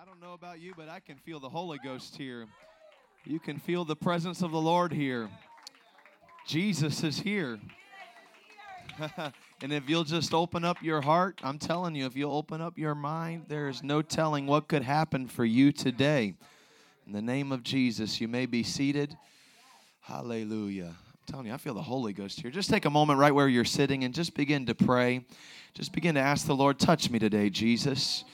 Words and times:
I 0.00 0.06
don't 0.06 0.18
know 0.18 0.32
about 0.32 0.60
you, 0.60 0.72
but 0.74 0.88
I 0.88 0.98
can 0.98 1.16
feel 1.16 1.40
the 1.40 1.50
Holy 1.50 1.76
Ghost 1.76 2.16
here. 2.16 2.46
You 3.26 3.38
can 3.38 3.58
feel 3.58 3.84
the 3.84 3.94
presence 3.94 4.40
of 4.40 4.50
the 4.50 4.60
Lord 4.60 4.94
here. 4.94 5.28
Jesus 6.46 7.04
is 7.04 7.20
here. 7.20 7.60
and 9.62 9.74
if 9.74 9.90
you'll 9.90 10.04
just 10.04 10.32
open 10.32 10.64
up 10.64 10.82
your 10.82 11.02
heart, 11.02 11.38
I'm 11.44 11.58
telling 11.58 11.94
you, 11.94 12.06
if 12.06 12.16
you'll 12.16 12.34
open 12.34 12.62
up 12.62 12.78
your 12.78 12.94
mind, 12.94 13.44
there 13.48 13.68
is 13.68 13.82
no 13.82 14.00
telling 14.00 14.46
what 14.46 14.68
could 14.68 14.84
happen 14.84 15.28
for 15.28 15.44
you 15.44 15.70
today. 15.70 16.32
In 17.06 17.12
the 17.12 17.20
name 17.20 17.52
of 17.52 17.62
Jesus, 17.62 18.22
you 18.22 18.28
may 18.28 18.46
be 18.46 18.62
seated. 18.62 19.14
Hallelujah. 20.00 20.94
I'm 20.96 21.26
telling 21.26 21.46
you, 21.46 21.52
I 21.52 21.58
feel 21.58 21.74
the 21.74 21.82
Holy 21.82 22.14
Ghost 22.14 22.40
here. 22.40 22.50
Just 22.50 22.70
take 22.70 22.86
a 22.86 22.90
moment 22.90 23.18
right 23.18 23.34
where 23.34 23.48
you're 23.48 23.66
sitting 23.66 24.04
and 24.04 24.14
just 24.14 24.34
begin 24.34 24.64
to 24.64 24.74
pray. 24.74 25.26
Just 25.74 25.92
begin 25.92 26.14
to 26.14 26.22
ask 26.22 26.46
the 26.46 26.56
Lord, 26.56 26.78
touch 26.78 27.10
me 27.10 27.18
today, 27.18 27.50
Jesus. 27.50 28.24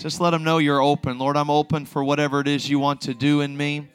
Just 0.00 0.18
let 0.18 0.30
them 0.30 0.42
know 0.42 0.56
you're 0.56 0.80
open. 0.80 1.18
Lord, 1.18 1.36
I'm 1.36 1.50
open 1.50 1.84
for 1.84 2.02
whatever 2.02 2.40
it 2.40 2.48
is 2.48 2.70
you 2.70 2.78
want 2.78 3.02
to 3.02 3.12
do 3.12 3.42
in 3.42 3.54
me. 3.54 3.86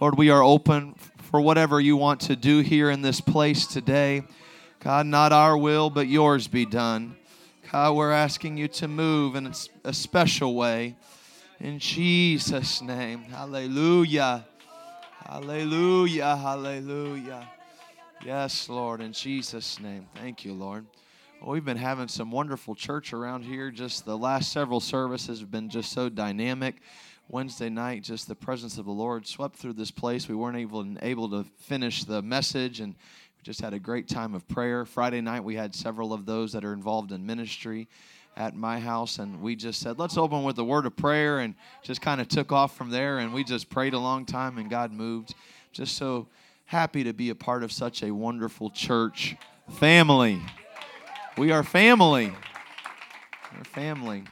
Lord, 0.00 0.18
we 0.18 0.28
are 0.28 0.42
open 0.42 0.96
for 1.18 1.40
whatever 1.40 1.80
you 1.80 1.96
want 1.96 2.22
to 2.22 2.34
do 2.34 2.62
here 2.62 2.90
in 2.90 3.00
this 3.00 3.20
place 3.20 3.64
today. 3.64 4.24
God, 4.80 5.06
not 5.06 5.30
our 5.30 5.56
will, 5.56 5.88
but 5.88 6.08
yours 6.08 6.48
be 6.48 6.66
done. 6.66 7.14
God, 7.70 7.94
we're 7.94 8.10
asking 8.10 8.56
you 8.56 8.66
to 8.66 8.88
move 8.88 9.36
in 9.36 9.52
a 9.84 9.92
special 9.92 10.56
way. 10.56 10.96
In 11.60 11.78
Jesus' 11.78 12.82
name. 12.82 13.22
Hallelujah. 13.22 14.44
Hallelujah. 15.24 16.34
Hallelujah. 16.34 17.48
Yes, 18.24 18.68
Lord, 18.68 19.00
in 19.00 19.12
Jesus' 19.12 19.78
name. 19.78 20.08
Thank 20.16 20.44
you, 20.44 20.54
Lord. 20.54 20.86
Well, 21.40 21.50
we've 21.50 21.64
been 21.64 21.76
having 21.76 22.08
some 22.08 22.30
wonderful 22.30 22.74
church 22.74 23.12
around 23.12 23.42
here. 23.42 23.70
Just 23.70 24.06
the 24.06 24.16
last 24.16 24.50
several 24.52 24.80
services 24.80 25.40
have 25.40 25.50
been 25.50 25.68
just 25.68 25.92
so 25.92 26.08
dynamic. 26.08 26.76
Wednesday 27.28 27.68
night, 27.68 28.02
just 28.02 28.26
the 28.26 28.34
presence 28.34 28.78
of 28.78 28.86
the 28.86 28.92
Lord 28.92 29.26
swept 29.26 29.56
through 29.56 29.74
this 29.74 29.90
place. 29.90 30.28
We 30.28 30.34
weren't 30.34 30.56
able, 30.56 30.86
able 31.02 31.28
to 31.30 31.44
finish 31.58 32.04
the 32.04 32.22
message, 32.22 32.80
and 32.80 32.94
we 32.94 33.42
just 33.42 33.60
had 33.60 33.74
a 33.74 33.78
great 33.78 34.08
time 34.08 34.34
of 34.34 34.48
prayer. 34.48 34.86
Friday 34.86 35.20
night, 35.20 35.44
we 35.44 35.56
had 35.56 35.74
several 35.74 36.12
of 36.12 36.24
those 36.24 36.52
that 36.52 36.64
are 36.64 36.72
involved 36.72 37.12
in 37.12 37.26
ministry 37.26 37.86
at 38.36 38.54
my 38.54 38.80
house, 38.80 39.18
and 39.18 39.42
we 39.42 39.56
just 39.56 39.80
said, 39.80 39.98
let's 39.98 40.16
open 40.16 40.42
with 40.42 40.58
a 40.58 40.64
word 40.64 40.86
of 40.86 40.96
prayer, 40.96 41.40
and 41.40 41.54
just 41.82 42.00
kind 42.00 42.20
of 42.20 42.28
took 42.28 42.50
off 42.50 42.76
from 42.76 42.90
there. 42.90 43.18
And 43.18 43.34
we 43.34 43.44
just 43.44 43.68
prayed 43.68 43.92
a 43.92 43.98
long 43.98 44.24
time, 44.24 44.56
and 44.56 44.70
God 44.70 44.90
moved. 44.90 45.34
Just 45.72 45.96
so 45.96 46.28
happy 46.64 47.04
to 47.04 47.12
be 47.12 47.28
a 47.28 47.34
part 47.34 47.62
of 47.62 47.72
such 47.72 48.02
a 48.02 48.10
wonderful 48.10 48.70
church 48.70 49.36
family. 49.68 50.40
We 51.38 51.52
are 51.52 51.62
family. 51.62 52.32
We're 53.54 53.64
family. 53.64 54.24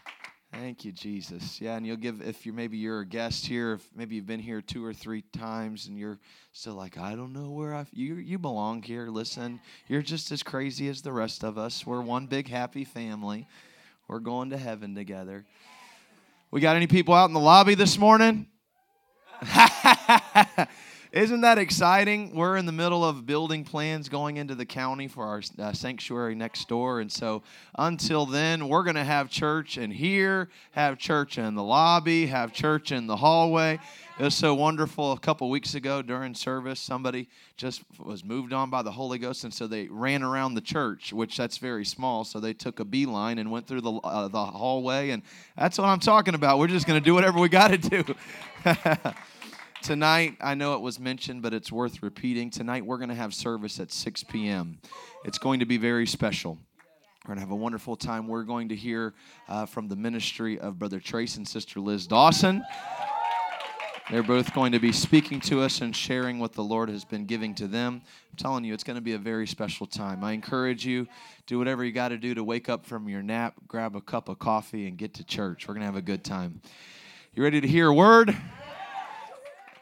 Thank 0.52 0.86
you, 0.86 0.92
Jesus. 0.92 1.60
Yeah, 1.60 1.76
and 1.76 1.86
you'll 1.86 1.98
give 1.98 2.26
if 2.26 2.46
you're 2.46 2.54
maybe 2.54 2.78
you're 2.78 3.00
a 3.00 3.06
guest 3.06 3.44
here, 3.44 3.74
if 3.74 3.86
maybe 3.94 4.14
you've 4.14 4.26
been 4.26 4.40
here 4.40 4.62
two 4.62 4.82
or 4.82 4.94
three 4.94 5.20
times, 5.36 5.86
and 5.86 5.98
you're 5.98 6.18
still 6.52 6.72
like, 6.72 6.96
I 6.96 7.14
don't 7.14 7.34
know 7.34 7.50
where 7.50 7.74
I 7.74 7.84
you 7.92 8.14
you 8.14 8.38
belong 8.38 8.82
here. 8.82 9.08
Listen, 9.08 9.60
you're 9.86 10.00
just 10.00 10.32
as 10.32 10.42
crazy 10.42 10.88
as 10.88 11.02
the 11.02 11.12
rest 11.12 11.44
of 11.44 11.58
us. 11.58 11.86
We're 11.86 12.00
one 12.00 12.26
big 12.26 12.48
happy 12.48 12.84
family. 12.84 13.46
We're 14.08 14.20
going 14.20 14.48
to 14.50 14.56
heaven 14.56 14.94
together. 14.94 15.44
We 16.50 16.62
got 16.62 16.74
any 16.74 16.86
people 16.86 17.12
out 17.12 17.28
in 17.28 17.34
the 17.34 17.40
lobby 17.40 17.74
this 17.74 17.98
morning? 17.98 18.46
Isn't 21.14 21.42
that 21.42 21.58
exciting? 21.58 22.34
We're 22.34 22.56
in 22.56 22.66
the 22.66 22.72
middle 22.72 23.04
of 23.04 23.24
building 23.24 23.62
plans 23.62 24.08
going 24.08 24.36
into 24.36 24.56
the 24.56 24.66
county 24.66 25.06
for 25.06 25.24
our 25.24 25.42
uh, 25.60 25.72
sanctuary 25.72 26.34
next 26.34 26.68
door. 26.68 26.98
And 26.98 27.12
so 27.12 27.44
until 27.78 28.26
then, 28.26 28.66
we're 28.66 28.82
going 28.82 28.96
to 28.96 29.04
have 29.04 29.30
church 29.30 29.78
in 29.78 29.92
here, 29.92 30.48
have 30.72 30.98
church 30.98 31.38
in 31.38 31.54
the 31.54 31.62
lobby, 31.62 32.26
have 32.26 32.52
church 32.52 32.90
in 32.90 33.06
the 33.06 33.14
hallway. 33.14 33.78
It 34.18 34.24
was 34.24 34.34
so 34.34 34.56
wonderful. 34.56 35.12
A 35.12 35.18
couple 35.20 35.48
weeks 35.50 35.76
ago 35.76 36.02
during 36.02 36.34
service, 36.34 36.80
somebody 36.80 37.28
just 37.56 37.84
was 38.04 38.24
moved 38.24 38.52
on 38.52 38.68
by 38.68 38.82
the 38.82 38.90
Holy 38.90 39.18
Ghost, 39.18 39.44
and 39.44 39.54
so 39.54 39.68
they 39.68 39.86
ran 39.86 40.24
around 40.24 40.54
the 40.54 40.60
church, 40.60 41.12
which 41.12 41.36
that's 41.36 41.58
very 41.58 41.84
small. 41.84 42.24
So 42.24 42.40
they 42.40 42.54
took 42.54 42.80
a 42.80 42.84
beeline 42.84 43.38
and 43.38 43.52
went 43.52 43.68
through 43.68 43.82
the 43.82 43.92
uh, 43.92 44.26
the 44.26 44.44
hallway, 44.44 45.10
and 45.10 45.22
that's 45.56 45.78
what 45.78 45.86
I'm 45.86 46.00
talking 46.00 46.34
about. 46.34 46.58
We're 46.58 46.66
just 46.66 46.88
going 46.88 47.00
to 47.00 47.04
do 47.04 47.14
whatever 47.14 47.38
we 47.38 47.48
got 47.48 47.68
to 47.68 47.78
do. 47.78 48.04
Tonight, 49.84 50.38
I 50.40 50.54
know 50.54 50.76
it 50.76 50.80
was 50.80 50.98
mentioned, 50.98 51.42
but 51.42 51.52
it's 51.52 51.70
worth 51.70 52.02
repeating. 52.02 52.48
Tonight, 52.48 52.86
we're 52.86 52.96
going 52.96 53.10
to 53.10 53.14
have 53.14 53.34
service 53.34 53.78
at 53.78 53.92
6 53.92 54.24
p.m. 54.24 54.78
It's 55.26 55.36
going 55.36 55.60
to 55.60 55.66
be 55.66 55.76
very 55.76 56.06
special. 56.06 56.56
We're 57.22 57.34
going 57.34 57.36
to 57.36 57.42
have 57.42 57.50
a 57.50 57.54
wonderful 57.54 57.94
time. 57.94 58.26
We're 58.26 58.44
going 58.44 58.70
to 58.70 58.74
hear 58.74 59.12
uh, 59.46 59.66
from 59.66 59.88
the 59.88 59.94
ministry 59.94 60.58
of 60.58 60.78
Brother 60.78 61.00
Trace 61.00 61.36
and 61.36 61.46
Sister 61.46 61.80
Liz 61.80 62.06
Dawson. 62.06 62.64
They're 64.10 64.22
both 64.22 64.54
going 64.54 64.72
to 64.72 64.78
be 64.78 64.90
speaking 64.90 65.38
to 65.40 65.60
us 65.60 65.82
and 65.82 65.94
sharing 65.94 66.38
what 66.38 66.54
the 66.54 66.64
Lord 66.64 66.88
has 66.88 67.04
been 67.04 67.26
giving 67.26 67.54
to 67.56 67.66
them. 67.66 68.00
I'm 68.30 68.36
telling 68.38 68.64
you, 68.64 68.72
it's 68.72 68.84
going 68.84 68.96
to 68.96 69.02
be 69.02 69.12
a 69.12 69.18
very 69.18 69.46
special 69.46 69.86
time. 69.86 70.24
I 70.24 70.32
encourage 70.32 70.86
you, 70.86 71.06
do 71.46 71.58
whatever 71.58 71.84
you 71.84 71.92
got 71.92 72.08
to 72.08 72.16
do 72.16 72.32
to 72.32 72.42
wake 72.42 72.70
up 72.70 72.86
from 72.86 73.06
your 73.06 73.22
nap, 73.22 73.56
grab 73.68 73.96
a 73.96 74.00
cup 74.00 74.30
of 74.30 74.38
coffee, 74.38 74.88
and 74.88 74.96
get 74.96 75.12
to 75.12 75.24
church. 75.24 75.68
We're 75.68 75.74
going 75.74 75.82
to 75.82 75.86
have 75.88 75.96
a 75.96 76.00
good 76.00 76.24
time. 76.24 76.62
You 77.34 77.42
ready 77.42 77.60
to 77.60 77.68
hear 77.68 77.88
a 77.88 77.94
word? 77.94 78.34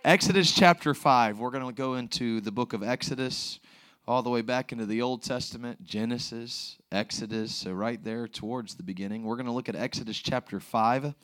Exodus 0.04 0.50
chapter 0.50 0.94
5. 0.94 1.38
We're 1.38 1.52
going 1.52 1.64
to 1.64 1.72
go 1.72 1.94
into 1.94 2.40
the 2.40 2.50
book 2.50 2.72
of 2.72 2.82
Exodus, 2.82 3.60
all 4.04 4.20
the 4.20 4.30
way 4.30 4.42
back 4.42 4.72
into 4.72 4.84
the 4.84 5.00
Old 5.00 5.22
Testament, 5.22 5.84
Genesis, 5.84 6.76
Exodus, 6.90 7.54
so 7.54 7.70
right 7.70 8.02
there 8.02 8.26
towards 8.26 8.74
the 8.74 8.82
beginning. 8.82 9.22
We're 9.22 9.36
going 9.36 9.46
to 9.46 9.52
look 9.52 9.68
at 9.68 9.76
Exodus 9.76 10.18
chapter 10.18 10.58
5. 10.58 11.14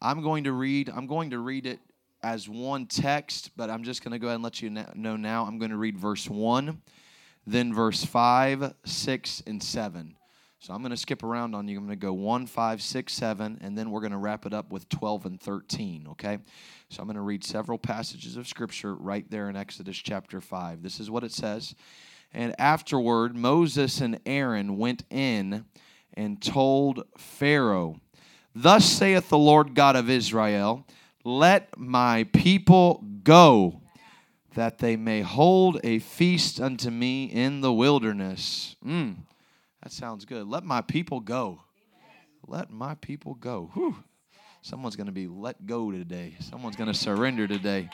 I'm 0.00 0.22
going 0.22 0.44
to 0.44 0.52
read 0.52 0.88
I'm 0.88 1.08
going 1.08 1.30
to 1.30 1.40
read 1.40 1.66
it 1.66 1.80
as 2.22 2.48
one 2.48 2.86
text, 2.86 3.50
but 3.56 3.70
I'm 3.70 3.82
just 3.82 4.04
going 4.04 4.12
to 4.12 4.20
go 4.20 4.28
ahead 4.28 4.36
and 4.36 4.44
let 4.44 4.62
you 4.62 4.70
know 4.70 5.16
now. 5.16 5.44
I'm 5.44 5.58
going 5.58 5.72
to 5.72 5.76
read 5.76 5.98
verse 5.98 6.30
1, 6.30 6.80
then 7.44 7.74
verse 7.74 8.04
5, 8.04 8.72
6, 8.84 9.42
and 9.48 9.60
7. 9.60 10.14
So 10.62 10.72
I'm 10.72 10.80
going 10.80 10.90
to 10.90 10.96
skip 10.96 11.24
around 11.24 11.56
on 11.56 11.66
you. 11.66 11.76
I'm 11.76 11.86
going 11.86 11.98
to 11.98 12.06
go 12.06 12.12
1, 12.12 12.46
5, 12.46 12.82
6, 12.82 13.12
7, 13.12 13.58
and 13.62 13.76
then 13.76 13.90
we're 13.90 13.98
going 13.98 14.12
to 14.12 14.16
wrap 14.18 14.46
it 14.46 14.54
up 14.54 14.70
with 14.70 14.88
12 14.90 15.26
and 15.26 15.40
13, 15.40 16.06
okay? 16.10 16.38
So 16.88 17.02
I'm 17.02 17.08
going 17.08 17.16
to 17.16 17.20
read 17.20 17.42
several 17.42 17.78
passages 17.78 18.36
of 18.36 18.46
Scripture 18.46 18.94
right 18.94 19.28
there 19.28 19.50
in 19.50 19.56
Exodus 19.56 19.96
chapter 19.96 20.40
5. 20.40 20.84
This 20.84 21.00
is 21.00 21.10
what 21.10 21.24
it 21.24 21.32
says. 21.32 21.74
And 22.32 22.54
afterward, 22.60 23.34
Moses 23.34 24.00
and 24.00 24.20
Aaron 24.24 24.78
went 24.78 25.02
in 25.10 25.64
and 26.14 26.40
told 26.40 27.06
Pharaoh, 27.18 27.96
Thus 28.54 28.84
saith 28.84 29.30
the 29.30 29.38
Lord 29.38 29.74
God 29.74 29.96
of 29.96 30.08
Israel, 30.08 30.86
Let 31.24 31.76
my 31.76 32.22
people 32.32 33.04
go, 33.24 33.80
that 34.54 34.78
they 34.78 34.94
may 34.94 35.22
hold 35.22 35.80
a 35.82 35.98
feast 35.98 36.60
unto 36.60 36.88
me 36.88 37.24
in 37.24 37.62
the 37.62 37.72
wilderness. 37.72 38.76
Mm. 38.86 39.16
That 39.82 39.90
sounds 39.90 40.24
good. 40.24 40.46
Let 40.46 40.64
my 40.64 40.80
people 40.80 41.18
go. 41.18 41.60
Let 42.46 42.70
my 42.70 42.94
people 42.94 43.34
go. 43.34 43.70
Whew. 43.74 43.96
Someone's 44.62 44.94
going 44.94 45.06
to 45.06 45.12
be 45.12 45.26
let 45.26 45.66
go 45.66 45.90
today. 45.90 46.36
Someone's 46.38 46.76
going 46.76 46.92
to 46.92 46.98
surrender 46.98 47.48
today. 47.48 47.90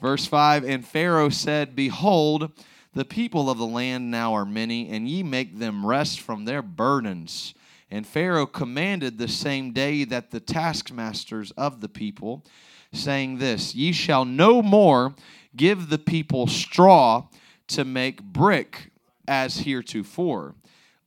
Verse 0.00 0.26
5 0.26 0.64
And 0.64 0.84
Pharaoh 0.84 1.28
said, 1.28 1.76
Behold, 1.76 2.50
the 2.92 3.04
people 3.04 3.48
of 3.48 3.58
the 3.58 3.66
land 3.66 4.10
now 4.10 4.34
are 4.34 4.44
many, 4.44 4.88
and 4.88 5.08
ye 5.08 5.22
make 5.22 5.58
them 5.60 5.86
rest 5.86 6.20
from 6.20 6.44
their 6.44 6.60
burdens. 6.60 7.54
And 7.88 8.04
Pharaoh 8.04 8.46
commanded 8.46 9.18
the 9.18 9.28
same 9.28 9.72
day 9.72 10.02
that 10.04 10.32
the 10.32 10.40
taskmasters 10.40 11.52
of 11.52 11.80
the 11.80 11.88
people, 11.88 12.44
saying 12.92 13.38
this 13.38 13.76
Ye 13.76 13.92
shall 13.92 14.24
no 14.24 14.60
more 14.60 15.14
give 15.54 15.88
the 15.88 15.98
people 15.98 16.48
straw 16.48 17.28
to 17.68 17.84
make 17.84 18.22
brick 18.24 18.90
as 19.28 19.58
heretofore 19.58 20.56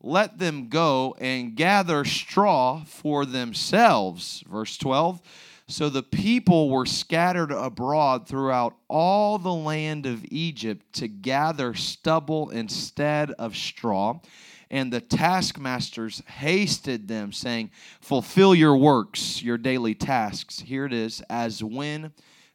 let 0.06 0.38
them 0.38 0.70
go 0.70 1.16
and 1.20 1.56
gather 1.56 2.06
straw 2.06 2.84
for 2.86 3.26
themselves. 3.26 4.44
Verse 4.48 4.78
12. 4.78 5.20
So 5.68 5.90
the 5.90 6.04
people 6.04 6.70
were 6.70 6.86
scattered 6.86 7.52
abroad 7.52 8.28
throughout 8.28 8.76
all 8.88 9.40
the 9.40 9.54
land 9.54 10.06
of 10.06 10.24
Egypt 10.30 10.94
to 10.94 11.08
gather 11.08 11.74
stubble 11.74 12.52
instead 12.52 13.32
of 13.32 13.56
straw. 13.56 14.20
And 14.70 14.94
the 14.94 15.02
taskmasters 15.02 16.22
hasted 16.28 17.08
them, 17.08 17.32
saying, 17.32 17.72
Fulfill 18.00 18.54
your 18.54 18.78
works, 18.78 19.42
your 19.42 19.58
daily 19.58 19.96
tasks. 19.96 20.60
Here 20.60 20.86
it 20.86 20.94
is, 20.94 21.24
as 21.32 21.64
when 21.64 22.14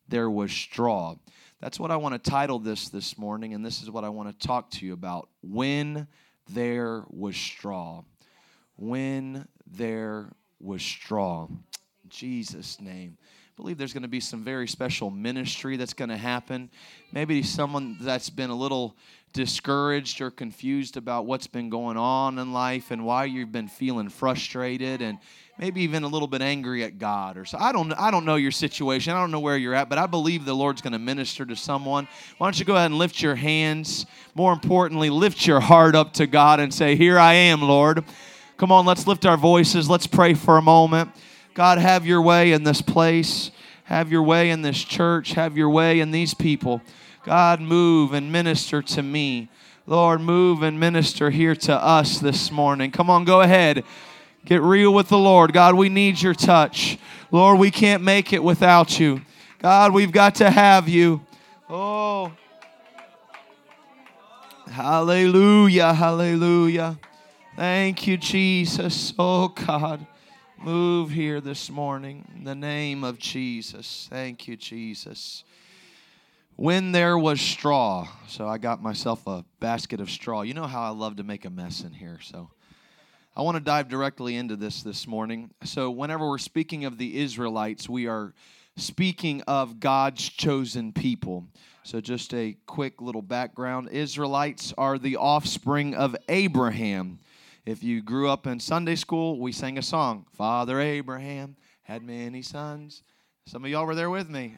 there 0.09 0.31
was 0.31 0.53
straw. 0.53 1.17
That's 1.61 1.81
what 1.81 1.91
I 1.91 1.97
want 1.97 2.23
to 2.23 2.31
title 2.31 2.61
this 2.61 2.89
this 2.89 3.19
morning, 3.19 3.55
and 3.55 3.65
this 3.65 3.83
is 3.83 3.91
what 3.91 4.05
I 4.05 4.09
want 4.09 4.29
to 4.29 4.47
talk 4.47 4.71
to 4.73 4.87
you 4.87 4.93
about. 4.93 5.29
When 5.43 6.07
there 6.53 7.05
was 7.09 7.37
straw. 7.37 8.03
When 8.77 9.47
there 9.67 10.31
was 10.61 10.83
straw. 10.83 11.49
Jesus' 12.09 12.81
name. 12.81 13.17
I 13.21 13.63
believe 13.63 13.79
there's 13.79 13.93
going 13.93 14.03
to 14.03 14.09
be 14.09 14.21
some 14.21 14.43
very 14.43 14.67
special 14.67 15.11
ministry 15.11 15.77
that's 15.77 15.93
going 15.93 16.09
to 16.09 16.17
happen. 16.17 16.71
Maybe 17.13 17.43
someone 17.43 17.97
that's 18.01 18.31
been 18.31 18.51
a 18.51 18.55
little 18.55 18.97
discouraged 19.33 20.21
or 20.21 20.31
confused 20.31 20.97
about 20.97 21.27
what's 21.27 21.47
been 21.47 21.69
going 21.69 21.97
on 21.97 22.39
in 22.39 22.53
life 22.53 22.91
and 22.91 23.05
why 23.05 23.27
you've 23.27 23.53
been 23.53 23.69
feeling 23.69 24.09
frustrated 24.09 25.03
and 25.03 25.19
maybe 25.61 25.83
even 25.83 26.05
a 26.05 26.09
little 26.09 26.27
bit 26.27 26.41
angry 26.41 26.83
at 26.85 26.99
God 26.99 27.37
or 27.37 27.45
so. 27.45 27.59
I 27.59 27.71
don't 27.71 27.93
I 27.93 28.11
don't 28.11 28.25
know 28.25 28.37
your 28.37 28.51
situation. 28.51 29.13
I 29.13 29.21
don't 29.21 29.31
know 29.31 29.41
where 29.41 29.59
you're 29.59 29.75
at, 29.75 29.91
but 29.91 29.99
I 29.99 30.07
believe 30.07 30.47
the 30.47 30.55
Lord's 30.55 30.81
going 30.81 30.95
to 30.95 30.99
minister 30.99 31.45
to 31.45 31.55
someone. 31.55 32.09
Why 32.39 32.47
don't 32.47 32.59
you 32.59 32.65
go 32.65 32.77
ahead 32.77 32.87
and 32.87 32.99
lift 32.99 33.21
your 33.21 33.35
hands? 33.35 34.07
More 34.35 34.55
importantly, 34.55 35.11
lift 35.11 35.47
your 35.47 35.61
heart 35.61 35.95
up 35.95 36.15
to 36.15 36.27
God 36.27 36.61
and 36.61 36.73
say, 36.73 36.97
"Here 36.97 37.19
I 37.19 37.35
am, 37.35 37.61
Lord." 37.61 38.05
Come 38.57 38.73
on, 38.73 38.87
let's 38.87 39.07
lift 39.07 39.27
our 39.27 39.37
voices. 39.37 39.89
Let's 39.89 40.07
pray 40.07 40.35
for 40.35 40.57
a 40.57 40.63
moment. 40.63 41.11
God, 41.55 41.79
have 41.79 42.07
your 42.07 42.23
way 42.23 42.53
in 42.53 42.65
this 42.65 42.81
place. 42.81 43.51
Have 43.85 44.11
your 44.11 44.23
way 44.23 44.51
in 44.51 44.63
this 44.63 44.83
church. 44.83 45.33
Have 45.33 45.57
your 45.59 45.69
way 45.69 46.01
in 46.01 46.11
these 46.11 46.33
people. 46.33 46.81
God, 47.25 47.61
move 47.61 48.15
and 48.15 48.33
minister 48.33 48.81
to 48.83 49.03
me. 49.03 49.49
Lord, 49.87 50.21
move 50.21 50.63
and 50.63 50.79
minister 50.79 51.31
here 51.31 51.55
to 51.57 51.75
us 51.75 52.19
this 52.19 52.51
morning. 52.51 52.91
Come 52.93 53.11
on, 53.11 53.25
go 53.25 53.41
ahead. 53.41 53.83
Get 54.45 54.63
real 54.63 54.93
with 54.93 55.09
the 55.09 55.19
Lord. 55.19 55.53
God, 55.53 55.75
we 55.75 55.89
need 55.89 56.21
your 56.21 56.35
touch. 56.35 56.99
Lord, 57.31 57.59
we 57.59 57.71
can't 57.71 58.03
make 58.03 58.33
it 58.33 58.43
without 58.43 58.99
you. 58.99 59.21
God, 59.59 59.93
we've 59.93 60.13
got 60.13 60.37
to 60.37 60.51
have 60.51 60.89
you. 60.89 61.21
Oh. 61.69 62.33
Hallelujah, 64.71 65.93
hallelujah. 65.93 66.99
Thank 67.57 68.07
you, 68.07 68.17
Jesus. 68.17 69.13
Oh, 69.19 69.49
God. 69.49 70.07
Move 70.63 71.11
here 71.11 71.41
this 71.41 71.71
morning 71.71 72.27
in 72.37 72.45
the 72.45 72.55
name 72.55 73.03
of 73.03 73.19
Jesus. 73.19 74.07
Thank 74.11 74.47
you, 74.47 74.57
Jesus. 74.57 75.43
When 76.57 76.93
there 76.93 77.17
was 77.17 77.41
straw, 77.41 78.07
so 78.29 78.47
I 78.47 78.59
got 78.59 78.83
myself 78.83 79.27
a 79.27 79.45
basket 79.59 80.01
of 80.01 80.11
straw. 80.11 80.43
You 80.43 80.55
know 80.55 80.67
how 80.67 80.83
I 80.83 80.91
love 80.91 81.17
to 81.17 81.23
make 81.23 81.47
a 81.47 81.51
mess 81.51 81.83
in 81.83 81.93
here, 81.93 82.19
so 82.23 82.51
I 83.41 83.43
want 83.43 83.57
to 83.57 83.63
dive 83.63 83.89
directly 83.89 84.37
into 84.37 84.55
this 84.55 84.83
this 84.83 85.07
morning. 85.07 85.51
So, 85.65 85.91
whenever 85.91 86.29
we're 86.29 86.37
speaking 86.37 86.85
of 86.85 86.99
the 86.99 87.21
Israelites, 87.21 87.89
we 87.89 88.07
are 88.07 88.35
speaking 88.77 89.41
of 89.49 89.81
God's 89.81 90.29
chosen 90.29 90.93
people. 90.93 91.47
So, 91.83 92.03
just 92.03 92.35
a 92.35 92.59
quick 92.67 93.01
little 93.01 93.23
background 93.23 93.89
Israelites 93.93 94.75
are 94.77 94.99
the 94.99 95.17
offspring 95.17 95.95
of 95.95 96.15
Abraham. 96.29 97.19
If 97.65 97.83
you 97.83 98.03
grew 98.03 98.29
up 98.29 98.47
in 98.47 98.61
Sunday 98.61 98.97
school, 98.97 99.41
we 99.41 99.53
sang 99.53 99.79
a 99.79 99.83
song 99.83 100.27
Father 100.37 100.79
Abraham 100.79 101.57
had 101.85 102.03
many 102.03 102.43
sons. 102.43 103.03
Some 103.47 103.65
of 103.65 103.71
y'all 103.71 103.87
were 103.87 103.95
there 103.95 104.11
with 104.11 104.29
me. 104.29 104.57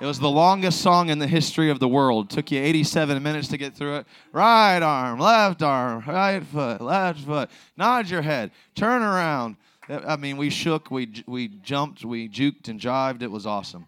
It 0.00 0.06
was 0.06 0.18
the 0.18 0.28
longest 0.28 0.80
song 0.80 1.08
in 1.08 1.20
the 1.20 1.26
history 1.26 1.70
of 1.70 1.78
the 1.78 1.86
world. 1.86 2.28
Took 2.28 2.50
you 2.50 2.60
87 2.60 3.22
minutes 3.22 3.46
to 3.48 3.56
get 3.56 3.74
through 3.74 3.98
it. 3.98 4.06
Right 4.32 4.80
arm, 4.82 5.20
left 5.20 5.62
arm, 5.62 6.02
right 6.06 6.42
foot, 6.42 6.80
left 6.80 7.20
foot. 7.20 7.48
Nod 7.76 8.10
your 8.10 8.22
head. 8.22 8.50
Turn 8.74 9.02
around. 9.02 9.56
I 9.88 10.16
mean, 10.16 10.36
we 10.36 10.50
shook, 10.50 10.90
we, 10.90 11.22
we 11.26 11.46
jumped, 11.46 12.04
we 12.04 12.28
juked 12.28 12.66
and 12.68 12.80
jived. 12.80 13.22
It 13.22 13.30
was 13.30 13.46
awesome. 13.46 13.86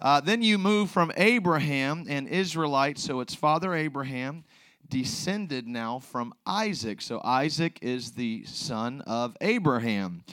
Uh, 0.00 0.20
then 0.20 0.42
you 0.42 0.58
move 0.58 0.90
from 0.90 1.10
Abraham 1.16 2.04
and 2.08 2.28
Israelite, 2.28 2.98
so 2.98 3.20
it's 3.20 3.34
Father 3.34 3.74
Abraham, 3.74 4.44
descended 4.90 5.66
now 5.66 5.98
from 5.98 6.34
Isaac. 6.46 7.00
So 7.00 7.22
Isaac 7.24 7.78
is 7.80 8.12
the 8.12 8.44
son 8.44 9.00
of 9.06 9.34
Abraham. 9.40 10.24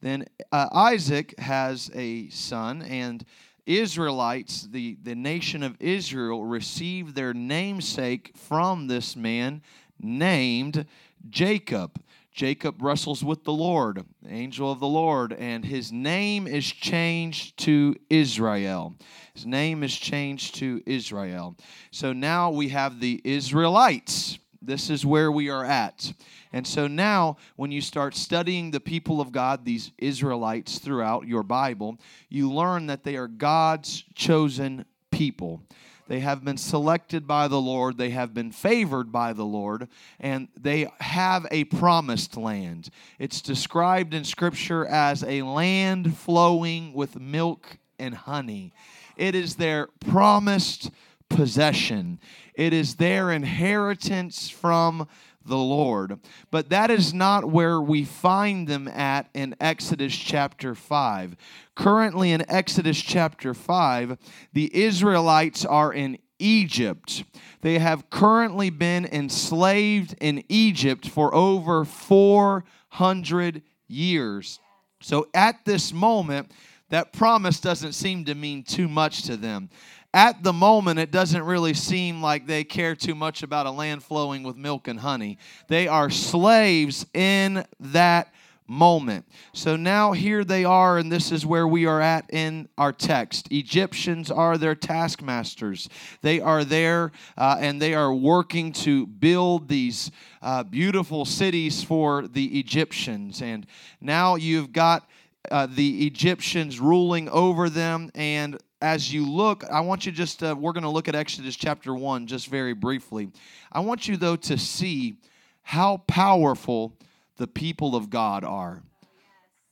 Then 0.00 0.26
uh, 0.50 0.68
Isaac 0.72 1.38
has 1.38 1.90
a 1.94 2.28
son, 2.30 2.82
and 2.82 3.24
Israelites, 3.66 4.68
the, 4.70 4.96
the 5.02 5.14
nation 5.14 5.62
of 5.62 5.76
Israel, 5.80 6.44
received 6.44 7.14
their 7.14 7.34
namesake 7.34 8.32
from 8.36 8.86
this 8.86 9.16
man 9.16 9.62
named 10.00 10.86
Jacob. 11.30 12.00
Jacob 12.32 12.82
wrestles 12.82 13.22
with 13.22 13.44
the 13.44 13.52
Lord, 13.52 14.04
the 14.22 14.30
angel 14.30 14.72
of 14.72 14.80
the 14.80 14.88
Lord, 14.88 15.32
and 15.32 15.64
his 15.64 15.92
name 15.92 16.48
is 16.48 16.66
changed 16.66 17.56
to 17.58 17.94
Israel. 18.10 18.96
His 19.34 19.46
name 19.46 19.84
is 19.84 19.94
changed 19.94 20.56
to 20.56 20.82
Israel. 20.84 21.56
So 21.92 22.12
now 22.12 22.50
we 22.50 22.70
have 22.70 22.98
the 22.98 23.20
Israelites. 23.22 24.40
This 24.66 24.90
is 24.90 25.04
where 25.04 25.30
we 25.30 25.48
are 25.48 25.64
at. 25.64 26.12
And 26.52 26.66
so 26.66 26.86
now, 26.86 27.36
when 27.56 27.72
you 27.72 27.80
start 27.80 28.14
studying 28.14 28.70
the 28.70 28.80
people 28.80 29.20
of 29.20 29.32
God, 29.32 29.64
these 29.64 29.92
Israelites 29.98 30.78
throughout 30.78 31.26
your 31.26 31.42
Bible, 31.42 31.98
you 32.28 32.50
learn 32.50 32.86
that 32.86 33.04
they 33.04 33.16
are 33.16 33.28
God's 33.28 34.04
chosen 34.14 34.84
people. 35.10 35.62
They 36.06 36.20
have 36.20 36.44
been 36.44 36.58
selected 36.58 37.26
by 37.26 37.48
the 37.48 37.60
Lord, 37.60 37.96
they 37.96 38.10
have 38.10 38.34
been 38.34 38.52
favored 38.52 39.10
by 39.10 39.32
the 39.32 39.44
Lord, 39.44 39.88
and 40.20 40.48
they 40.60 40.90
have 41.00 41.46
a 41.50 41.64
promised 41.64 42.36
land. 42.36 42.90
It's 43.18 43.40
described 43.40 44.12
in 44.12 44.24
Scripture 44.24 44.84
as 44.84 45.24
a 45.24 45.42
land 45.42 46.16
flowing 46.16 46.92
with 46.92 47.18
milk 47.18 47.78
and 47.98 48.14
honey. 48.14 48.72
It 49.16 49.34
is 49.34 49.54
their 49.54 49.88
promised 50.00 50.90
possession, 51.34 52.18
it 52.54 52.72
is 52.72 52.96
their 52.96 53.30
inheritance 53.30 54.48
from 54.48 55.08
the 55.44 55.56
Lord. 55.56 56.18
But 56.50 56.70
that 56.70 56.90
is 56.90 57.12
not 57.12 57.44
where 57.50 57.80
we 57.80 58.04
find 58.04 58.66
them 58.66 58.88
at 58.88 59.28
in 59.34 59.54
Exodus 59.60 60.16
chapter 60.16 60.74
5. 60.74 61.36
Currently, 61.74 62.32
in 62.32 62.50
Exodus 62.50 63.00
chapter 63.00 63.52
5, 63.52 64.16
the 64.52 64.74
Israelites 64.74 65.64
are 65.64 65.92
in 65.92 66.18
Egypt. 66.38 67.24
They 67.60 67.78
have 67.78 68.10
currently 68.10 68.70
been 68.70 69.04
enslaved 69.04 70.14
in 70.20 70.44
Egypt 70.48 71.08
for 71.08 71.34
over 71.34 71.84
400 71.84 73.62
years. 73.86 74.60
So 75.00 75.28
at 75.34 75.64
this 75.64 75.92
moment, 75.92 76.50
that 76.90 77.12
promise 77.12 77.60
doesn't 77.60 77.92
seem 77.92 78.24
to 78.26 78.34
mean 78.34 78.62
too 78.62 78.88
much 78.88 79.22
to 79.24 79.36
them 79.36 79.68
at 80.14 80.44
the 80.44 80.52
moment, 80.52 81.00
it 81.00 81.10
doesn't 81.10 81.42
really 81.42 81.74
seem 81.74 82.22
like 82.22 82.46
they 82.46 82.62
care 82.62 82.94
too 82.94 83.16
much 83.16 83.42
about 83.42 83.66
a 83.66 83.70
land 83.72 84.04
flowing 84.04 84.44
with 84.44 84.56
milk 84.56 84.86
and 84.86 85.00
honey. 85.00 85.38
They 85.66 85.88
are 85.88 86.08
slaves 86.08 87.04
in 87.12 87.66
that 87.80 88.32
moment. 88.68 89.26
So 89.52 89.74
now 89.74 90.12
here 90.12 90.44
they 90.44 90.64
are, 90.64 90.98
and 90.98 91.10
this 91.10 91.32
is 91.32 91.44
where 91.44 91.66
we 91.66 91.84
are 91.86 92.00
at 92.00 92.32
in 92.32 92.68
our 92.78 92.92
text. 92.92 93.50
Egyptians 93.50 94.30
are 94.30 94.56
their 94.56 94.76
taskmasters. 94.76 95.88
They 96.22 96.40
are 96.40 96.62
there 96.62 97.10
uh, 97.36 97.56
and 97.58 97.82
they 97.82 97.92
are 97.92 98.14
working 98.14 98.72
to 98.72 99.08
build 99.08 99.68
these 99.68 100.12
uh, 100.40 100.62
beautiful 100.62 101.24
cities 101.24 101.82
for 101.82 102.28
the 102.28 102.60
Egyptians. 102.60 103.42
And 103.42 103.66
now 104.00 104.36
you've 104.36 104.72
got. 104.72 105.10
Uh, 105.50 105.66
the 105.66 106.06
Egyptians 106.06 106.80
ruling 106.80 107.28
over 107.28 107.68
them, 107.68 108.10
and 108.14 108.58
as 108.84 109.10
you 109.10 109.26
look, 109.26 109.64
I 109.72 109.80
want 109.80 110.04
you 110.04 110.12
just, 110.12 110.42
uh, 110.42 110.54
we're 110.58 110.74
going 110.74 110.82
to 110.82 110.90
look 110.90 111.08
at 111.08 111.14
Exodus 111.14 111.56
chapter 111.56 111.94
1 111.94 112.26
just 112.26 112.48
very 112.48 112.74
briefly. 112.74 113.30
I 113.72 113.80
want 113.80 114.06
you, 114.06 114.18
though, 114.18 114.36
to 114.36 114.58
see 114.58 115.16
how 115.62 116.02
powerful 116.06 116.94
the 117.38 117.46
people 117.46 117.96
of 117.96 118.10
God 118.10 118.44
are. 118.44 118.82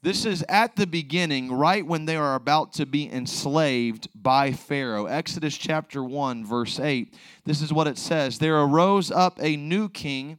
This 0.00 0.25
is 0.25 0.42
at 0.49 0.76
the 0.76 0.87
beginning, 0.87 1.52
right 1.52 1.87
when 1.87 2.07
they 2.07 2.16
are 2.16 2.35
about 2.35 2.73
to 2.75 2.87
be 2.87 3.12
enslaved 3.12 4.09
by 4.14 4.50
Pharaoh. 4.50 5.04
Exodus 5.04 5.59
chapter 5.59 6.02
1, 6.02 6.47
verse 6.47 6.81
8. 6.81 7.14
This 7.45 7.61
is 7.61 7.71
what 7.71 7.87
it 7.87 7.99
says 7.99 8.38
There 8.38 8.62
arose 8.62 9.11
up 9.11 9.38
a 9.42 9.59
new 9.59 9.90
king 9.90 10.38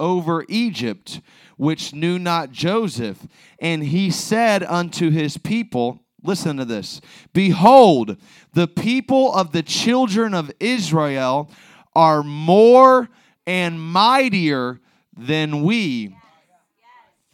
over 0.00 0.46
Egypt, 0.48 1.20
which 1.58 1.92
knew 1.92 2.18
not 2.18 2.52
Joseph. 2.52 3.26
And 3.58 3.84
he 3.84 4.10
said 4.10 4.62
unto 4.62 5.10
his 5.10 5.36
people, 5.36 6.03
Listen 6.24 6.56
to 6.56 6.64
this. 6.64 7.02
Behold, 7.34 8.16
the 8.54 8.66
people 8.66 9.32
of 9.34 9.52
the 9.52 9.62
children 9.62 10.32
of 10.32 10.50
Israel 10.58 11.50
are 11.94 12.22
more 12.22 13.10
and 13.46 13.80
mightier 13.80 14.80
than 15.16 15.62
we. 15.62 16.16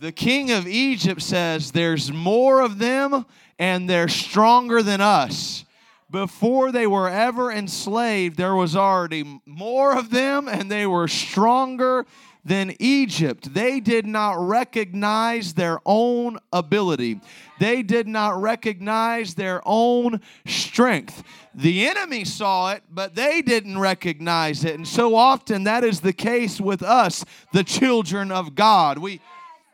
The 0.01 0.13
king 0.13 0.51
of 0.51 0.67
Egypt 0.67 1.23
says, 1.23 1.71
There's 1.71 2.13
more 2.13 2.61
of 2.61 2.79
them 2.79 3.25
and 3.61 3.89
they're 3.89 4.09
stronger 4.09 4.83
than 4.83 5.01
us. 5.01 5.65
Before 6.11 6.73
they 6.73 6.89
were 6.89 7.09
ever 7.09 7.53
enslaved, 7.53 8.37
there 8.37 8.57
was 8.57 8.75
already 8.75 9.41
more 9.47 9.97
of 9.97 10.11
them 10.11 10.49
and 10.49 10.69
they 10.69 10.85
were 10.87 11.07
stronger 11.07 12.07
than 12.45 12.75
Egypt. 12.79 13.53
They 13.53 13.81
did 13.81 14.07
not 14.07 14.37
recognize 14.39 15.55
their 15.55 15.81
own 15.85 16.39
ability, 16.53 17.21
they 17.59 17.83
did 17.83 18.07
not 18.07 18.41
recognize 18.41 19.35
their 19.35 19.61
own 19.65 20.21
strength. 20.47 21.23
The 21.55 21.89
enemy 21.89 22.25
saw 22.25 22.73
it, 22.73 22.85
but 22.91 23.15
they 23.15 23.43
didn't 23.43 23.79
recognize 23.79 24.65
it. 24.65 24.77
And 24.77 24.87
so 24.87 25.17
often 25.17 25.65
that 25.65 25.85
is 25.85 26.01
the 26.01 26.13
case 26.13 26.61
with 26.61 26.83
us, 26.83 27.25
the 27.53 27.65
children 27.65 28.31
of 28.31 28.55
God. 28.55 28.99
We 28.99 29.21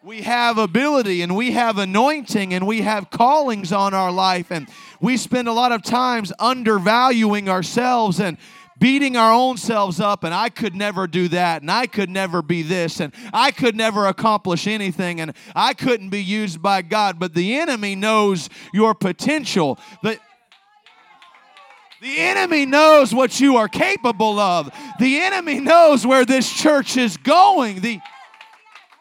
we 0.07 0.23
have 0.23 0.57
ability 0.57 1.23
and 1.23 1.35
we 1.35 1.51
have 1.51 1.79
anointing 1.79 2.55
and 2.55 2.65
we 2.65 2.83
have 2.83 3.11
callings 3.11 3.73
on 3.73 3.93
our 3.93 4.13
life 4.13 4.53
and 4.53 4.69
we 5.01 5.17
spend 5.17 5.49
a 5.49 5.53
lot 5.53 5.73
of 5.73 5.83
times 5.83 6.33
undervaluing 6.39 7.49
ourselves 7.49 8.21
and 8.21 8.39
beating 8.79 9.17
our 9.17 9.33
own 9.33 9.57
selves 9.57 10.01
up 10.01 10.25
and 10.25 10.35
I 10.35 10.49
could 10.49 10.75
never 10.75 11.07
do 11.07 11.29
that 11.29 11.63
and 11.63 11.71
I 11.71 11.87
could 11.87 12.11
never 12.11 12.43
be 12.43 12.63
this 12.63 13.01
and 13.01 13.13
I 13.33 13.51
could 13.51 13.75
never 13.77 14.07
accomplish 14.07 14.67
anything 14.67 15.21
and 15.21 15.33
I 15.55 15.75
couldn't 15.75 16.11
be 16.11 16.23
used 16.23 16.61
by 16.61 16.83
God 16.83 17.19
but 17.19 17.35
the 17.35 17.57
enemy 17.57 17.95
knows 17.95 18.49
your 18.73 18.95
potential 18.95 19.79
the 20.03 20.19
the 22.03 22.19
enemy 22.19 22.67
knows 22.67 23.15
what 23.15 23.41
you 23.41 23.57
are 23.57 23.69
capable 23.69 24.39
of. 24.39 24.71
The 25.01 25.21
enemy 25.23 25.61
knows 25.61 26.07
where 26.07 26.25
this 26.27 26.53
church 26.53 26.97
is 26.97 27.17
going. 27.17 27.81
The 27.81 28.01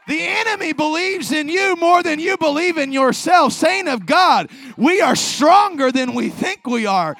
the 0.08 0.22
enemy 0.22 0.72
believes 0.72 1.32
in 1.32 1.50
you 1.50 1.75
more 1.77 2.03
than 2.03 2.20
you 2.20 2.38
believe 2.38 2.77
in 2.77 2.91
yourself. 2.91 3.53
Saint 3.53 3.88
of 3.88 4.05
God, 4.05 4.51
we 4.77 5.01
are 5.01 5.15
stronger 5.15 5.91
than 5.91 6.13
we 6.13 6.29
think 6.29 6.67
we 6.67 6.86
are. 6.86 7.17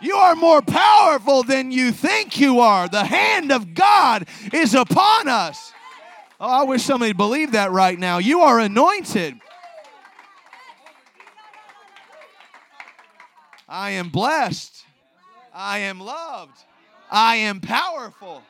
You 0.00 0.16
are 0.16 0.34
more 0.34 0.62
powerful 0.62 1.42
than 1.42 1.70
you 1.70 1.92
think 1.92 2.40
you 2.40 2.60
are. 2.60 2.88
The 2.88 3.04
hand 3.04 3.52
of 3.52 3.74
God 3.74 4.26
is 4.52 4.74
upon 4.74 5.28
us. 5.28 5.72
Oh, 6.40 6.48
I 6.48 6.62
wish 6.62 6.82
somebody 6.82 7.12
believed 7.12 7.52
that 7.52 7.70
right 7.70 7.98
now. 7.98 8.18
You 8.18 8.40
are 8.40 8.58
anointed. 8.58 9.38
I 13.68 13.90
am 13.90 14.08
blessed. 14.08 14.84
I 15.54 15.78
am 15.78 16.00
loved. 16.00 16.56
I 17.10 17.36
am 17.36 17.60
powerful. 17.60 18.42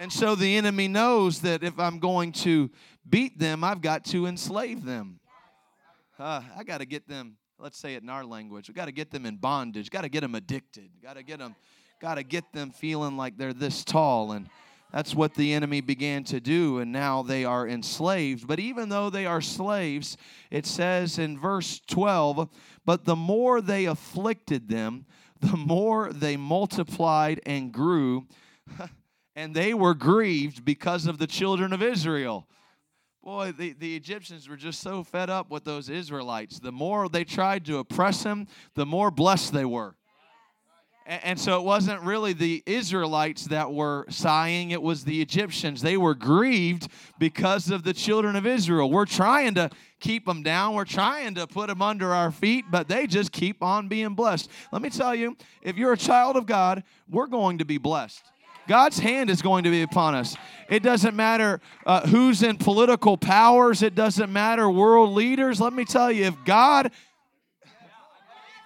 And 0.00 0.12
so 0.12 0.34
the 0.34 0.56
enemy 0.56 0.88
knows 0.88 1.40
that 1.42 1.62
if 1.62 1.78
I'm 1.78 2.00
going 2.00 2.32
to 2.32 2.70
beat 3.08 3.38
them, 3.38 3.62
I've 3.62 3.80
got 3.80 4.04
to 4.06 4.26
enslave 4.26 4.84
them. 4.84 5.20
Uh, 6.18 6.42
I 6.56 6.64
got 6.64 6.78
to 6.78 6.84
get 6.84 7.08
them, 7.08 7.36
let's 7.62 7.78
say 7.78 7.94
it 7.94 8.02
in 8.02 8.08
our 8.08 8.24
language, 8.24 8.66
we 8.66 8.74
got 8.74 8.86
to 8.86 8.92
get 8.92 9.12
them 9.12 9.24
in 9.24 9.36
bondage, 9.36 9.88
got 9.88 10.02
to 10.02 10.08
get 10.08 10.22
them 10.22 10.34
addicted, 10.34 10.90
got 11.00 11.14
to 11.14 11.22
get 11.22 11.38
them, 11.38 11.54
got 12.00 12.16
to 12.16 12.24
get 12.24 12.52
them 12.52 12.72
feeling 12.72 13.16
like 13.16 13.36
they're 13.36 13.52
this 13.52 13.84
tall. 13.84 14.32
And 14.32 14.48
that's 14.92 15.14
what 15.14 15.34
the 15.34 15.52
enemy 15.52 15.80
began 15.80 16.24
to 16.24 16.40
do, 16.40 16.80
and 16.80 16.90
now 16.90 17.22
they 17.22 17.44
are 17.44 17.68
enslaved. 17.68 18.48
But 18.48 18.58
even 18.58 18.88
though 18.88 19.10
they 19.10 19.26
are 19.26 19.40
slaves, 19.40 20.16
it 20.50 20.66
says 20.66 21.20
in 21.20 21.38
verse 21.38 21.80
12, 21.86 22.48
but 22.84 23.04
the 23.04 23.14
more 23.14 23.60
they 23.60 23.84
afflicted 23.84 24.68
them, 24.68 25.06
the 25.40 25.56
more 25.56 26.12
they 26.12 26.36
multiplied 26.36 27.40
and 27.46 27.72
grew. 27.72 28.26
and 29.36 29.54
they 29.54 29.72
were 29.72 29.94
grieved 29.94 30.64
because 30.64 31.06
of 31.06 31.18
the 31.18 31.28
children 31.28 31.72
of 31.72 31.80
Israel. 31.80 32.48
Boy, 33.22 33.52
the, 33.52 33.72
the 33.74 33.94
Egyptians 33.94 34.48
were 34.48 34.56
just 34.56 34.80
so 34.80 35.04
fed 35.04 35.30
up 35.30 35.48
with 35.48 35.62
those 35.62 35.88
Israelites. 35.88 36.58
The 36.58 36.72
more 36.72 37.08
they 37.08 37.22
tried 37.22 37.64
to 37.66 37.78
oppress 37.78 38.24
them, 38.24 38.48
the 38.74 38.84
more 38.84 39.12
blessed 39.12 39.52
they 39.52 39.64
were. 39.64 39.94
And, 41.06 41.38
so 41.38 41.58
it 41.58 41.64
wasn't 41.64 42.00
really 42.02 42.32
the 42.32 42.62
Israelites 42.64 43.46
that 43.46 43.72
were 43.72 44.06
sighing, 44.08 44.70
it 44.70 44.80
was 44.80 45.04
the 45.04 45.20
Egyptians. 45.20 45.82
They 45.82 45.96
were 45.96 46.14
grieved 46.14 46.88
because 47.18 47.70
of 47.70 47.82
the 47.82 47.92
children 47.92 48.36
of 48.36 48.46
Israel. 48.46 48.90
We're 48.90 49.06
trying 49.06 49.54
to 49.54 49.70
keep 50.00 50.26
them 50.26 50.42
down, 50.42 50.74
we're 50.74 50.84
trying 50.84 51.34
to 51.36 51.46
put 51.46 51.68
them 51.68 51.82
under 51.82 52.12
our 52.12 52.30
feet, 52.30 52.66
but 52.70 52.88
they 52.88 53.06
just 53.06 53.32
keep 53.32 53.62
on 53.62 53.88
being 53.88 54.14
blessed. 54.14 54.48
Let 54.72 54.82
me 54.82 54.90
tell 54.90 55.14
you, 55.14 55.36
if 55.60 55.76
you're 55.76 55.92
a 55.92 55.98
child 55.98 56.36
of 56.36 56.46
God, 56.46 56.84
we're 57.08 57.26
going 57.26 57.58
to 57.58 57.64
be 57.64 57.78
blessed. 57.78 58.31
God's 58.72 58.98
hand 58.98 59.28
is 59.28 59.42
going 59.42 59.64
to 59.64 59.70
be 59.70 59.82
upon 59.82 60.14
us. 60.14 60.34
It 60.70 60.82
doesn't 60.82 61.14
matter 61.14 61.60
uh, 61.84 62.08
who's 62.08 62.42
in 62.42 62.56
political 62.56 63.18
powers, 63.18 63.82
it 63.82 63.94
doesn't 63.94 64.32
matter 64.32 64.70
world 64.70 65.10
leaders. 65.10 65.60
Let 65.60 65.74
me 65.74 65.84
tell 65.84 66.10
you, 66.10 66.24
if 66.24 66.42
God 66.46 66.90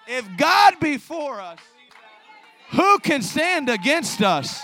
if 0.07 0.25
God 0.37 0.75
be 0.79 0.97
for 0.97 1.41
us, 1.41 1.59
who 2.69 2.99
can 2.99 3.21
stand 3.21 3.67
against 3.67 4.21
us? 4.21 4.61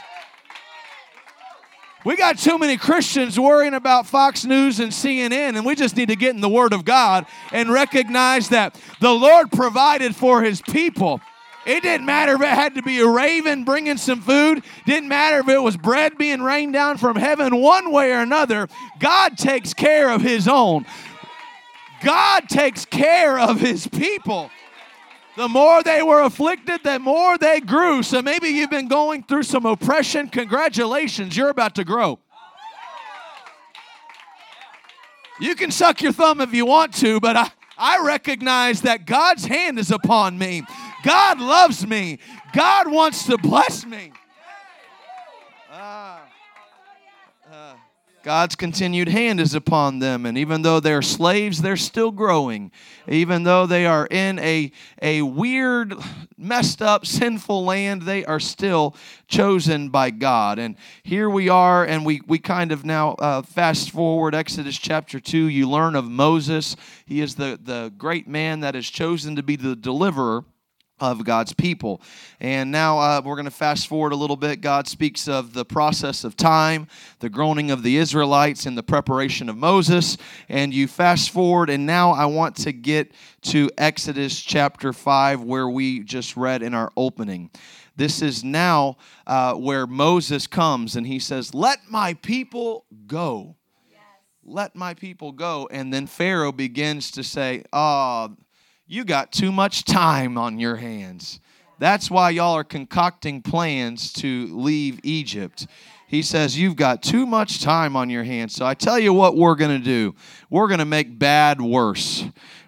We 2.06 2.16
got 2.16 2.38
too 2.38 2.58
many 2.58 2.78
Christians 2.78 3.38
worrying 3.38 3.74
about 3.74 4.08
Fox 4.08 4.46
News 4.46 4.80
and 4.80 4.94
CNN, 4.94 5.58
and 5.58 5.66
we 5.66 5.76
just 5.76 5.98
need 5.98 6.08
to 6.08 6.16
get 6.16 6.34
in 6.34 6.40
the 6.40 6.48
Word 6.48 6.72
of 6.72 6.86
God 6.86 7.26
and 7.52 7.70
recognize 7.70 8.48
that 8.48 8.80
the 9.02 9.12
Lord 9.12 9.52
provided 9.52 10.16
for 10.16 10.42
His 10.42 10.62
people. 10.62 11.20
It 11.66 11.82
didn't 11.82 12.06
matter 12.06 12.34
if 12.34 12.42
it 12.42 12.48
had 12.48 12.76
to 12.76 12.82
be 12.82 13.00
a 13.00 13.08
raven 13.08 13.64
bringing 13.64 13.98
some 13.98 14.22
food. 14.22 14.64
Didn't 14.86 15.08
matter 15.08 15.40
if 15.40 15.48
it 15.48 15.62
was 15.62 15.78
bread 15.78 16.18
being 16.18 16.42
rained 16.42 16.74
down 16.74 16.98
from 16.98 17.16
heaven. 17.16 17.56
One 17.56 17.92
way 17.92 18.12
or 18.12 18.20
another, 18.20 18.68
God 19.00 19.38
takes 19.38 19.74
care 19.74 20.10
of 20.10 20.22
His 20.22 20.48
own. 20.48 20.86
God 22.04 22.50
takes 22.50 22.84
care 22.84 23.40
of 23.40 23.62
His 23.62 23.88
people. 23.88 24.52
The 25.38 25.48
more 25.48 25.82
they 25.82 26.04
were 26.04 26.22
afflicted, 26.22 26.84
the 26.84 27.00
more 27.00 27.38
they 27.38 27.60
grew. 27.60 28.04
So 28.04 28.22
maybe 28.22 28.50
you've 28.50 28.70
been 28.70 28.90
going 28.90 29.24
through 29.24 29.44
some 29.44 29.66
oppression. 29.66 30.28
Congratulations, 30.28 31.36
you're 31.36 31.50
about 31.50 31.76
to 31.76 31.84
grow. 31.84 32.20
You 35.40 35.56
can 35.56 35.72
suck 35.72 36.02
your 36.02 36.12
thumb 36.12 36.42
if 36.42 36.54
you 36.54 36.66
want 36.66 36.94
to, 36.96 37.20
but 37.20 37.36
I, 37.36 37.50
I 37.78 38.06
recognize 38.06 38.82
that 38.82 39.06
God's 39.06 39.46
hand 39.46 39.80
is 39.80 39.90
upon 39.90 40.38
me. 40.38 40.64
God 41.04 41.40
loves 41.40 41.86
me. 41.86 42.20
God 42.54 42.92
wants 42.92 43.26
to 43.26 43.38
bless 43.38 43.86
me. 43.86 44.12
Uh, 45.72 46.20
uh, 47.52 47.74
God's 48.24 48.56
continued 48.56 49.10
hand 49.10 49.42
is 49.42 49.54
upon 49.54 50.00
them. 50.00 50.26
And 50.26 50.38
even 50.38 50.62
though 50.62 50.80
they're 50.80 51.02
slaves, 51.02 51.62
they're 51.62 51.76
still 51.76 52.10
growing. 52.12 52.72
Even 53.06 53.44
though 53.44 53.66
they 53.66 53.86
are 53.86 54.08
in 54.10 54.40
a, 54.40 54.72
a 55.02 55.24
weird, 55.24 55.94
messed 56.38 56.82
up, 56.82 57.06
sinful 57.06 57.66
land, 57.66 58.04
they 58.04 58.24
are 58.24 58.40
still 58.40 58.96
chosen 59.28 59.90
by 59.90 60.10
God. 60.10 60.58
And 60.58 60.78
here 61.04 61.30
we 61.30 61.50
are, 61.50 61.84
and 61.84 62.06
we, 62.06 62.22
we 62.26 62.40
kind 62.40 62.72
of 62.72 62.86
now 62.86 63.12
uh, 63.16 63.42
fast 63.42 63.92
forward 63.92 64.34
Exodus 64.34 64.78
chapter 64.78 65.20
2. 65.20 65.48
You 65.48 65.70
learn 65.70 65.98
of 65.98 66.06
Moses. 66.06 66.78
He 67.06 67.20
is 67.20 67.36
the, 67.36 67.60
the 67.62 67.92
great 67.98 68.26
man 68.26 68.62
that 68.62 68.74
is 68.74 68.90
chosen 68.90 69.36
to 69.36 69.44
be 69.44 69.58
the 69.58 69.76
deliverer 69.76 70.46
of 71.04 71.24
God's 71.24 71.54
people. 71.54 72.02
And 72.40 72.72
now 72.72 73.00
uh, 73.00 73.22
we're 73.24 73.36
going 73.36 73.46
to 73.46 73.52
fast 73.52 73.88
forward 73.88 74.14
a 74.14 74.16
little 74.16 74.36
bit. 74.36 74.62
God 74.62 74.88
speaks 74.88 75.28
of 75.28 75.54
the 75.54 75.66
process 75.66 76.24
of 76.24 76.38
time, 76.38 76.88
the 77.20 77.30
groaning 77.30 77.72
of 77.72 77.84
the 77.84 77.98
Israelites, 77.98 78.66
and 78.66 78.78
the 78.78 78.84
preparation 78.84 79.50
of 79.50 79.58
Moses. 79.58 80.18
And 80.50 80.74
you 80.74 80.88
fast 80.88 81.32
forward, 81.32 81.70
and 81.70 81.86
now 81.86 82.12
I 82.12 82.26
want 82.26 82.56
to 82.58 82.72
get 82.72 83.12
to 83.44 83.70
Exodus 83.78 84.40
chapter 84.42 84.94
5, 84.94 85.42
where 85.42 85.68
we 85.70 86.00
just 86.00 86.38
read 86.38 86.64
in 86.64 86.74
our 86.74 86.92
opening. 86.96 87.52
This 87.96 88.22
is 88.22 88.44
now 88.44 88.98
uh, 89.28 89.54
where 89.54 89.86
Moses 89.86 90.48
comes 90.48 90.96
and 90.96 91.06
he 91.06 91.20
says, 91.20 91.54
Let 91.54 91.80
my 91.90 92.16
people 92.16 92.86
go. 93.06 93.56
Let 94.46 94.76
my 94.76 94.94
people 94.94 95.32
go. 95.32 95.70
And 95.72 95.94
then 95.94 96.08
Pharaoh 96.08 96.52
begins 96.52 97.12
to 97.12 97.24
say, 97.24 97.64
Oh, 97.72 98.36
you 98.94 99.04
got 99.04 99.32
too 99.32 99.52
much 99.52 99.86
time 99.86 100.38
on 100.38 100.60
your 100.60 100.76
hands. 100.76 101.40
That's 101.80 102.12
why 102.12 102.30
y'all 102.30 102.54
are 102.54 102.64
concocting 102.64 103.42
plans 103.42 104.14
to 104.14 104.48
leave 104.56 105.00
Egypt. 105.02 105.66
He 106.08 106.22
says, 106.22 106.58
You've 106.60 106.76
got 106.76 107.02
too 107.02 107.26
much 107.26 107.64
time 107.64 107.96
on 107.96 108.12
your 108.12 108.24
hands. 108.24 108.54
So 108.54 108.68
I 108.68 108.76
tell 108.76 109.00
you 109.00 109.12
what 109.12 109.36
we're 109.36 109.56
going 109.56 109.82
to 109.82 109.84
do. 109.84 110.14
We're 110.52 110.68
going 110.68 110.80
to 110.80 110.86
make 110.86 111.18
bad 111.18 111.60
worse. 111.60 112.24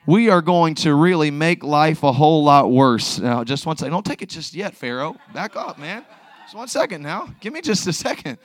We 0.07 0.29
are 0.31 0.41
going 0.41 0.73
to 0.75 0.95
really 0.95 1.29
make 1.29 1.63
life 1.63 2.01
a 2.01 2.11
whole 2.11 2.43
lot 2.43 2.71
worse. 2.71 3.19
Now, 3.19 3.43
just 3.43 3.67
one 3.67 3.77
second. 3.77 3.91
Don't 3.91 4.05
take 4.05 4.23
it 4.23 4.29
just 4.29 4.55
yet, 4.55 4.75
Pharaoh. 4.75 5.15
Back 5.31 5.55
up, 5.55 5.77
man. 5.77 6.03
Just 6.43 6.55
one 6.55 6.67
second 6.67 7.03
now. 7.03 7.29
Give 7.39 7.53
me 7.53 7.61
just 7.61 7.85
a 7.85 7.93
second. 7.93 8.39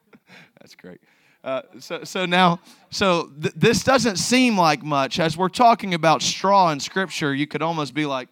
That's 0.60 0.74
great. 0.74 1.00
Uh, 1.46 1.62
so, 1.78 2.02
so 2.02 2.26
now, 2.26 2.58
so 2.90 3.30
th- 3.40 3.54
this 3.54 3.84
doesn't 3.84 4.16
seem 4.16 4.58
like 4.58 4.82
much. 4.82 5.20
As 5.20 5.36
we're 5.36 5.48
talking 5.48 5.94
about 5.94 6.20
straw 6.20 6.72
in 6.72 6.80
Scripture, 6.80 7.32
you 7.32 7.46
could 7.46 7.62
almost 7.62 7.94
be 7.94 8.04
like, 8.04 8.28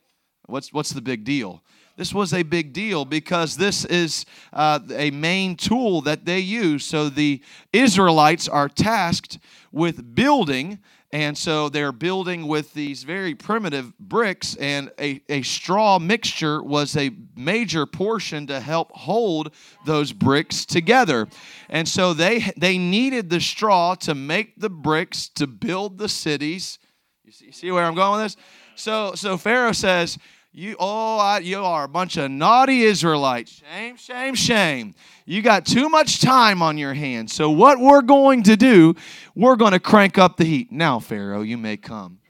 what's, 0.47 0.73
what's 0.73 0.91
the 0.91 1.01
big 1.01 1.23
deal? 1.23 1.63
This 1.97 2.13
was 2.13 2.35
a 2.35 2.43
big 2.43 2.73
deal 2.73 3.05
because 3.05 3.57
this 3.57 3.85
is 3.85 4.27
uh, 4.53 4.81
a 4.93 5.13
main 5.13 5.55
tool 5.55 6.01
that 6.01 6.25
they 6.25 6.41
use. 6.41 6.85
So 6.85 7.09
the 7.09 7.41
Israelites 7.73 8.49
are 8.49 8.69
tasked 8.69 9.39
with 9.71 10.17
building 10.17 10.81
and 11.15 11.39
so 11.39 11.69
they're 11.69 11.93
building 11.93 12.49
with 12.49 12.75
these 12.75 13.05
very 13.05 13.37
primitive 13.37 13.97
bricks, 14.01 14.57
and 14.57 14.91
a, 14.99 15.23
a 15.29 15.43
straw 15.43 16.01
mixture 16.01 16.61
was 16.61 16.97
a 16.97 17.13
major 17.37 17.87
portion 17.87 18.49
to 18.49 18.59
help 18.59 18.91
hold 18.91 19.55
those 19.87 20.13
bricks 20.13 20.67
together. 20.67 21.29
And 21.69 21.87
so 21.87 22.15
they, 22.15 22.53
they 22.57 22.79
needed 22.79 23.31
the 23.31 23.41
straw 23.41 23.95
to 24.01 24.13
make 24.17 24.59
the 24.59 24.69
bricks 24.69 25.29
to 25.37 25.47
build 25.47 25.99
the 25.99 26.09
cities. 26.09 26.81
You 27.25 27.31
see, 27.31 27.45
you 27.47 27.53
see 27.53 27.71
where 27.71 27.85
I'm 27.85 27.95
going 27.95 28.21
with 28.21 28.35
this? 28.35 28.45
So, 28.75 29.15
so 29.15 29.37
Pharaoh 29.37 29.71
says, 29.71 30.19
You, 30.57 30.77
oh, 30.79 31.19
I, 31.19 31.41
you 31.41 31.65
are 31.65 31.83
a 31.83 31.89
bunch 31.89 32.17
of 32.17 32.31
naughty 32.31 32.83
Israelites. 32.83 33.61
Shame, 33.73 33.97
shame, 33.97 34.37
shame. 34.37 34.95
You 35.27 35.43
got 35.43 35.67
too 35.67 35.89
much 35.89 36.21
time 36.21 36.63
on 36.63 36.79
your 36.79 36.95
hands. 36.95 37.35
So, 37.35 37.51
what 37.51 37.81
we're 37.81 38.03
going 38.03 38.45
to 38.45 38.57
do, 38.57 38.95
we're 39.35 39.57
going 39.57 39.73
to 39.73 39.81
crank 39.81 40.17
up 40.17 40.37
the 40.37 40.45
heat. 40.45 40.71
Now, 40.71 41.01
Pharaoh, 41.01 41.43
you 41.43 41.59
may 41.59 41.77
come. 41.77 42.21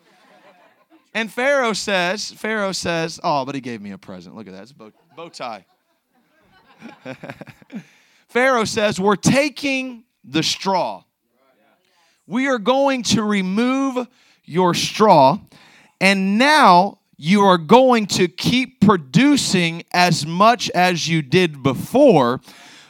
And 1.13 1.31
Pharaoh 1.31 1.75
says, 1.75 2.31
Pharaoh 2.31 2.73
says, 2.73 3.21
oh, 3.23 3.45
but 3.45 3.55
he 3.55 3.61
gave 3.61 3.83
me 3.83 3.91
a 3.91 3.99
present. 3.99 4.35
Look 4.35 4.47
at 4.47 4.55
that. 4.55 4.63
It's 4.63 4.71
a 4.71 4.75
bow, 4.75 4.93
bow 5.15 5.29
tie. 5.29 5.67
Pharaoh 8.29 8.65
says, 8.65 8.99
we're 8.99 9.17
taking 9.17 10.03
the 10.25 10.43
straw. 10.43 11.05
We 12.27 12.49
are 12.49 12.59
going 12.59 13.03
to 13.03 13.23
remove 13.23 14.09
your 14.47 14.73
straw. 14.73 15.41
And 16.01 16.39
now 16.39 17.01
you 17.17 17.43
are 17.43 17.59
going 17.59 18.07
to 18.07 18.29
keep 18.29 18.81
producing 18.81 19.85
as 19.93 20.27
much 20.27 20.71
as 20.71 21.09
you 21.09 21.23
did 21.23 21.63
before, 21.63 22.41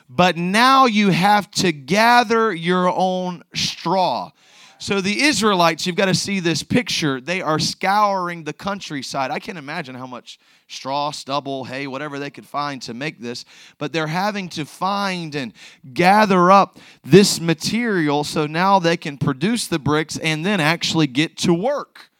but 0.08 0.36
now 0.36 0.86
you 0.86 1.10
have 1.10 1.50
to 1.50 1.72
gather 1.72 2.54
your 2.54 2.88
own 2.88 3.42
straw. 3.54 4.30
So 4.78 5.00
the 5.00 5.22
Israelites, 5.22 5.86
you've 5.86 5.96
got 5.96 6.06
to 6.06 6.14
see 6.14 6.40
this 6.40 6.62
picture. 6.62 7.20
They 7.20 7.40
are 7.40 7.58
scouring 7.58 8.44
the 8.44 8.52
countryside. 8.52 9.30
I 9.30 9.38
can't 9.38 9.56
imagine 9.56 9.94
how 9.94 10.06
much 10.06 10.38
straw, 10.68 11.10
stubble, 11.10 11.64
hay, 11.64 11.86
whatever 11.86 12.18
they 12.18 12.30
could 12.30 12.46
find 12.46 12.82
to 12.82 12.92
make 12.92 13.20
this, 13.20 13.44
but 13.78 13.92
they're 13.92 14.06
having 14.06 14.48
to 14.50 14.64
find 14.64 15.34
and 15.34 15.52
gather 15.94 16.50
up 16.50 16.78
this 17.02 17.40
material 17.40 18.24
so 18.24 18.46
now 18.46 18.78
they 18.78 18.96
can 18.96 19.16
produce 19.16 19.66
the 19.66 19.78
bricks 19.78 20.18
and 20.18 20.44
then 20.44 20.60
actually 20.60 21.06
get 21.06 21.36
to 21.38 21.54
work. 21.54 22.10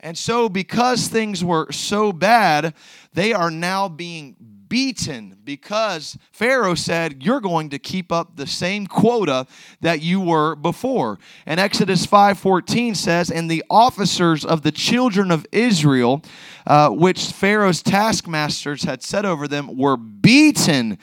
And 0.00 0.16
so, 0.16 0.48
because 0.48 1.08
things 1.08 1.44
were 1.44 1.70
so 1.72 2.12
bad, 2.12 2.74
they 3.12 3.32
are 3.32 3.50
now 3.50 3.88
being 3.88 4.34
beaten 4.70 5.36
because 5.44 6.16
Pharaoh 6.32 6.74
said, 6.76 7.22
You're 7.22 7.42
going 7.42 7.68
to 7.70 7.78
keep 7.78 8.10
up 8.10 8.36
the 8.36 8.46
same 8.46 8.86
quota 8.86 9.46
that 9.82 10.00
you 10.00 10.22
were 10.22 10.54
before. 10.54 11.18
And 11.44 11.60
Exodus 11.60 12.06
5:14 12.06 12.96
says, 12.96 13.30
And 13.30 13.50
the 13.50 13.62
officers 13.68 14.46
of 14.46 14.62
the 14.62 14.72
children 14.72 15.30
of 15.30 15.46
Israel, 15.52 16.22
uh, 16.66 16.88
which 16.88 17.26
Pharaoh's 17.26 17.82
taskmasters 17.82 18.84
had 18.84 19.02
set 19.02 19.26
over 19.26 19.46
them, 19.46 19.76
were 19.76 19.98
beaten 19.98 20.96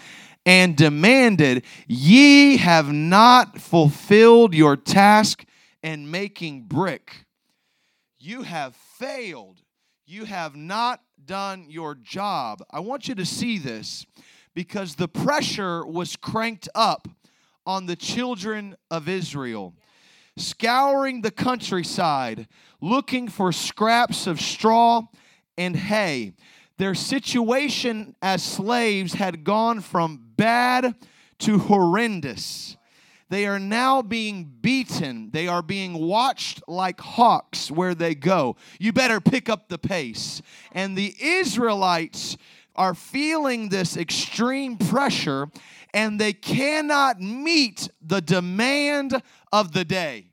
and 0.44 0.76
demanded, 0.76 1.64
Ye 1.88 2.58
have 2.58 2.92
not 2.92 3.60
fulfilled 3.60 4.56
your 4.56 4.76
task 4.76 5.46
in 5.84 6.10
making 6.10 6.64
brick. 6.64 7.27
You 8.28 8.42
have 8.42 8.76
failed. 8.76 9.62
You 10.06 10.26
have 10.26 10.54
not 10.54 11.00
done 11.26 11.68
your 11.70 11.96
job. 11.96 12.62
I 12.70 12.82
want 12.82 13.08
you 13.08 13.16
to 13.16 13.26
see 13.26 13.58
this 13.58 14.06
because 14.54 14.96
the 14.96 15.08
pressure 15.08 15.86
was 15.86 16.18
cranked 16.18 16.68
up 16.76 17.08
on 17.66 17.86
the 17.86 17.96
children 17.96 18.76
of 18.92 19.08
Israel, 19.08 19.76
scouring 20.36 21.22
the 21.22 21.32
countryside, 21.32 22.50
looking 22.82 23.30
for 23.30 23.54
scraps 23.54 24.28
of 24.28 24.42
straw 24.42 25.04
and 25.58 25.78
hay. 25.78 26.34
Their 26.78 26.96
situation 26.96 28.14
as 28.22 28.44
slaves 28.44 29.14
had 29.14 29.46
gone 29.46 29.80
from 29.80 30.22
bad 30.36 30.96
to 31.40 31.60
horrendous. 31.60 32.76
They 33.30 33.46
are 33.46 33.60
now 33.60 34.02
being 34.02 34.46
beaten. 34.62 35.32
They 35.32 35.48
are 35.48 35.62
being 35.62 35.94
watched 35.94 36.62
like 36.68 37.00
hawks 37.00 37.70
where 37.70 37.94
they 37.94 38.16
go. 38.16 38.56
You 38.80 38.94
better 38.94 39.20
pick 39.20 39.50
up 39.50 39.68
the 39.68 39.78
pace. 39.78 40.42
And 40.72 40.98
the 40.98 41.14
Israelites 41.20 42.38
are 42.76 42.94
feeling 42.94 43.70
this 43.70 43.98
extreme 43.98 44.78
pressure 44.78 45.50
and 45.94 46.20
they 46.20 46.34
cannot 46.34 47.20
meet 47.20 47.90
the 48.02 48.22
demand 48.22 49.22
of 49.52 49.74
the 49.74 49.84
day. 49.84 50.32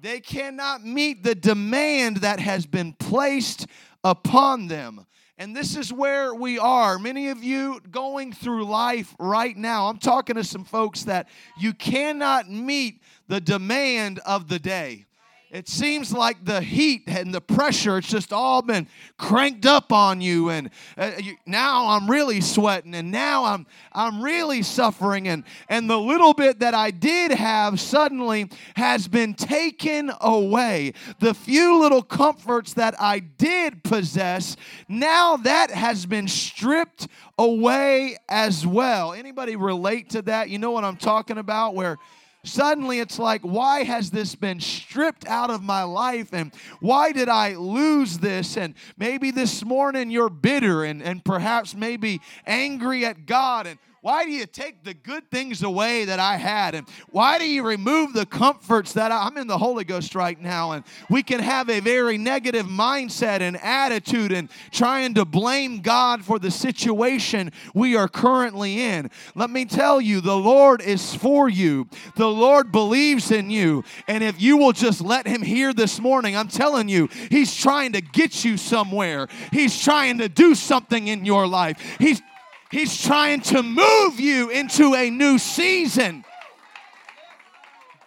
They 0.00 0.20
cannot 0.20 0.84
meet 0.84 1.22
the 1.22 1.34
demand 1.34 2.18
that 2.18 2.40
has 2.40 2.66
been 2.66 2.92
placed 2.94 3.66
upon 4.04 4.68
them. 4.68 5.06
And 5.38 5.54
this 5.54 5.76
is 5.76 5.92
where 5.92 6.34
we 6.34 6.58
are. 6.58 6.98
Many 6.98 7.28
of 7.28 7.44
you 7.44 7.80
going 7.90 8.32
through 8.32 8.64
life 8.64 9.14
right 9.18 9.54
now. 9.54 9.88
I'm 9.88 9.98
talking 9.98 10.36
to 10.36 10.44
some 10.44 10.64
folks 10.64 11.04
that 11.04 11.28
you 11.58 11.74
cannot 11.74 12.50
meet 12.50 13.02
the 13.28 13.40
demand 13.40 14.18
of 14.20 14.48
the 14.48 14.58
day. 14.58 15.04
It 15.50 15.68
seems 15.68 16.12
like 16.12 16.44
the 16.44 16.60
heat 16.60 17.04
and 17.06 17.32
the 17.32 17.40
pressure, 17.40 17.98
it's 17.98 18.08
just 18.08 18.32
all 18.32 18.62
been 18.62 18.88
cranked 19.16 19.64
up 19.64 19.92
on 19.92 20.20
you. 20.20 20.50
And 20.50 20.70
uh, 20.98 21.12
you, 21.18 21.36
now 21.46 21.86
I'm 21.86 22.10
really 22.10 22.40
sweating, 22.40 22.96
and 22.96 23.12
now 23.12 23.44
I'm, 23.44 23.66
I'm 23.92 24.20
really 24.22 24.62
suffering. 24.62 25.28
And, 25.28 25.44
and 25.68 25.88
the 25.88 25.98
little 25.98 26.34
bit 26.34 26.58
that 26.60 26.74
I 26.74 26.90
did 26.90 27.30
have 27.30 27.78
suddenly 27.78 28.50
has 28.74 29.06
been 29.06 29.34
taken 29.34 30.10
away. 30.20 30.94
The 31.20 31.32
few 31.32 31.78
little 31.80 32.02
comforts 32.02 32.72
that 32.74 33.00
I 33.00 33.20
did 33.20 33.84
possess, 33.84 34.56
now 34.88 35.36
that 35.38 35.70
has 35.70 36.06
been 36.06 36.26
stripped 36.26 37.06
away 37.38 38.16
as 38.28 38.66
well. 38.66 39.12
Anybody 39.12 39.54
relate 39.54 40.10
to 40.10 40.22
that? 40.22 40.50
You 40.50 40.58
know 40.58 40.72
what 40.72 40.82
I'm 40.82 40.96
talking 40.96 41.38
about? 41.38 41.74
Where 41.76 41.98
suddenly 42.46 43.00
it's 43.00 43.18
like, 43.18 43.42
why 43.42 43.84
has 43.84 44.10
this 44.10 44.34
been 44.34 44.60
stripped 44.60 45.26
out 45.26 45.50
of 45.50 45.62
my 45.62 45.82
life? 45.82 46.32
And 46.32 46.52
why 46.80 47.12
did 47.12 47.28
I 47.28 47.54
lose 47.54 48.18
this? 48.18 48.56
And 48.56 48.74
maybe 48.96 49.30
this 49.30 49.64
morning 49.64 50.10
you're 50.10 50.30
bitter 50.30 50.84
and, 50.84 51.02
and 51.02 51.24
perhaps 51.24 51.74
maybe 51.74 52.20
angry 52.46 53.04
at 53.04 53.26
God. 53.26 53.66
And 53.66 53.78
why 54.06 54.24
do 54.24 54.30
you 54.30 54.46
take 54.46 54.84
the 54.84 54.94
good 54.94 55.28
things 55.32 55.64
away 55.64 56.04
that 56.04 56.20
I 56.20 56.36
had? 56.36 56.76
And 56.76 56.88
why 57.08 57.40
do 57.40 57.44
you 57.44 57.64
remove 57.64 58.12
the 58.12 58.24
comforts 58.24 58.92
that 58.92 59.10
I, 59.10 59.26
I'm 59.26 59.36
in 59.36 59.48
the 59.48 59.58
Holy 59.58 59.82
Ghost 59.82 60.14
right 60.14 60.40
now? 60.40 60.70
And 60.70 60.84
we 61.10 61.24
can 61.24 61.40
have 61.40 61.68
a 61.68 61.80
very 61.80 62.16
negative 62.16 62.66
mindset 62.66 63.40
and 63.40 63.56
attitude 63.56 64.30
and 64.30 64.48
trying 64.70 65.14
to 65.14 65.24
blame 65.24 65.80
God 65.80 66.24
for 66.24 66.38
the 66.38 66.52
situation 66.52 67.50
we 67.74 67.96
are 67.96 68.06
currently 68.06 68.80
in. 68.80 69.10
Let 69.34 69.50
me 69.50 69.64
tell 69.64 70.00
you, 70.00 70.20
the 70.20 70.38
Lord 70.38 70.82
is 70.82 71.12
for 71.16 71.48
you. 71.48 71.88
The 72.14 72.30
Lord 72.30 72.70
believes 72.70 73.32
in 73.32 73.50
you. 73.50 73.82
And 74.06 74.22
if 74.22 74.40
you 74.40 74.56
will 74.56 74.72
just 74.72 75.00
let 75.00 75.26
Him 75.26 75.42
hear 75.42 75.74
this 75.74 75.98
morning, 75.98 76.36
I'm 76.36 76.46
telling 76.46 76.88
you, 76.88 77.08
He's 77.28 77.56
trying 77.56 77.90
to 77.94 78.00
get 78.00 78.44
you 78.44 78.56
somewhere. 78.56 79.26
He's 79.50 79.76
trying 79.76 80.18
to 80.18 80.28
do 80.28 80.54
something 80.54 81.08
in 81.08 81.24
your 81.24 81.48
life. 81.48 81.96
He's 81.98 82.22
He's 82.70 83.02
trying 83.02 83.40
to 83.42 83.62
move 83.62 84.18
you 84.18 84.50
into 84.50 84.94
a 84.94 85.10
new 85.10 85.38
season. 85.38 86.24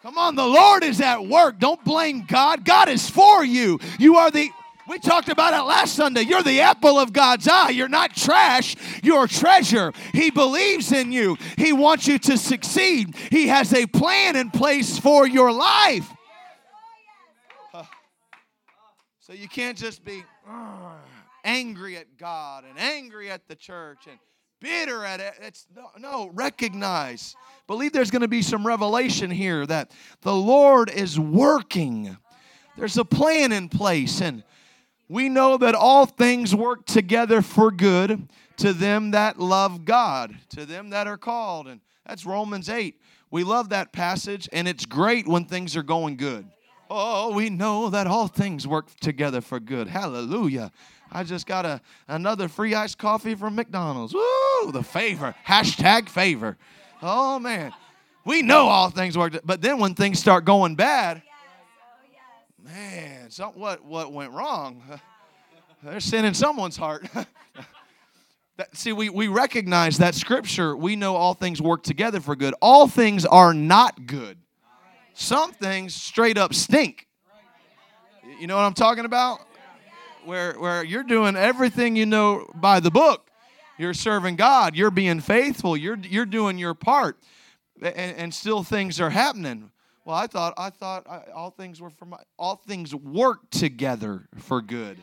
Come 0.04 0.18
on, 0.18 0.36
the 0.36 0.46
Lord 0.46 0.84
is 0.84 1.02
at 1.02 1.26
work. 1.26 1.60
Don't 1.60 1.84
blame 1.84 2.26
God. 2.26 2.64
God 2.64 2.90
is 2.90 3.10
for 3.10 3.44
you. 3.44 3.80
You 4.00 4.18
are 4.18 4.32
the 4.32 4.50
we 4.88 4.98
talked 4.98 5.30
about 5.30 5.54
it 5.54 5.62
last 5.62 5.94
Sunday. 5.94 6.22
You're 6.22 6.42
the 6.42 6.62
apple 6.62 6.98
of 6.98 7.14
God's 7.14 7.48
eye. 7.48 7.70
You're 7.70 7.88
not 7.88 8.16
trash, 8.16 8.76
you're 9.04 9.28
treasure. 9.28 9.94
He 10.14 10.32
believes 10.32 10.92
in 10.92 11.12
you, 11.12 11.38
He 11.58 11.74
wants 11.74 12.08
you 12.08 12.18
to 12.18 12.38
succeed. 12.40 13.16
He 13.30 13.50
has 13.50 13.72
a 13.72 13.86
plan 13.86 14.36
in 14.36 14.50
place 14.50 14.98
for 14.98 15.28
your 15.28 15.52
life. 15.52 16.12
So 19.20 19.34
you 19.36 19.48
can't 19.48 19.78
just 19.78 20.04
be 20.04 20.24
uh, 20.50 20.96
angry 21.44 21.98
at 21.98 22.18
God 22.18 22.64
and 22.68 22.80
angry 22.80 23.30
at 23.30 23.48
the 23.48 23.56
church 23.56 24.08
and 24.10 24.18
bitter 24.60 25.04
at 25.06 25.20
it. 25.20 25.34
It's 25.42 25.66
no, 25.76 25.90
no 25.98 26.30
recognize. 26.34 27.36
Believe 27.68 27.94
there's 27.94 28.12
going 28.12 28.22
to 28.22 28.28
be 28.28 28.42
some 28.42 28.66
revelation 28.66 29.32
here 29.32 29.66
that 29.66 29.92
the 30.22 30.36
Lord 30.36 30.90
is 30.90 31.20
working. 31.20 32.18
There's 32.78 32.98
a 32.98 33.06
plan 33.06 33.52
in 33.52 33.70
place, 33.70 34.22
and 34.22 34.44
we 35.08 35.30
know 35.30 35.58
that 35.58 35.76
all 35.76 36.06
things 36.06 36.56
work 36.56 36.86
together 36.86 37.42
for 37.42 37.72
good 37.72 38.30
to 38.58 38.74
them 38.74 39.12
that 39.12 39.40
love 39.40 39.86
God, 39.86 40.36
to 40.50 40.66
them 40.66 40.90
that 40.92 41.08
are 41.08 41.18
called. 41.18 41.68
And 41.68 41.82
that's 42.06 42.26
Romans 42.26 42.70
8. 42.70 43.00
We 43.32 43.44
love 43.44 43.70
that 43.70 43.94
passage, 43.94 44.50
and 44.52 44.68
it's 44.68 44.86
great 44.86 45.28
when 45.28 45.46
things 45.46 45.76
are 45.76 45.84
going 45.84 46.18
good. 46.18 46.48
Oh, 46.90 47.34
we 47.34 47.52
know 47.52 47.90
that 47.92 48.08
all 48.08 48.28
things 48.28 48.66
work 48.68 48.96
together 49.00 49.42
for 49.42 49.60
good. 49.60 49.88
Hallelujah. 49.88 50.72
I 51.12 51.24
just 51.24 51.48
got 51.48 51.66
a 51.66 51.82
another 52.08 52.48
free 52.48 52.76
iced 52.76 52.98
coffee 52.98 53.36
from 53.36 53.56
McDonald's. 53.56 54.14
Woo, 54.14 54.72
the 54.72 54.84
favor. 54.84 55.36
Hashtag 55.46 56.10
favor. 56.10 56.58
Oh 57.02 57.40
man. 57.40 57.74
We 58.26 58.42
know 58.42 58.68
all 58.68 58.90
things 58.90 59.18
work, 59.18 59.40
but 59.44 59.62
then 59.62 59.80
when 59.80 59.96
things 59.96 60.20
start 60.20 60.46
going 60.46 60.76
bad, 60.76 61.24
man, 62.64 63.30
what 63.56 63.84
what 63.84 64.14
went 64.14 64.32
wrong? 64.34 64.84
There's 65.84 66.04
sin 66.04 66.26
in 66.26 66.34
someone's 66.34 66.76
heart. 66.76 67.08
that, 68.58 68.76
see, 68.76 68.92
we, 68.92 69.10
we 69.10 69.30
recognize 69.30 69.98
that 70.00 70.14
scripture, 70.14 70.76
we 70.76 70.98
know 70.98 71.16
all 71.16 71.34
things 71.34 71.62
work 71.62 71.84
together 71.84 72.20
for 72.20 72.36
good. 72.36 72.54
All 72.62 72.88
things 72.88 73.26
are 73.26 73.54
not 73.54 74.06
good. 74.06 74.38
Some 75.14 75.54
things 75.54 75.96
straight 75.96 76.38
up 76.38 76.54
stink. 76.54 77.08
You 78.40 78.48
know 78.48 78.58
what 78.58 78.64
I'm 78.64 78.74
talking 78.74 79.06
about? 79.06 79.40
Where, 80.26 80.54
where 80.54 80.84
you're 80.84 81.04
doing 81.04 81.36
everything 81.36 81.96
you 81.96 82.06
know 82.06 82.50
by 82.56 82.80
the 82.80 82.92
book. 82.92 83.30
You're 83.78 83.94
serving 83.94 84.36
God. 84.36 84.76
You're 84.76 84.92
being 84.92 85.22
faithful. 85.22 85.78
You're, 85.78 85.98
you're 85.98 86.26
doing 86.26 86.58
your 86.58 86.74
part. 86.74 87.18
And, 87.82 88.18
and 88.18 88.34
still 88.34 88.64
things 88.64 89.00
are 89.00 89.10
happening. 89.10 89.72
Well, 90.10 90.18
I 90.18 90.28
thought 90.28 90.56
I 90.58 90.72
thought 90.72 91.06
all 91.36 91.52
things 91.52 91.80
were 91.80 91.92
for 91.92 92.06
my 92.06 92.18
all 92.38 92.56
things 92.56 92.96
work 92.96 93.48
together 93.52 94.28
for 94.38 94.60
good. 94.60 94.98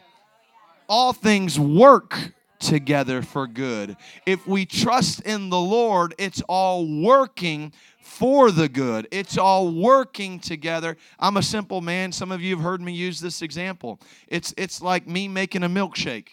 All 0.88 1.12
things 1.12 1.60
work 1.60 2.32
together 2.58 3.22
for 3.22 3.46
good. 3.46 3.96
If 4.24 4.46
we 4.46 4.66
trust 4.66 5.20
in 5.22 5.50
the 5.50 5.60
Lord, 5.60 6.14
it's 6.18 6.42
all 6.48 6.86
working 7.02 7.72
for 8.00 8.50
the 8.50 8.68
good. 8.68 9.08
It's 9.10 9.36
all 9.36 9.70
working 9.70 10.38
together. 10.38 10.96
I'm 11.18 11.36
a 11.36 11.42
simple 11.42 11.80
man. 11.80 12.12
Some 12.12 12.32
of 12.32 12.40
you 12.40 12.54
have 12.56 12.64
heard 12.64 12.80
me 12.80 12.92
use 12.92 13.20
this 13.20 13.42
example. 13.42 14.00
It's 14.28 14.54
it's 14.56 14.80
like 14.80 15.06
me 15.06 15.28
making 15.28 15.64
a 15.64 15.68
milkshake. 15.68 16.28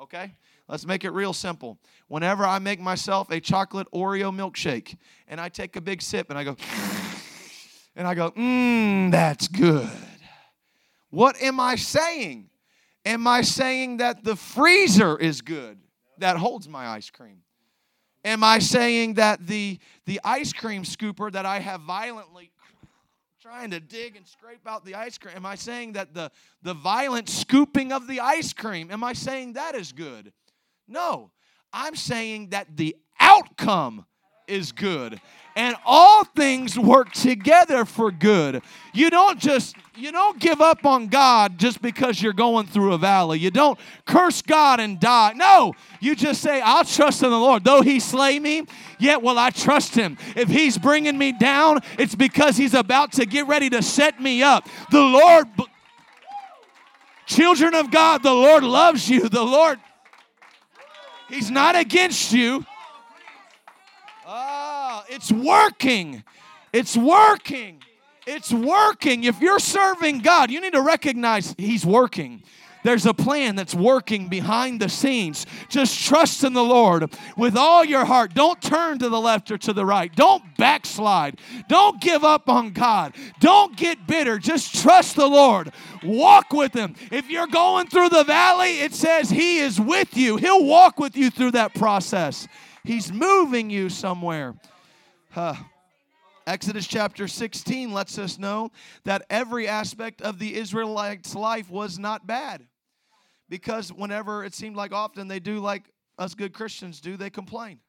Okay? 0.00 0.34
Let's 0.68 0.86
make 0.86 1.04
it 1.04 1.10
real 1.10 1.32
simple. 1.32 1.78
Whenever 2.08 2.44
I 2.44 2.58
make 2.58 2.80
myself 2.80 3.30
a 3.30 3.40
chocolate 3.40 3.88
Oreo 3.92 4.34
milkshake 4.34 4.96
and 5.28 5.40
I 5.40 5.48
take 5.48 5.76
a 5.76 5.80
big 5.80 6.02
sip 6.02 6.30
and 6.30 6.38
I 6.38 6.44
go 6.44 6.56
and 7.94 8.06
I 8.06 8.14
go, 8.14 8.30
"Mmm, 8.32 9.10
that's 9.10 9.48
good." 9.48 9.90
What 11.10 11.40
am 11.40 11.60
I 11.60 11.76
saying? 11.76 12.50
Am 13.06 13.28
I 13.28 13.42
saying 13.42 13.98
that 13.98 14.24
the 14.24 14.34
freezer 14.34 15.16
is 15.16 15.40
good 15.40 15.78
that 16.18 16.36
holds 16.36 16.68
my 16.68 16.88
ice 16.88 17.08
cream? 17.08 17.38
Am 18.24 18.42
I 18.42 18.58
saying 18.58 19.14
that 19.14 19.46
the, 19.46 19.78
the 20.06 20.20
ice 20.24 20.52
cream 20.52 20.82
scooper 20.82 21.30
that 21.30 21.46
I 21.46 21.60
have 21.60 21.82
violently 21.82 22.50
trying 23.40 23.70
to 23.70 23.78
dig 23.78 24.16
and 24.16 24.26
scrape 24.26 24.66
out 24.66 24.84
the 24.84 24.96
ice 24.96 25.18
cream, 25.18 25.36
am 25.36 25.46
I 25.46 25.54
saying 25.54 25.92
that 25.92 26.14
the, 26.14 26.32
the 26.62 26.74
violent 26.74 27.28
scooping 27.28 27.92
of 27.92 28.08
the 28.08 28.18
ice 28.18 28.52
cream, 28.52 28.90
am 28.90 29.04
I 29.04 29.12
saying 29.12 29.52
that 29.52 29.76
is 29.76 29.92
good? 29.92 30.32
No. 30.88 31.30
I'm 31.72 31.94
saying 31.94 32.48
that 32.48 32.76
the 32.76 32.96
outcome 33.20 34.04
is 34.48 34.72
good 34.72 35.20
and 35.54 35.76
all 35.84 36.24
things 36.24 36.76
work 36.76 37.12
together 37.12 37.84
for 37.84 38.10
good. 38.10 38.62
You 38.92 39.10
don't 39.10 39.38
just 39.38 39.76
you 39.96 40.12
don't 40.12 40.38
give 40.38 40.60
up 40.60 40.84
on 40.84 41.08
God 41.08 41.58
just 41.58 41.80
because 41.80 42.20
you're 42.20 42.32
going 42.32 42.66
through 42.66 42.92
a 42.92 42.98
valley. 42.98 43.38
You 43.38 43.50
don't 43.50 43.78
curse 44.04 44.42
God 44.42 44.80
and 44.80 45.00
die. 45.00 45.32
No, 45.34 45.74
you 46.00 46.14
just 46.14 46.42
say, 46.42 46.60
I'll 46.60 46.84
trust 46.84 47.22
in 47.22 47.30
the 47.30 47.38
Lord. 47.38 47.64
Though 47.64 47.82
he 47.82 48.00
slay 48.00 48.38
me, 48.38 48.66
yet 48.98 49.22
will 49.22 49.38
I 49.38 49.50
trust 49.50 49.94
him. 49.94 50.18
If 50.36 50.48
he's 50.48 50.78
bringing 50.78 51.16
me 51.16 51.32
down, 51.32 51.80
it's 51.98 52.14
because 52.14 52.56
he's 52.56 52.74
about 52.74 53.12
to 53.12 53.26
get 53.26 53.46
ready 53.46 53.70
to 53.70 53.82
set 53.82 54.20
me 54.20 54.42
up. 54.42 54.68
The 54.90 55.00
Lord, 55.00 55.46
children 57.26 57.74
of 57.74 57.90
God, 57.90 58.22
the 58.22 58.34
Lord 58.34 58.64
loves 58.64 59.08
you. 59.08 59.28
The 59.28 59.44
Lord, 59.44 59.80
he's 61.28 61.50
not 61.50 61.76
against 61.76 62.32
you. 62.32 62.64
Ah, 64.26 65.04
it's 65.08 65.30
working. 65.32 66.22
It's 66.72 66.96
working. 66.96 67.80
It's 68.26 68.52
working. 68.52 69.24
If 69.24 69.40
you're 69.40 69.60
serving 69.60 70.18
God, 70.18 70.50
you 70.50 70.60
need 70.60 70.72
to 70.72 70.82
recognize 70.82 71.54
He's 71.56 71.86
working. 71.86 72.42
There's 72.86 73.06
a 73.06 73.14
plan 73.14 73.56
that's 73.56 73.74
working 73.74 74.28
behind 74.28 74.80
the 74.80 74.88
scenes. 74.88 75.44
Just 75.68 76.04
trust 76.04 76.44
in 76.44 76.52
the 76.52 76.62
Lord 76.62 77.12
with 77.36 77.56
all 77.56 77.84
your 77.84 78.04
heart. 78.04 78.32
Don't 78.32 78.62
turn 78.62 79.00
to 79.00 79.08
the 79.08 79.20
left 79.20 79.50
or 79.50 79.58
to 79.58 79.72
the 79.72 79.84
right. 79.84 80.14
Don't 80.14 80.42
backslide. 80.56 81.40
Don't 81.68 82.00
give 82.00 82.22
up 82.22 82.48
on 82.48 82.70
God. 82.70 83.16
Don't 83.40 83.76
get 83.76 84.06
bitter. 84.06 84.38
Just 84.38 84.80
trust 84.82 85.16
the 85.16 85.26
Lord. 85.26 85.72
Walk 86.04 86.52
with 86.52 86.74
Him. 86.74 86.94
If 87.10 87.28
you're 87.28 87.48
going 87.48 87.88
through 87.88 88.10
the 88.10 88.22
valley, 88.22 88.78
it 88.78 88.94
says 88.94 89.30
He 89.30 89.58
is 89.58 89.80
with 89.80 90.16
you, 90.16 90.36
He'll 90.36 90.64
walk 90.64 91.00
with 91.00 91.16
you 91.16 91.30
through 91.30 91.52
that 91.52 91.74
process. 91.74 92.46
He's 92.84 93.12
moving 93.12 93.68
you 93.68 93.88
somewhere. 93.88 94.54
Huh. 95.30 95.56
Exodus 96.46 96.86
chapter 96.86 97.26
16 97.26 97.92
lets 97.92 98.18
us 98.18 98.38
know 98.38 98.70
that 99.02 99.26
every 99.28 99.66
aspect 99.66 100.22
of 100.22 100.38
the 100.38 100.54
Israelites' 100.54 101.34
life 101.34 101.68
was 101.68 101.98
not 101.98 102.26
bad. 102.26 102.66
Because 103.48 103.92
whenever 103.92 104.44
it 104.44 104.54
seemed 104.54 104.76
like 104.76 104.92
often 104.92 105.26
they 105.26 105.40
do 105.40 105.58
like 105.58 105.90
us 106.18 106.34
good 106.34 106.52
Christians 106.52 107.00
do, 107.00 107.16
they 107.16 107.30
complain. 107.30 107.80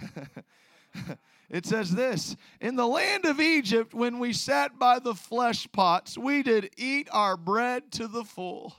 it 1.50 1.66
says 1.66 1.90
this 1.90 2.36
In 2.60 2.76
the 2.76 2.86
land 2.86 3.24
of 3.24 3.40
Egypt, 3.40 3.92
when 3.92 4.20
we 4.20 4.32
sat 4.32 4.78
by 4.78 5.00
the 5.00 5.14
flesh 5.14 5.66
pots, 5.72 6.16
we 6.16 6.44
did 6.44 6.70
eat 6.76 7.08
our 7.10 7.36
bread 7.36 7.90
to 7.92 8.06
the 8.06 8.24
full. 8.24 8.76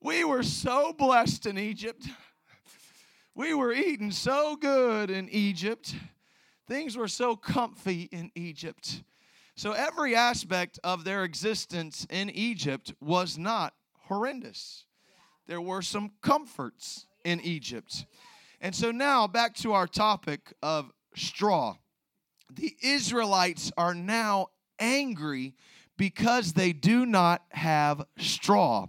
We 0.00 0.24
were 0.24 0.42
so 0.42 0.92
blessed 0.92 1.46
in 1.46 1.58
Egypt. 1.58 2.08
We 3.34 3.54
were 3.54 3.72
eating 3.72 4.10
so 4.10 4.56
good 4.56 5.10
in 5.10 5.28
Egypt. 5.30 5.94
Things 6.72 6.96
were 6.96 7.06
so 7.06 7.36
comfy 7.36 8.08
in 8.10 8.30
Egypt. 8.34 9.02
So 9.56 9.72
every 9.72 10.16
aspect 10.16 10.80
of 10.82 11.04
their 11.04 11.22
existence 11.22 12.06
in 12.08 12.30
Egypt 12.30 12.94
was 12.98 13.36
not 13.36 13.74
horrendous. 14.04 14.86
There 15.46 15.60
were 15.60 15.82
some 15.82 16.12
comforts 16.22 17.04
in 17.26 17.42
Egypt. 17.42 18.06
And 18.58 18.74
so 18.74 18.90
now 18.90 19.26
back 19.26 19.54
to 19.56 19.74
our 19.74 19.86
topic 19.86 20.54
of 20.62 20.90
straw. 21.14 21.76
The 22.50 22.74
Israelites 22.82 23.70
are 23.76 23.92
now 23.92 24.46
angry 24.78 25.52
because 25.98 26.54
they 26.54 26.72
do 26.72 27.04
not 27.04 27.42
have 27.50 28.06
straw. 28.16 28.86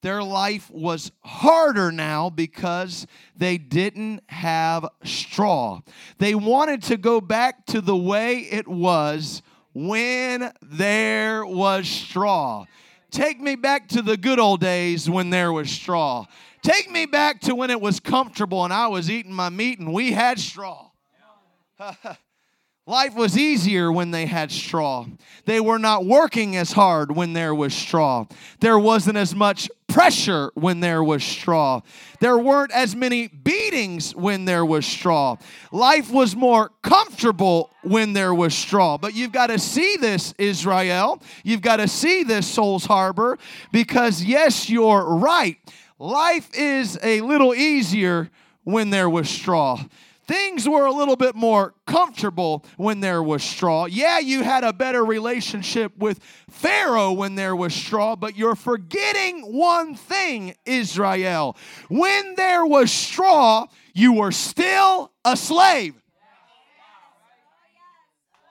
Their 0.00 0.22
life 0.22 0.70
was 0.70 1.10
harder 1.24 1.90
now 1.90 2.30
because 2.30 3.06
they 3.36 3.58
didn't 3.58 4.22
have 4.28 4.88
straw. 5.04 5.80
They 6.18 6.34
wanted 6.34 6.82
to 6.84 6.96
go 6.96 7.20
back 7.20 7.66
to 7.66 7.80
the 7.80 7.96
way 7.96 8.38
it 8.38 8.68
was 8.68 9.42
when 9.74 10.52
there 10.62 11.44
was 11.44 11.88
straw. 11.88 12.66
Take 13.10 13.40
me 13.40 13.56
back 13.56 13.88
to 13.88 14.02
the 14.02 14.16
good 14.16 14.38
old 14.38 14.60
days 14.60 15.10
when 15.10 15.30
there 15.30 15.52
was 15.52 15.70
straw. 15.70 16.26
Take 16.62 16.90
me 16.90 17.06
back 17.06 17.40
to 17.42 17.54
when 17.54 17.70
it 17.70 17.80
was 17.80 17.98
comfortable 17.98 18.64
and 18.64 18.72
I 18.72 18.86
was 18.88 19.10
eating 19.10 19.32
my 19.32 19.48
meat 19.48 19.78
and 19.78 19.92
we 19.92 20.12
had 20.12 20.38
straw. 20.38 20.90
Life 22.88 23.14
was 23.14 23.36
easier 23.36 23.92
when 23.92 24.12
they 24.12 24.24
had 24.24 24.50
straw. 24.50 25.04
They 25.44 25.60
were 25.60 25.78
not 25.78 26.06
working 26.06 26.56
as 26.56 26.72
hard 26.72 27.14
when 27.14 27.34
there 27.34 27.54
was 27.54 27.74
straw. 27.74 28.24
There 28.60 28.78
wasn't 28.78 29.18
as 29.18 29.34
much 29.34 29.70
pressure 29.88 30.50
when 30.54 30.80
there 30.80 31.04
was 31.04 31.22
straw. 31.22 31.82
There 32.20 32.38
weren't 32.38 32.72
as 32.72 32.96
many 32.96 33.28
beatings 33.28 34.16
when 34.16 34.46
there 34.46 34.64
was 34.64 34.86
straw. 34.86 35.36
Life 35.70 36.10
was 36.10 36.34
more 36.34 36.70
comfortable 36.80 37.68
when 37.82 38.14
there 38.14 38.32
was 38.32 38.54
straw. 38.54 38.96
But 38.96 39.14
you've 39.14 39.32
got 39.32 39.48
to 39.48 39.58
see 39.58 39.98
this, 39.98 40.32
Israel. 40.38 41.20
You've 41.44 41.60
got 41.60 41.76
to 41.76 41.88
see 41.88 42.22
this, 42.22 42.46
Souls 42.46 42.86
Harbor, 42.86 43.36
because 43.70 44.24
yes, 44.24 44.70
you're 44.70 45.04
right. 45.04 45.58
Life 45.98 46.48
is 46.54 46.98
a 47.02 47.20
little 47.20 47.54
easier 47.54 48.30
when 48.64 48.88
there 48.88 49.10
was 49.10 49.28
straw. 49.28 49.78
Things 50.28 50.68
were 50.68 50.84
a 50.84 50.92
little 50.92 51.16
bit 51.16 51.34
more 51.34 51.72
comfortable 51.86 52.62
when 52.76 53.00
there 53.00 53.22
was 53.22 53.42
straw. 53.42 53.86
Yeah, 53.86 54.18
you 54.18 54.42
had 54.42 54.62
a 54.62 54.74
better 54.74 55.02
relationship 55.02 55.96
with 55.96 56.20
Pharaoh 56.50 57.12
when 57.12 57.34
there 57.34 57.56
was 57.56 57.74
straw, 57.74 58.14
but 58.14 58.36
you're 58.36 58.54
forgetting 58.54 59.40
one 59.40 59.94
thing, 59.94 60.54
Israel. 60.66 61.56
When 61.88 62.34
there 62.34 62.66
was 62.66 62.92
straw, 62.92 63.68
you 63.94 64.12
were 64.12 64.32
still 64.32 65.12
a 65.24 65.34
slave. 65.34 65.94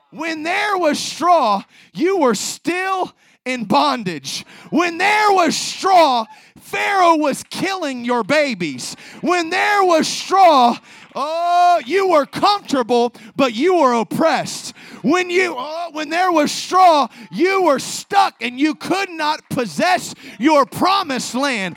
When 0.09 0.41
there 0.41 0.79
was 0.79 0.97
straw, 0.97 1.61
you 1.93 2.17
were 2.17 2.33
still 2.33 3.13
in 3.45 3.65
bondage. 3.65 4.45
When 4.71 4.97
there 4.97 5.31
was 5.31 5.55
straw, 5.55 6.25
Pharaoh 6.67 7.15
was 7.15 7.43
killing 7.43 8.03
your 8.03 8.23
babies. 8.23 8.95
When 9.21 9.49
there 9.49 9.84
was 9.86 10.08
straw, 10.08 10.77
Oh, 11.19 11.82
you 11.84 12.10
were 12.10 12.27
comfortable, 12.27 13.12
but 13.36 13.56
you 13.56 13.77
were 13.77 13.93
oppressed. 13.93 14.75
When 15.01 15.32
you 15.32 15.56
oh, 15.58 15.89
when 15.91 16.10
there 16.10 16.32
was 16.32 16.51
straw, 16.51 17.08
you 17.32 17.63
were 17.63 17.80
stuck 17.80 18.36
and 18.39 18.60
you 18.60 18.75
could 18.75 19.10
not 19.10 19.41
possess 19.49 20.13
your 20.38 20.67
promised 20.67 21.34
land. 21.34 21.75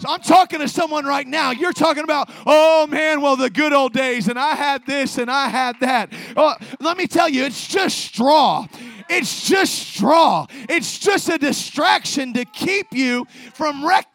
So 0.00 0.08
I'm 0.08 0.20
talking 0.22 0.58
to 0.58 0.66
someone 0.66 1.04
right 1.04 1.26
now. 1.26 1.52
You're 1.52 1.72
talking 1.72 2.02
about, 2.02 2.30
oh 2.46 2.88
man, 2.88 3.20
well, 3.20 3.36
the 3.36 3.50
good 3.50 3.72
old 3.72 3.92
days, 3.92 4.26
and 4.26 4.38
I 4.38 4.56
had 4.56 4.84
this 4.86 5.18
and 5.18 5.30
I 5.30 5.48
had 5.48 5.78
that. 5.80 6.12
Oh, 6.36 6.56
let 6.80 6.96
me 6.96 7.06
tell 7.06 7.28
you, 7.28 7.44
it's 7.44 7.68
just 7.68 7.96
straw. 7.96 8.66
It's 9.08 9.46
just 9.48 9.74
straw. 9.74 10.46
It's 10.68 10.98
just 10.98 11.28
a 11.28 11.38
distraction 11.38 12.32
to 12.32 12.44
keep 12.44 12.92
you 12.92 13.26
from 13.54 13.86
rec- 13.86 14.09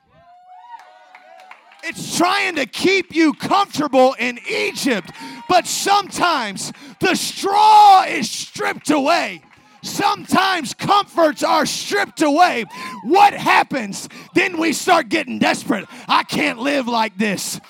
it's 1.86 2.18
trying 2.18 2.56
to 2.56 2.66
keep 2.66 3.16
you 3.16 3.34
comfortable 3.34 4.16
in 4.18 4.40
Egypt. 4.50 5.12
But 5.48 5.68
sometimes 5.68 6.74
the 7.00 7.16
straw 7.16 8.04
is 8.08 8.30
stripped 8.30 8.90
away. 8.90 9.42
Sometimes 9.84 10.74
comforts 10.74 11.44
are 11.44 11.66
stripped 11.68 12.24
away. 12.24 12.66
What 13.04 13.34
happens? 13.34 14.10
Then 14.34 14.58
we 14.58 14.74
start 14.74 15.10
getting 15.10 15.38
desperate. 15.38 15.86
I 16.08 16.24
can't 16.24 16.58
live 16.58 16.88
like 16.88 17.18
this. 17.18 17.62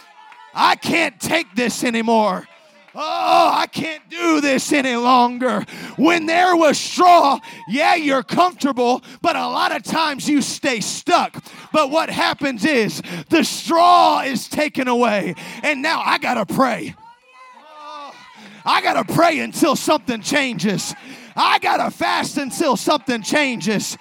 I 0.54 0.78
can't 0.78 1.20
take 1.20 1.54
this 1.56 1.84
anymore. 1.84 2.48
Oh, 2.98 3.52
I 3.54 3.68
can't 3.68 4.10
do 4.10 4.40
this 4.40 4.72
any 4.72 4.96
longer. 4.96 5.66
When 5.98 6.28
there 6.28 6.56
was 6.56 6.80
straw, 6.80 7.40
yeah, 7.68 7.96
you're 7.96 8.24
comfortable, 8.24 9.04
but 9.22 9.36
a 9.36 9.46
lot 9.50 9.76
of 9.76 9.84
times 9.84 10.30
you 10.30 10.42
stay 10.42 10.80
stuck. 10.80 11.44
But 11.76 11.92
what 11.92 12.10
happens 12.10 12.64
is 12.64 13.02
the 13.28 13.44
straw 13.44 14.22
is 14.22 14.48
taken 14.48 14.88
away, 14.88 15.36
and 15.62 15.82
now 15.82 16.02
I 16.06 16.20
gotta 16.20 16.46
pray. 16.46 16.96
I 18.66 18.82
gotta 18.82 19.04
pray 19.14 19.40
until 19.40 19.76
something 19.76 20.22
changes. 20.22 20.96
I 21.36 21.60
gotta 21.60 21.92
fast 21.92 22.38
until 22.38 22.78
something 22.78 23.22
changes. 23.24 23.98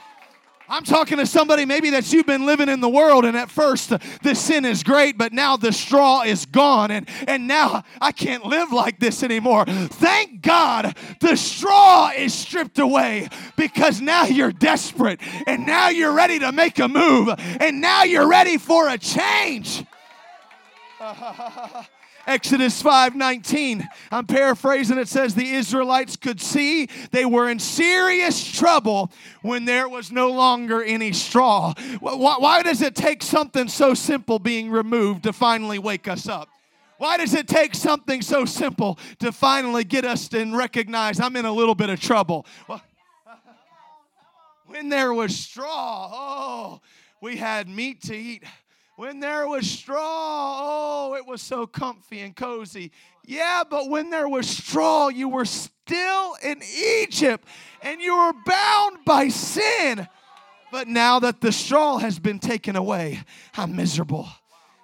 I'm 0.68 0.84
talking 0.84 1.18
to 1.18 1.26
somebody 1.26 1.66
maybe 1.66 1.90
that 1.90 2.10
you've 2.12 2.26
been 2.26 2.46
living 2.46 2.68
in 2.68 2.80
the 2.80 2.88
world, 2.88 3.24
and 3.24 3.36
at 3.36 3.50
first 3.50 3.92
the 4.22 4.34
sin 4.34 4.64
is 4.64 4.82
great, 4.82 5.18
but 5.18 5.32
now 5.32 5.56
the 5.56 5.72
straw 5.72 6.22
is 6.22 6.46
gone, 6.46 6.90
and, 6.90 7.08
and 7.26 7.46
now 7.46 7.84
I 8.00 8.12
can't 8.12 8.46
live 8.46 8.72
like 8.72 8.98
this 8.98 9.22
anymore. 9.22 9.66
Thank 9.66 10.40
God 10.40 10.96
the 11.20 11.36
straw 11.36 12.10
is 12.16 12.32
stripped 12.32 12.78
away 12.78 13.28
because 13.56 14.00
now 14.00 14.24
you're 14.24 14.52
desperate, 14.52 15.20
and 15.46 15.66
now 15.66 15.90
you're 15.90 16.14
ready 16.14 16.38
to 16.38 16.50
make 16.50 16.78
a 16.78 16.88
move, 16.88 17.28
and 17.38 17.80
now 17.80 18.04
you're 18.04 18.28
ready 18.28 18.56
for 18.56 18.88
a 18.88 18.96
change. 18.96 19.84
Exodus 22.26 22.82
5:19. 22.82 23.86
I'm 24.10 24.26
paraphrasing 24.26 24.98
it 24.98 25.08
says 25.08 25.34
the 25.34 25.52
Israelites 25.52 26.16
could 26.16 26.40
see 26.40 26.88
they 27.10 27.24
were 27.24 27.48
in 27.48 27.58
serious 27.58 28.44
trouble 28.44 29.12
when 29.42 29.64
there 29.64 29.88
was 29.88 30.10
no 30.10 30.30
longer 30.30 30.82
any 30.82 31.12
straw. 31.12 31.74
Why, 32.00 32.36
why 32.38 32.62
does 32.62 32.80
it 32.80 32.94
take 32.94 33.22
something 33.22 33.68
so 33.68 33.94
simple 33.94 34.38
being 34.38 34.70
removed 34.70 35.24
to 35.24 35.32
finally 35.32 35.78
wake 35.78 36.08
us 36.08 36.28
up? 36.28 36.48
Why 36.98 37.16
does 37.16 37.34
it 37.34 37.48
take 37.48 37.74
something 37.74 38.22
so 38.22 38.44
simple 38.44 38.98
to 39.18 39.32
finally 39.32 39.84
get 39.84 40.04
us 40.04 40.28
to 40.28 40.56
recognize 40.56 41.20
I'm 41.20 41.36
in 41.36 41.44
a 41.44 41.52
little 41.52 41.74
bit 41.74 41.90
of 41.90 42.00
trouble? 42.00 42.46
When 44.66 44.88
there 44.88 45.12
was 45.12 45.38
straw, 45.38 46.10
oh, 46.10 46.80
we 47.20 47.36
had 47.36 47.68
meat 47.68 48.02
to 48.04 48.16
eat 48.16 48.42
when 48.96 49.20
there 49.20 49.48
was 49.48 49.68
straw, 49.68 49.98
oh, 50.00 51.14
it 51.14 51.26
was 51.26 51.42
so 51.42 51.66
comfy 51.66 52.20
and 52.20 52.34
cozy. 52.34 52.92
Yeah, 53.26 53.64
but 53.68 53.88
when 53.88 54.10
there 54.10 54.28
was 54.28 54.48
straw, 54.48 55.08
you 55.08 55.28
were 55.28 55.44
still 55.44 56.36
in 56.42 56.62
Egypt 57.02 57.46
and 57.82 58.00
you 58.00 58.16
were 58.16 58.32
bound 58.46 58.98
by 59.04 59.28
sin. 59.28 60.06
But 60.70 60.88
now 60.88 61.18
that 61.20 61.40
the 61.40 61.52
straw 61.52 61.98
has 61.98 62.18
been 62.18 62.38
taken 62.38 62.76
away, 62.76 63.20
I'm 63.56 63.74
miserable. 63.74 64.28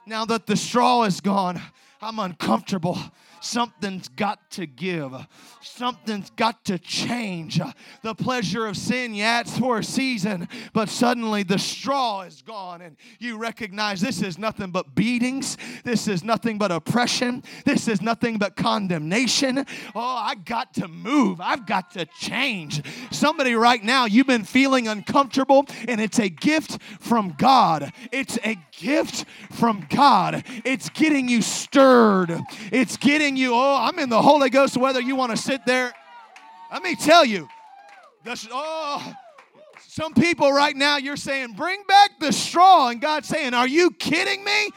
Now 0.07 0.25
that 0.25 0.47
the 0.47 0.57
straw 0.57 1.05
is 1.05 1.21
gone, 1.21 1.61
I'm 2.03 2.19
uncomfortable. 2.19 2.99
Something's 3.41 4.09
got 4.09 4.51
to 4.53 4.67
give. 4.67 5.15
Something's 5.63 6.31
got 6.31 6.65
to 6.67 6.79
change. 6.79 7.61
The 8.03 8.15
pleasure 8.15 8.67
of 8.67 8.77
sin, 8.77 9.15
yeah, 9.15 9.41
it's 9.41 9.59
for 9.59 9.79
a 9.79 9.85
season, 9.85 10.49
but 10.73 10.89
suddenly 10.89 11.43
the 11.43 11.59
straw 11.59 12.23
is 12.23 12.43
gone, 12.43 12.81
and 12.83 12.97
you 13.19 13.39
recognize 13.39 14.01
this 14.01 14.23
is 14.23 14.39
nothing 14.39 14.71
but 14.71 14.95
beatings. 14.95 15.57
This 15.85 16.07
is 16.09 16.23
nothing 16.23 16.59
but 16.59 16.71
oppression. 16.71 17.43
This 17.65 17.89
is 17.89 18.03
nothing 18.03 18.39
but 18.39 18.57
condemnation. 18.57 19.65
Oh, 19.95 20.01
I 20.01 20.35
got 20.35 20.75
to 20.75 20.89
move. 20.89 21.41
I've 21.41 21.67
got 21.67 21.93
to 21.93 22.07
change. 22.07 22.83
Somebody 23.11 23.55
right 23.55 23.83
now, 23.83 24.05
you've 24.05 24.27
been 24.27 24.45
feeling 24.45 24.89
uncomfortable, 24.89 25.67
and 25.89 26.01
it's 26.01 26.19
a 26.19 26.29
gift 26.29 26.81
from 27.01 27.35
God. 27.39 27.93
It's 28.13 28.39
a 28.45 28.57
gift 28.73 29.25
from 29.53 29.87
God. 29.89 30.45
It's 30.65 30.89
getting 30.91 31.29
you 31.29 31.43
stirred. 31.43 32.39
It's 32.71 32.97
getting 32.97 33.30
you, 33.37 33.55
oh, 33.55 33.77
I'm 33.81 33.99
in 33.99 34.09
the 34.09 34.21
Holy 34.23 34.51
Ghost, 34.51 34.77
whether 34.77 35.01
you 35.01 35.17
want 35.17 35.31
to 35.31 35.37
sit 35.37 35.67
there. 35.67 35.93
Let 36.73 36.83
me 36.83 36.95
tell 36.95 37.25
you, 37.25 37.49
this, 38.25 38.47
oh, 38.51 39.15
some 39.89 40.15
people 40.15 40.53
right 40.53 40.77
now, 40.77 40.99
you're 40.99 41.17
saying, 41.17 41.55
bring 41.55 41.83
back 41.89 42.21
the 42.21 42.33
straw. 42.33 42.89
And 42.89 43.01
God's 43.01 43.29
saying, 43.29 43.55
are 43.55 43.67
you 43.67 43.91
kidding 43.91 44.45
me? 44.45 44.71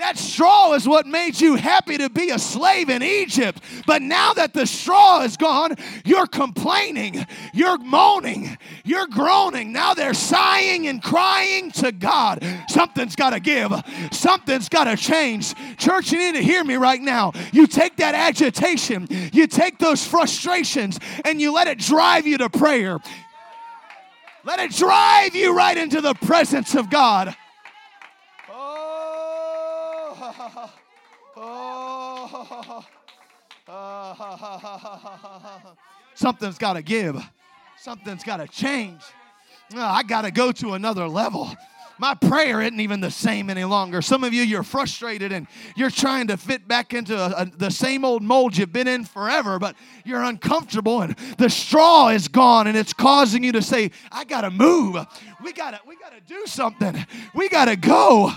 That 0.00 0.16
straw 0.16 0.72
is 0.72 0.88
what 0.88 1.06
made 1.06 1.38
you 1.38 1.56
happy 1.56 1.98
to 1.98 2.08
be 2.08 2.30
a 2.30 2.38
slave 2.38 2.88
in 2.88 3.02
Egypt. 3.02 3.62
But 3.86 4.00
now 4.00 4.32
that 4.32 4.54
the 4.54 4.66
straw 4.66 5.20
is 5.20 5.36
gone, 5.36 5.76
you're 6.06 6.26
complaining, 6.26 7.26
you're 7.52 7.76
moaning, 7.76 8.56
you're 8.82 9.06
groaning. 9.06 9.72
Now 9.72 9.92
they're 9.92 10.14
sighing 10.14 10.86
and 10.88 11.02
crying 11.02 11.70
to 11.72 11.92
God. 11.92 12.42
Something's 12.70 13.14
got 13.14 13.30
to 13.30 13.40
give, 13.40 13.72
something's 14.10 14.70
got 14.70 14.84
to 14.84 14.96
change. 14.96 15.54
Church, 15.76 16.12
you 16.12 16.18
need 16.18 16.34
to 16.34 16.42
hear 16.42 16.64
me 16.64 16.76
right 16.76 17.00
now. 17.00 17.32
You 17.52 17.66
take 17.66 17.96
that 17.96 18.14
agitation, 18.14 19.06
you 19.34 19.46
take 19.46 19.78
those 19.78 20.06
frustrations, 20.06 20.98
and 21.26 21.42
you 21.42 21.52
let 21.52 21.68
it 21.68 21.78
drive 21.78 22.26
you 22.26 22.38
to 22.38 22.48
prayer. 22.48 22.98
Let 24.44 24.60
it 24.60 24.70
drive 24.70 25.34
you 25.34 25.54
right 25.54 25.76
into 25.76 26.00
the 26.00 26.14
presence 26.14 26.74
of 26.74 26.88
God. 26.88 27.36
Something's 36.14 36.58
got 36.58 36.74
to 36.74 36.82
give. 36.82 37.22
Something's 37.78 38.24
got 38.24 38.38
to 38.38 38.46
change. 38.46 39.00
Uh, 39.74 39.80
I 39.80 40.02
got 40.02 40.22
to 40.22 40.30
go 40.30 40.52
to 40.52 40.74
another 40.74 41.08
level. 41.08 41.50
My 41.98 42.14
prayer 42.14 42.62
isn't 42.62 42.80
even 42.80 43.00
the 43.00 43.10
same 43.10 43.50
any 43.50 43.64
longer. 43.64 44.00
Some 44.00 44.24
of 44.24 44.32
you, 44.32 44.42
you're 44.42 44.62
frustrated 44.62 45.32
and 45.32 45.46
you're 45.76 45.90
trying 45.90 46.28
to 46.28 46.38
fit 46.38 46.66
back 46.66 46.94
into 46.94 47.14
a, 47.14 47.42
a, 47.42 47.44
the 47.44 47.70
same 47.70 48.06
old 48.06 48.22
mold 48.22 48.56
you've 48.56 48.72
been 48.72 48.88
in 48.88 49.04
forever, 49.04 49.58
but 49.58 49.76
you're 50.06 50.22
uncomfortable 50.22 51.02
and 51.02 51.14
the 51.36 51.50
straw 51.50 52.08
is 52.08 52.26
gone 52.26 52.66
and 52.66 52.76
it's 52.76 52.94
causing 52.94 53.44
you 53.44 53.52
to 53.52 53.60
say, 53.60 53.90
I 54.10 54.24
got 54.24 54.42
to 54.42 54.50
move. 54.50 54.96
We 55.44 55.52
got 55.52 55.72
to 55.72 55.80
we 55.86 55.96
got 55.96 56.12
to 56.12 56.20
do 56.26 56.46
something. 56.46 57.06
We 57.34 57.50
got 57.50 57.66
to 57.66 57.76
go. 57.76 58.32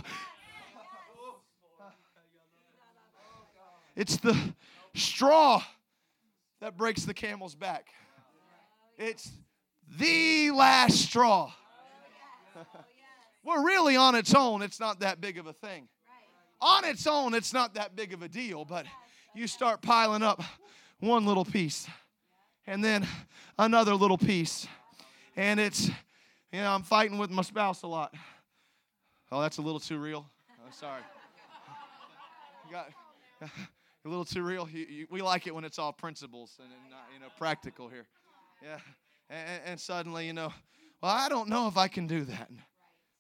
It's 3.96 4.18
the 4.18 4.36
straw 4.96 5.62
that 6.62 6.78
breaks 6.78 7.04
the 7.04 7.14
camel's 7.14 7.56
back. 7.56 7.88
It's 8.98 9.32
the 9.98 10.52
last 10.52 11.02
straw. 11.02 11.52
well, 13.44 13.64
really, 13.64 13.96
on 13.96 14.16
its 14.16 14.34
own, 14.34 14.62
it's 14.62 14.80
not 14.80 15.00
that 15.02 15.20
big 15.20 15.38
of 15.38 15.48
a 15.48 15.54
thing. 15.54 15.88
On 16.62 16.86
its 16.86 17.06
own, 17.08 17.34
it's 17.34 17.54
not 17.54 17.74
that 17.74 17.96
big 17.96 18.14
of 18.14 18.22
a 18.22 18.30
deal, 18.30 18.64
but 18.64 18.86
you 19.36 19.48
start 19.48 19.82
piling 19.82 20.22
up 20.22 20.42
one 21.00 21.26
little 21.26 21.44
piece 21.44 21.88
and 22.66 22.84
then 22.84 23.06
another 23.58 23.96
little 23.96 24.18
piece. 24.18 24.68
And 25.36 25.60
it's, 25.60 25.88
you 25.88 26.62
know, 26.62 26.72
I'm 26.72 26.84
fighting 26.84 27.18
with 27.18 27.30
my 27.30 27.42
spouse 27.42 27.82
a 27.84 27.88
lot. 27.88 28.14
Oh, 29.32 29.42
that's 29.42 29.58
a 29.58 29.62
little 29.62 29.80
too 29.80 29.98
real. 29.98 30.30
I'm 30.66 30.72
sorry. 30.72 31.02
got, 32.72 32.90
a 34.06 34.10
little 34.10 34.26
too 34.26 34.44
real. 34.44 34.68
We 35.10 35.22
like 35.22 35.48
it 35.48 35.56
when 35.56 35.64
it's 35.64 35.80
all 35.80 35.94
principles 35.94 36.58
and, 36.60 36.70
not, 36.90 37.04
you 37.14 37.20
know, 37.20 37.28
practical 37.38 37.88
here. 37.88 38.06
Yeah. 38.62 38.80
And, 39.30 39.62
and, 39.66 39.80
suddenly, 39.80 40.28
you 40.28 40.34
know, 40.34 40.52
well, 41.02 41.12
I 41.12 41.30
don't 41.30 41.50
know 41.50 41.68
if 41.68 41.78
I 41.78 41.88
can 41.88 42.08
do 42.08 42.26
that. 42.26 42.50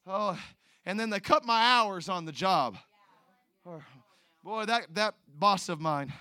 Oh, 0.05 0.37
and 0.85 0.99
then 0.99 1.09
they 1.09 1.19
cut 1.19 1.45
my 1.45 1.61
hours 1.61 2.09
on 2.09 2.25
the 2.25 2.31
job. 2.31 2.77
Oh, 3.65 3.81
boy, 4.43 4.65
that, 4.65 4.93
that 4.95 5.15
boss 5.39 5.69
of 5.69 5.79
mine. 5.79 6.11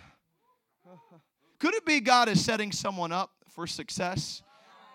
Could 1.58 1.74
it 1.74 1.84
be 1.84 2.00
God 2.00 2.28
is 2.28 2.44
setting 2.44 2.72
someone 2.72 3.12
up 3.12 3.30
for 3.48 3.66
success 3.66 4.42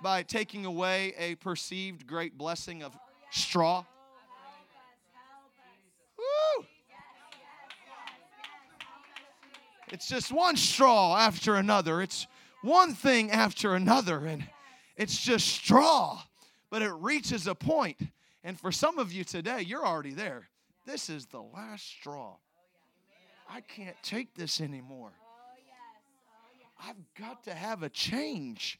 by 0.01 0.23
taking 0.23 0.65
away 0.65 1.13
a 1.17 1.35
perceived 1.35 2.07
great 2.07 2.37
blessing 2.37 2.83
of 2.83 2.97
straw? 3.31 3.85
It's 9.91 10.07
just 10.07 10.31
one 10.31 10.57
straw 10.57 11.17
after 11.17 11.55
another. 11.55 12.01
It's 12.01 12.27
one 12.61 12.93
thing 12.93 13.31
after 13.31 13.75
another, 13.75 14.25
and 14.25 14.47
it's 14.97 15.21
just 15.21 15.47
straw. 15.47 16.21
But 16.69 16.81
it 16.81 16.91
reaches 16.93 17.47
a 17.47 17.55
point, 17.55 17.97
and 18.43 18.59
for 18.59 18.71
some 18.71 18.99
of 18.99 19.13
you 19.13 19.23
today, 19.23 19.61
you're 19.61 19.85
already 19.85 20.11
there. 20.11 20.49
This 20.85 21.09
is 21.09 21.25
the 21.27 21.41
last 21.41 21.87
straw. 21.87 22.35
I 23.49 23.61
can't 23.61 23.95
take 24.03 24.33
this 24.35 24.59
anymore. 24.59 25.11
I've 26.83 26.95
got 27.17 27.43
to 27.45 27.53
have 27.53 27.83
a 27.83 27.89
change. 27.89 28.79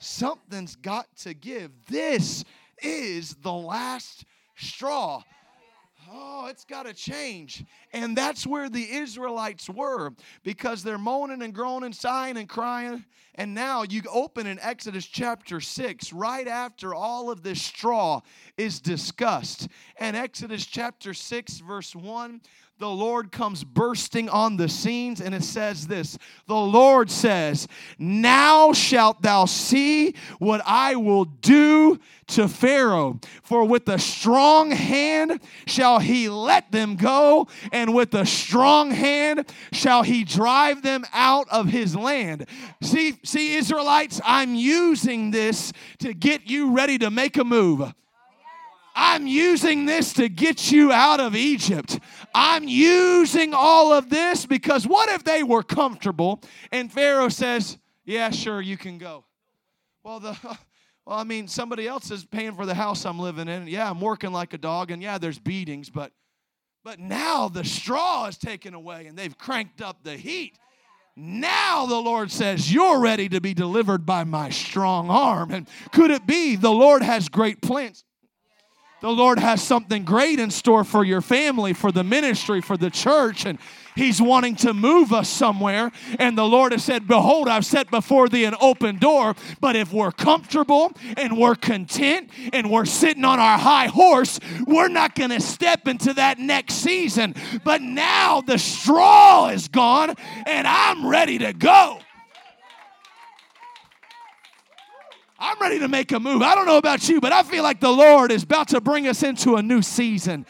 Something's 0.00 0.74
got 0.76 1.06
to 1.18 1.34
give. 1.34 1.70
This 1.86 2.44
is 2.82 3.34
the 3.36 3.52
last 3.52 4.24
straw. 4.56 5.22
Oh, 6.10 6.46
it's 6.48 6.64
got 6.64 6.86
to 6.86 6.94
change. 6.94 7.64
And 7.92 8.16
that's 8.16 8.46
where 8.46 8.68
the 8.68 8.90
Israelites 8.90 9.68
were 9.68 10.12
because 10.42 10.82
they're 10.82 10.98
moaning 10.98 11.42
and 11.42 11.54
groaning, 11.54 11.92
sighing 11.92 12.36
and 12.36 12.48
crying. 12.48 13.04
And 13.38 13.54
now 13.54 13.84
you 13.84 14.02
open 14.10 14.48
in 14.48 14.58
Exodus 14.58 15.06
chapter 15.06 15.60
6, 15.60 16.12
right 16.12 16.48
after 16.48 16.92
all 16.92 17.30
of 17.30 17.44
this 17.44 17.62
straw 17.62 18.20
is 18.56 18.80
discussed. 18.80 19.68
And 19.96 20.16
Exodus 20.16 20.66
chapter 20.66 21.14
6, 21.14 21.60
verse 21.60 21.94
1 21.94 22.40
the 22.78 22.88
Lord 22.88 23.32
comes 23.32 23.64
bursting 23.64 24.28
on 24.28 24.56
the 24.56 24.68
scenes, 24.68 25.20
and 25.20 25.34
it 25.34 25.42
says 25.42 25.88
this 25.88 26.16
The 26.46 26.54
Lord 26.54 27.10
says, 27.10 27.66
Now 27.98 28.72
shalt 28.72 29.20
thou 29.20 29.46
see 29.46 30.14
what 30.38 30.62
I 30.64 30.94
will 30.94 31.24
do 31.24 31.98
to 32.28 32.46
Pharaoh. 32.46 33.18
For 33.42 33.64
with 33.64 33.88
a 33.88 33.98
strong 33.98 34.70
hand 34.70 35.40
shall 35.66 35.98
he 35.98 36.28
let 36.28 36.70
them 36.70 36.94
go, 36.94 37.48
and 37.72 37.94
with 37.94 38.14
a 38.14 38.24
strong 38.24 38.92
hand 38.92 39.52
shall 39.72 40.04
he 40.04 40.22
drive 40.22 40.82
them 40.82 41.04
out 41.12 41.48
of 41.50 41.66
his 41.66 41.96
land. 41.96 42.46
See, 42.80 43.18
see, 43.28 43.56
Israelites, 43.56 44.20
I'm 44.24 44.54
using 44.54 45.30
this 45.30 45.72
to 46.00 46.14
get 46.14 46.48
you 46.48 46.74
ready 46.74 46.98
to 46.98 47.10
make 47.10 47.36
a 47.36 47.44
move. 47.44 47.92
I'm 48.94 49.26
using 49.28 49.86
this 49.86 50.12
to 50.14 50.28
get 50.28 50.72
you 50.72 50.90
out 50.90 51.20
of 51.20 51.36
Egypt. 51.36 52.00
I'm 52.34 52.66
using 52.66 53.54
all 53.54 53.92
of 53.92 54.10
this 54.10 54.44
because 54.44 54.86
what 54.86 55.08
if 55.10 55.22
they 55.22 55.44
were 55.44 55.62
comfortable 55.62 56.40
and 56.72 56.92
Pharaoh 56.92 57.28
says, 57.28 57.78
Yeah, 58.04 58.30
sure, 58.30 58.60
you 58.60 58.76
can 58.76 58.98
go? 58.98 59.24
Well, 60.02 60.20
the. 60.20 60.36
Well, 61.06 61.16
I 61.16 61.24
mean, 61.24 61.48
somebody 61.48 61.88
else 61.88 62.10
is 62.10 62.26
paying 62.26 62.54
for 62.54 62.66
the 62.66 62.74
house 62.74 63.06
I'm 63.06 63.18
living 63.18 63.48
in. 63.48 63.66
Yeah, 63.66 63.88
I'm 63.88 63.98
working 63.98 64.30
like 64.30 64.52
a 64.52 64.58
dog, 64.58 64.90
and 64.90 65.02
yeah, 65.02 65.16
there's 65.16 65.38
beatings, 65.38 65.88
but 65.88 66.12
but 66.84 67.00
now 67.00 67.48
the 67.48 67.64
straw 67.64 68.26
is 68.26 68.36
taken 68.36 68.74
away 68.74 69.06
and 69.06 69.16
they've 69.16 69.36
cranked 69.36 69.80
up 69.80 70.04
the 70.04 70.18
heat. 70.18 70.58
Now 71.20 71.84
the 71.86 72.00
Lord 72.00 72.30
says, 72.30 72.72
You're 72.72 73.00
ready 73.00 73.28
to 73.30 73.40
be 73.40 73.52
delivered 73.52 74.06
by 74.06 74.22
my 74.22 74.50
strong 74.50 75.10
arm. 75.10 75.50
And 75.50 75.68
could 75.90 76.12
it 76.12 76.28
be 76.28 76.54
the 76.54 76.70
Lord 76.70 77.02
has 77.02 77.28
great 77.28 77.60
plans? 77.60 78.04
The 79.00 79.10
Lord 79.10 79.40
has 79.40 79.60
something 79.60 80.04
great 80.04 80.38
in 80.38 80.52
store 80.52 80.84
for 80.84 81.04
your 81.04 81.20
family, 81.20 81.72
for 81.72 81.90
the 81.90 82.04
ministry, 82.04 82.60
for 82.60 82.76
the 82.76 82.90
church, 82.90 83.46
and 83.46 83.58
He's 83.98 84.22
wanting 84.22 84.54
to 84.56 84.72
move 84.72 85.12
us 85.12 85.28
somewhere. 85.28 85.90
And 86.20 86.38
the 86.38 86.44
Lord 86.44 86.70
has 86.70 86.84
said, 86.84 87.08
Behold, 87.08 87.48
I've 87.48 87.66
set 87.66 87.90
before 87.90 88.28
thee 88.28 88.44
an 88.44 88.54
open 88.60 88.98
door. 88.98 89.34
But 89.60 89.74
if 89.74 89.92
we're 89.92 90.12
comfortable 90.12 90.92
and 91.16 91.36
we're 91.36 91.56
content 91.56 92.30
and 92.52 92.70
we're 92.70 92.84
sitting 92.84 93.24
on 93.24 93.40
our 93.40 93.58
high 93.58 93.88
horse, 93.88 94.38
we're 94.68 94.86
not 94.86 95.16
going 95.16 95.30
to 95.30 95.40
step 95.40 95.88
into 95.88 96.14
that 96.14 96.38
next 96.38 96.74
season. 96.74 97.34
But 97.64 97.82
now 97.82 98.40
the 98.40 98.56
straw 98.56 99.48
is 99.48 99.66
gone 99.66 100.14
and 100.46 100.68
I'm 100.68 101.04
ready 101.04 101.38
to 101.38 101.52
go. 101.52 101.98
I'm 105.40 105.58
ready 105.60 105.80
to 105.80 105.88
make 105.88 106.12
a 106.12 106.20
move. 106.20 106.42
I 106.42 106.54
don't 106.54 106.66
know 106.66 106.78
about 106.78 107.08
you, 107.08 107.20
but 107.20 107.32
I 107.32 107.42
feel 107.42 107.64
like 107.64 107.80
the 107.80 107.90
Lord 107.90 108.30
is 108.30 108.44
about 108.44 108.68
to 108.68 108.80
bring 108.80 109.08
us 109.08 109.24
into 109.24 109.56
a 109.56 109.62
new 109.62 109.82
season. 109.82 110.46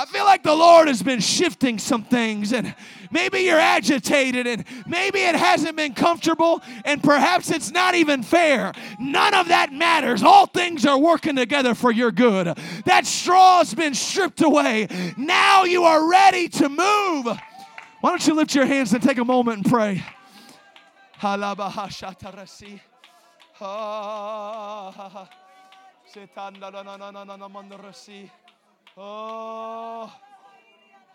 I 0.00 0.06
feel 0.06 0.24
like 0.24 0.42
the 0.42 0.54
Lord 0.54 0.88
has 0.88 1.02
been 1.02 1.20
shifting 1.20 1.78
some 1.78 2.04
things, 2.04 2.54
and 2.54 2.74
maybe 3.10 3.40
you're 3.40 3.60
agitated, 3.60 4.46
and 4.46 4.64
maybe 4.86 5.18
it 5.18 5.34
hasn't 5.34 5.76
been 5.76 5.92
comfortable, 5.92 6.62
and 6.86 7.02
perhaps 7.02 7.50
it's 7.50 7.70
not 7.70 7.94
even 7.94 8.22
fair. 8.22 8.72
None 8.98 9.34
of 9.34 9.48
that 9.48 9.74
matters. 9.74 10.22
All 10.22 10.46
things 10.46 10.86
are 10.86 10.98
working 10.98 11.36
together 11.36 11.74
for 11.74 11.92
your 11.92 12.12
good. 12.12 12.46
That 12.86 13.04
straw's 13.04 13.74
been 13.74 13.92
stripped 13.92 14.40
away. 14.40 14.88
Now 15.18 15.64
you 15.64 15.84
are 15.84 16.10
ready 16.10 16.48
to 16.48 16.70
move. 16.70 17.26
Why 18.00 18.08
don't 18.08 18.26
you 18.26 18.32
lift 18.32 18.54
your 18.54 18.64
hands 18.64 18.94
and 18.94 19.02
take 19.02 19.18
a 19.18 19.24
moment 19.24 19.64
and 19.64 19.66
pray? 19.70 20.02
Oh, 29.02 30.12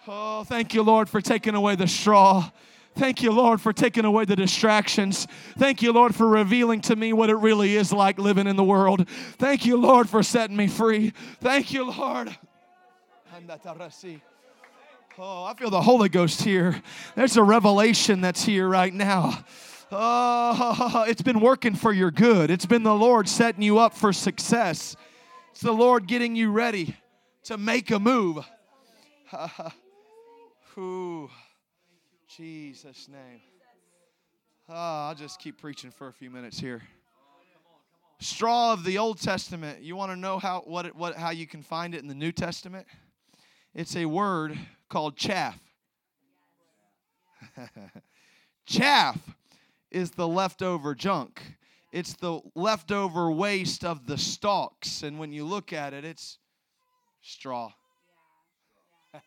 oh, 0.08 0.44
thank 0.46 0.74
you, 0.74 0.82
Lord, 0.82 1.08
for 1.08 1.22
taking 1.22 1.54
away 1.54 1.76
the 1.76 1.88
straw. 1.88 2.50
Thank 2.96 3.22
you, 3.22 3.32
Lord, 3.32 3.62
for 3.62 3.74
taking 3.74 4.06
away 4.06 4.26
the 4.26 4.36
distractions. 4.36 5.28
Thank 5.60 5.84
you, 5.84 5.94
Lord, 5.94 6.16
for 6.16 6.28
revealing 6.28 6.82
to 6.82 6.96
me 6.96 7.14
what 7.14 7.30
it 7.30 7.36
really 7.36 7.76
is 7.76 7.94
like 7.94 8.18
living 8.18 8.48
in 8.48 8.56
the 8.56 8.64
world. 8.64 9.08
Thank 9.38 9.68
you, 9.68 9.78
Lord, 9.78 10.10
for 10.10 10.24
setting 10.24 10.58
me 10.58 10.66
free. 10.66 11.12
Thank 11.42 11.74
you, 11.74 11.92
Lord. 11.92 12.36
Oh, 15.20 15.44
I 15.44 15.54
feel 15.54 15.70
the 15.70 15.82
Holy 15.82 16.10
Ghost 16.10 16.42
here. 16.42 16.82
There's 17.16 17.38
a 17.38 17.44
revelation 17.44 18.20
that's 18.20 18.44
here 18.44 18.68
right 18.68 18.94
now. 18.94 19.46
Oh, 19.92 21.06
it's 21.08 21.22
been 21.22 21.40
working 21.40 21.76
for 21.76 21.94
your 21.94 22.10
good. 22.10 22.50
It's 22.50 22.66
been 22.66 22.82
the 22.82 22.96
Lord 22.96 23.30
setting 23.30 23.62
you 23.62 23.78
up 23.78 23.94
for 23.94 24.12
success. 24.12 24.96
It's 25.52 25.62
the 25.62 25.72
Lord 25.72 26.08
getting 26.08 26.36
you 26.36 26.52
ready 26.52 26.96
to 27.46 27.58
make 27.58 27.92
a 27.92 28.00
move. 28.00 28.46
Ooh, 30.78 31.30
Jesus' 32.28 33.08
name. 33.08 33.42
Oh, 34.68 34.74
I'll 34.74 35.16
just 35.16 35.40
keep 35.40 35.60
preaching 35.60 35.92
for 35.92 36.08
a 36.08 36.14
few 36.14 36.30
minutes 36.30 36.60
here. 36.60 36.82
Straw 38.20 38.74
of 38.74 38.84
the 38.84 38.98
Old 38.98 39.22
Testament. 39.22 39.82
You 39.82 39.96
want 39.96 40.12
to 40.12 40.16
know 40.16 40.40
how 40.40 40.64
what, 40.66 40.86
it, 40.86 40.96
what 40.96 41.16
how 41.16 41.30
you 41.30 41.46
can 41.46 41.62
find 41.62 41.94
it 41.94 42.02
in 42.02 42.08
the 42.08 42.16
New 42.16 42.32
Testament? 42.32 42.88
It's 43.74 43.96
a 43.96 44.06
word 44.06 44.58
called 44.90 45.16
chaff. 45.16 45.60
chaff 48.66 49.20
is 49.92 50.12
the 50.12 50.28
leftover 50.28 50.96
junk. 50.96 51.42
It's 51.92 52.14
the 52.14 52.40
leftover 52.56 53.30
waste 53.32 53.86
of 53.86 54.08
the 54.08 54.18
stalks. 54.18 55.04
And 55.04 55.20
when 55.20 55.32
you 55.32 55.46
look 55.46 55.72
at 55.72 55.94
it, 55.94 56.04
it's 56.04 56.40
straw. 57.26 57.72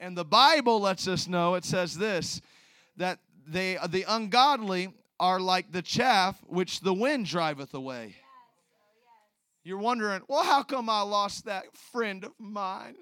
and 0.00 0.16
the 0.16 0.24
Bible 0.24 0.80
lets 0.80 1.06
us 1.06 1.28
know 1.28 1.54
it 1.54 1.64
says 1.64 1.96
this 1.96 2.40
that 2.96 3.18
they 3.46 3.78
the 3.88 4.04
ungodly 4.08 4.92
are 5.18 5.38
like 5.38 5.70
the 5.70 5.82
chaff 5.82 6.40
which 6.46 6.80
the 6.80 6.94
wind 6.94 7.26
driveth 7.26 7.74
away. 7.74 8.16
You're 9.62 9.78
wondering, 9.78 10.22
well, 10.26 10.42
how 10.42 10.62
come 10.62 10.88
I 10.88 11.02
lost 11.02 11.44
that 11.44 11.76
friend 11.92 12.24
of 12.24 12.32
mine? 12.38 12.96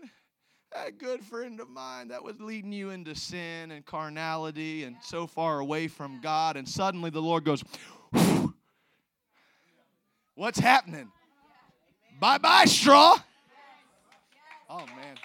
That 0.72 0.98
good 0.98 1.22
friend 1.22 1.60
of 1.60 1.70
mine 1.70 2.08
that 2.08 2.24
was 2.24 2.40
leading 2.40 2.72
you 2.72 2.90
into 2.90 3.14
sin 3.14 3.70
and 3.70 3.86
carnality 3.86 4.82
and 4.84 4.96
so 5.02 5.26
far 5.26 5.60
away 5.60 5.86
from 5.86 6.20
God. 6.20 6.56
And 6.56 6.68
suddenly 6.68 7.10
the 7.10 7.22
Lord 7.22 7.44
goes, 7.44 7.62
What's 10.34 10.58
happening? 10.58 11.10
Bye 12.20 12.38
bye, 12.38 12.64
straw. 12.64 13.16
Oh, 14.68 14.84
man. 14.86 15.16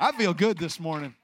I 0.00 0.12
feel 0.12 0.32
good 0.32 0.58
this 0.58 0.80
morning. 0.80 1.14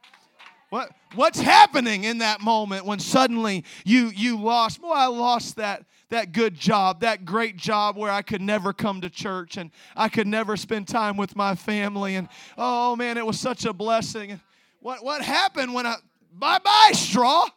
What, 0.69 0.91
what's 1.15 1.41
happening 1.41 2.05
in 2.05 2.19
that 2.19 2.41
moment 2.41 2.85
when 2.85 2.99
suddenly 2.99 3.65
you, 3.85 4.11
you 4.15 4.39
lost? 4.39 4.83
Well, 4.83 4.93
I 4.93 5.07
lost 5.07 5.57
that 5.57 5.85
that 6.11 6.33
good 6.33 6.55
job, 6.55 7.01
that 7.01 7.25
great 7.25 7.57
job 7.57 7.97
where 7.97 8.11
I 8.11 8.23
could 8.23 8.41
never 8.41 8.73
come 8.73 9.01
to 9.01 9.11
church 9.11 9.57
and 9.57 9.71
I 9.97 10.09
could 10.09 10.29
never 10.29 10.57
spend 10.57 10.87
time 10.87 11.17
with 11.17 11.35
my 11.35 11.57
family. 11.57 12.15
And 12.15 12.29
oh 12.57 12.95
man, 12.95 13.19
it 13.19 13.27
was 13.27 13.41
such 13.41 13.65
a 13.65 13.73
blessing. 13.73 14.41
What, 14.81 15.03
what 15.03 15.23
happened 15.23 15.75
when 15.75 15.87
I, 15.87 15.97
bye 16.33 16.61
bye, 16.63 16.93
straw? 16.93 17.49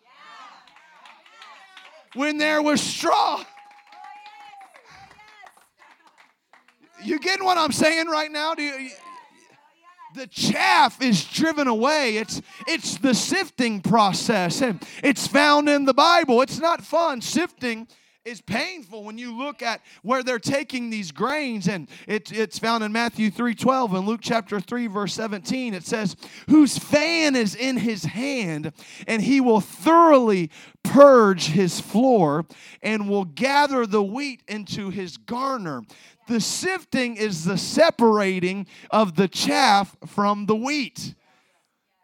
When 2.15 2.37
there 2.37 2.61
was 2.61 2.81
straw. 2.81 3.43
You 7.03 7.19
getting 7.19 7.45
what 7.45 7.57
I'm 7.57 7.71
saying 7.71 8.07
right 8.07 8.31
now? 8.31 8.55
Do 8.55 8.63
you, 8.63 8.89
the 10.15 10.27
chaff 10.27 11.01
is 11.01 11.23
driven 11.23 11.67
away. 11.67 12.17
It's 12.17 12.41
it's 12.67 12.97
the 12.97 13.13
sifting 13.13 13.81
process, 13.81 14.61
and 14.61 14.83
it's 15.03 15.27
found 15.27 15.69
in 15.69 15.85
the 15.85 15.93
Bible. 15.93 16.41
It's 16.41 16.59
not 16.59 16.83
fun 16.83 17.21
sifting 17.21 17.87
is 18.27 18.41
painful 18.41 19.03
when 19.03 19.17
you 19.17 19.35
look 19.35 19.61
at 19.61 19.81
where 20.03 20.21
they're 20.21 20.37
taking 20.37 20.89
these 20.89 21.11
grains. 21.11 21.67
And 21.67 21.87
it, 22.07 22.31
it's 22.31 22.59
found 22.59 22.83
in 22.83 22.91
matthew 22.91 23.31
3.12 23.31 23.97
and 23.97 24.07
luke 24.07 24.19
chapter 24.21 24.59
3 24.59 24.87
verse 24.87 25.13
17 25.13 25.73
it 25.73 25.85
says 25.85 26.15
whose 26.49 26.77
fan 26.77 27.35
is 27.35 27.55
in 27.55 27.77
his 27.77 28.03
hand 28.03 28.71
and 29.07 29.21
he 29.21 29.39
will 29.39 29.61
thoroughly 29.61 30.51
purge 30.83 31.47
his 31.47 31.79
floor 31.79 32.45
and 32.81 33.09
will 33.09 33.25
gather 33.25 33.85
the 33.85 34.03
wheat 34.03 34.41
into 34.47 34.89
his 34.89 35.17
garner. 35.17 35.83
The 36.27 36.41
sifting 36.41 37.15
is 37.15 37.45
the 37.45 37.57
separating 37.57 38.67
of 38.91 39.15
the 39.15 39.27
chaff 39.27 39.95
from 40.05 40.45
the 40.45 40.55
wheat 40.55 41.15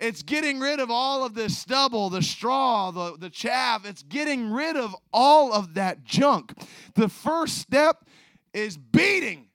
it's 0.04 0.22
getting 0.22 0.60
rid 0.60 0.82
of 0.82 0.92
all 0.92 1.24
of 1.24 1.34
this 1.34 1.58
stubble, 1.58 2.10
the 2.10 2.22
straw, 2.22 2.92
the, 2.92 3.16
the 3.18 3.30
chaff. 3.30 3.86
It's 3.86 4.04
getting 4.04 4.52
rid 4.52 4.76
of 4.76 4.94
all 5.14 5.54
of 5.54 5.76
that 5.76 6.04
junk. 6.04 6.54
The 6.96 7.08
first 7.08 7.60
step 7.60 8.06
is 8.54 8.76
beating 8.76 9.48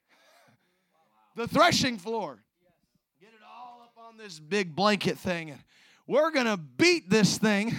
the 1.36 1.46
threshing 1.46 1.98
floor. 1.98 2.38
Get 3.20 3.28
it 3.28 3.40
all 3.46 3.82
up 3.82 3.92
on 4.02 4.16
this 4.16 4.40
big 4.40 4.74
blanket 4.74 5.18
thing 5.18 5.50
and 5.50 5.60
we're 6.06 6.30
going 6.30 6.46
to 6.46 6.56
beat 6.56 7.10
this 7.10 7.36
thing. 7.36 7.76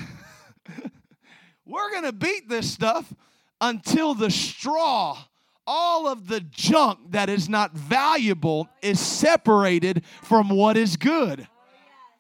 we're 1.66 1.90
going 1.90 2.04
to 2.04 2.14
beat 2.14 2.48
this 2.48 2.72
stuff 2.72 3.12
until 3.60 4.14
the 4.14 4.30
straw, 4.30 5.18
all 5.66 6.08
of 6.08 6.28
the 6.28 6.42
junk 6.42 7.00
that 7.10 7.30
is 7.30 7.50
not 7.50 7.74
valuable, 7.74 8.70
is 8.84 9.00
separated 9.00 10.04
from 10.22 10.50
what 10.50 10.78
is 10.78 10.96
good. 10.96 11.48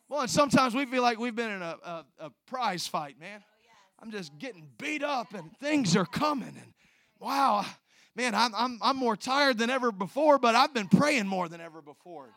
Well, 0.10 0.22
and 0.22 0.30
sometimes 0.30 0.74
we 0.74 0.88
feel 0.88 1.04
like 1.04 1.20
we've 1.20 1.36
been 1.36 1.52
in 1.52 1.62
a, 1.62 1.78
a, 1.84 2.06
a 2.20 2.32
prize 2.48 2.88
fight, 2.88 3.20
man. 3.20 3.44
I'm 4.02 4.12
just 4.12 4.38
getting 4.40 4.68
beat 4.80 5.04
up 5.04 5.36
and 5.36 5.56
things 5.58 5.96
are 5.96 6.06
coming. 6.06 6.48
And 6.48 6.74
wow, 7.20 7.64
man, 8.16 8.34
I'm, 8.34 8.56
I'm, 8.56 8.80
I'm 8.82 8.98
more 8.98 9.16
tired 9.16 9.60
than 9.60 9.70
ever 9.70 9.92
before, 9.92 10.40
but 10.40 10.56
I've 10.56 10.74
been 10.74 10.88
praying 10.88 11.28
more 11.28 11.48
than 11.48 11.62
ever 11.62 11.82
before. 11.82 12.28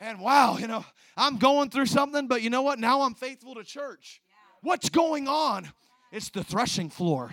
And 0.00 0.20
wow, 0.20 0.58
you 0.58 0.66
know, 0.66 0.84
I'm 1.16 1.38
going 1.38 1.70
through 1.70 1.86
something, 1.86 2.28
but 2.28 2.42
you 2.42 2.50
know 2.50 2.62
what? 2.62 2.78
Now 2.78 3.00
I'm 3.02 3.14
faithful 3.14 3.54
to 3.54 3.64
church. 3.64 4.20
What's 4.62 4.90
going 4.90 5.28
on? 5.28 5.68
It's 6.12 6.28
the 6.28 6.44
threshing 6.44 6.90
floor. 6.90 7.32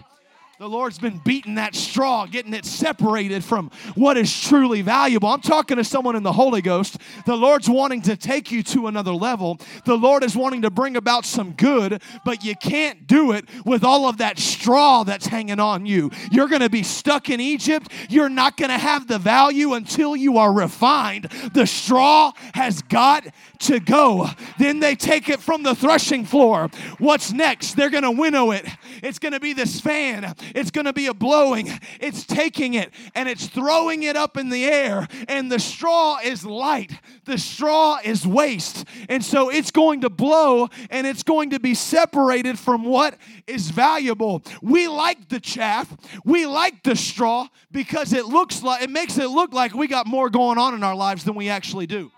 The 0.58 0.70
Lord's 0.70 0.98
been 0.98 1.20
beating 1.26 1.56
that 1.56 1.76
straw, 1.76 2.26
getting 2.26 2.54
it 2.54 2.66
separated 2.66 3.44
from 3.44 3.72
what 3.96 4.16
is 4.16 4.34
truly 4.42 4.82
valuable. 4.82 5.28
I'm 5.28 5.42
talking 5.42 5.76
to 5.76 5.84
someone 5.84 6.16
in 6.16 6.24
the 6.24 6.32
Holy 6.32 6.62
Ghost. 6.62 6.98
The 7.26 7.36
Lord's 7.36 7.70
wanting 7.70 8.02
to 8.04 8.16
take 8.16 8.52
you 8.52 8.64
to 8.64 8.88
another 8.88 9.12
level. 9.12 9.60
The 9.84 9.98
Lord 9.98 10.24
is 10.24 10.34
wanting 10.34 10.62
to 10.62 10.70
bring 10.70 10.96
about 10.96 11.26
some 11.26 11.52
good, 11.52 12.02
but 12.24 12.46
you 12.46 12.56
can't 12.56 13.06
do 13.06 13.34
it 13.34 13.50
with 13.66 13.84
all 13.84 14.08
of 14.08 14.20
that 14.20 14.40
straw 14.40 15.04
that's 15.04 15.28
hanging 15.28 15.60
on 15.60 15.86
you. 15.86 16.10
You're 16.32 16.48
going 16.48 16.62
to 16.62 16.70
be 16.70 16.84
stuck 16.84 17.30
in 17.30 17.42
Egypt. 17.42 17.92
You're 18.08 18.30
not 18.30 18.56
going 18.56 18.72
to 18.72 18.78
have 18.78 19.10
the 19.10 19.20
value 19.20 19.74
until 19.74 20.16
you 20.16 20.38
are 20.38 20.54
refined. 20.54 21.26
The 21.54 21.68
straw 21.68 22.32
has 22.54 22.82
got 22.82 23.28
to 23.60 23.82
go. 23.82 24.30
Then 24.58 24.80
they 24.80 24.96
take 24.96 25.28
it 25.28 25.42
from 25.42 25.64
the 25.64 25.76
threshing 25.76 26.24
floor. 26.24 26.70
What's 26.98 27.34
next? 27.34 27.74
They're 27.74 27.90
going 27.90 28.04
to 28.04 28.12
winnow 28.12 28.52
it. 28.52 28.66
It's 29.04 29.20
going 29.20 29.34
to 29.34 29.42
be 29.42 29.52
this 29.52 29.82
fan 29.82 30.34
it's 30.54 30.72
going 30.72 30.86
to 30.86 30.94
be 30.94 31.08
a 31.08 31.14
blowing. 31.14 31.70
It's 32.00 32.26
taking 32.26 32.74
it 32.74 32.92
and 33.14 33.28
it's 33.30 33.48
throwing 33.48 34.04
it 34.04 34.16
up 34.16 34.38
in 34.38 34.50
the 34.50 34.66
air, 34.66 35.08
and 35.28 35.52
the 35.52 35.60
straw 35.60 36.20
is 36.24 36.46
light. 36.46 36.92
The 37.26 37.38
straw 37.38 38.00
is 38.04 38.28
waste. 38.28 38.86
And 39.10 39.24
so 39.24 39.50
it's 39.50 39.72
going 39.72 40.02
to 40.02 40.10
blow 40.10 40.70
and 40.90 41.08
it's 41.08 41.24
going 41.24 41.52
to 41.52 41.60
be 41.60 41.74
separated 41.74 42.60
from 42.60 42.84
what 42.84 43.18
is 43.48 43.70
valuable. 43.70 44.44
We 44.62 44.88
like 44.88 45.30
the 45.30 45.40
chaff, 45.40 45.96
we 46.24 46.46
like 46.46 46.84
the 46.84 46.96
straw 46.96 47.48
because 47.72 48.14
it 48.14 48.26
looks 48.26 48.64
like 48.64 48.84
it 48.84 48.90
makes 48.90 49.18
it 49.18 49.30
look 49.30 49.54
like 49.54 49.74
we 49.74 49.88
got 49.88 50.08
more 50.08 50.30
going 50.30 50.58
on 50.58 50.74
in 50.74 50.84
our 50.84 50.96
lives 50.96 51.24
than 51.24 51.36
we 51.36 51.50
actually 51.50 51.88
do. 51.88 52.12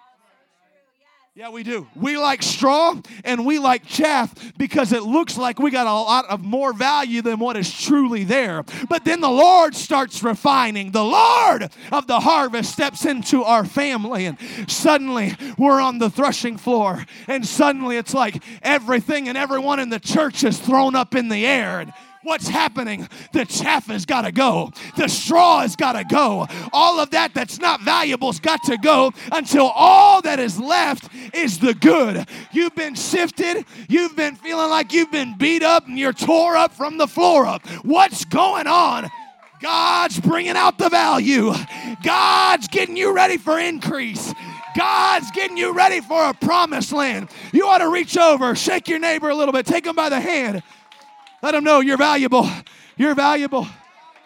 Yeah, 1.37 1.49
we 1.49 1.61
do. 1.61 1.85
We 1.95 2.17
like 2.17 2.41
straw 2.41 2.99
and 3.23 3.45
we 3.45 3.59
like 3.59 3.85
chaff 3.85 4.33
because 4.57 4.91
it 4.91 5.03
looks 5.03 5.37
like 5.37 5.59
we 5.59 5.69
got 5.69 5.85
a 5.85 5.93
lot 5.93 6.25
of 6.25 6.43
more 6.43 6.73
value 6.73 7.21
than 7.21 7.37
what 7.37 7.55
is 7.55 7.71
truly 7.71 8.23
there. 8.23 8.65
But 8.89 9.05
then 9.05 9.21
the 9.21 9.29
Lord 9.29 9.75
starts 9.75 10.23
refining. 10.23 10.89
The 10.89 11.03
Lord 11.03 11.69
of 11.91 12.07
the 12.07 12.21
harvest 12.21 12.71
steps 12.71 13.05
into 13.05 13.43
our 13.43 13.65
family, 13.65 14.25
and 14.25 14.39
suddenly 14.67 15.35
we're 15.59 15.79
on 15.79 15.99
the 15.99 16.09
threshing 16.09 16.57
floor. 16.57 17.05
And 17.27 17.45
suddenly 17.45 17.97
it's 17.97 18.15
like 18.15 18.41
everything 18.63 19.29
and 19.29 19.37
everyone 19.37 19.79
in 19.79 19.91
the 19.91 19.99
church 19.99 20.43
is 20.43 20.57
thrown 20.57 20.95
up 20.95 21.13
in 21.13 21.29
the 21.29 21.45
air. 21.45 21.81
And 21.81 21.93
what's 22.27 22.47
happening. 22.47 23.07
The 23.31 23.45
chaff 23.45 23.87
has 23.87 24.05
got 24.05 24.23
to 24.23 24.31
go. 24.31 24.71
The 24.97 25.07
straw 25.07 25.61
has 25.61 25.75
got 25.75 25.93
to 25.93 26.03
go. 26.03 26.45
All 26.73 26.99
of 26.99 27.11
that 27.11 27.33
that's 27.33 27.59
not 27.59 27.81
valuable 27.81 28.31
has 28.31 28.39
got 28.39 28.61
to 28.65 28.77
go 28.77 29.13
until 29.31 29.65
all 29.67 30.21
that 30.21 30.39
is 30.39 30.59
left 30.59 31.09
is 31.33 31.59
the 31.59 31.73
good. 31.73 32.27
You've 32.51 32.75
been 32.75 32.95
sifted. 32.95 33.65
You've 33.87 34.15
been 34.15 34.35
feeling 34.35 34.69
like 34.69 34.91
you've 34.91 35.11
been 35.11 35.37
beat 35.37 35.63
up 35.63 35.87
and 35.87 35.97
you're 35.97 36.13
tore 36.13 36.57
up 36.57 36.73
from 36.73 36.97
the 36.97 37.07
floor 37.07 37.47
up. 37.47 37.65
What's 37.83 38.25
going 38.25 38.67
on? 38.67 39.09
God's 39.61 40.19
bringing 40.19 40.55
out 40.55 40.77
the 40.77 40.89
value. 40.89 41.53
God's 42.03 42.67
getting 42.67 42.97
you 42.97 43.15
ready 43.15 43.37
for 43.37 43.57
increase. 43.57 44.33
God's 44.75 45.31
getting 45.31 45.57
you 45.57 45.73
ready 45.73 46.01
for 46.01 46.29
a 46.29 46.33
promised 46.33 46.91
land. 46.91 47.29
You 47.51 47.65
ought 47.67 47.79
to 47.79 47.89
reach 47.89 48.15
over, 48.17 48.53
shake 48.53 48.87
your 48.87 48.99
neighbor 48.99 49.29
a 49.29 49.35
little 49.35 49.51
bit, 49.51 49.65
take 49.65 49.87
him 49.87 49.95
by 49.95 50.09
the 50.09 50.19
hand. 50.19 50.61
Let 51.41 51.51
them 51.51 51.63
know 51.63 51.79
you're 51.79 51.97
valuable. 51.97 52.49
You're 52.97 53.15
valuable. 53.15 53.67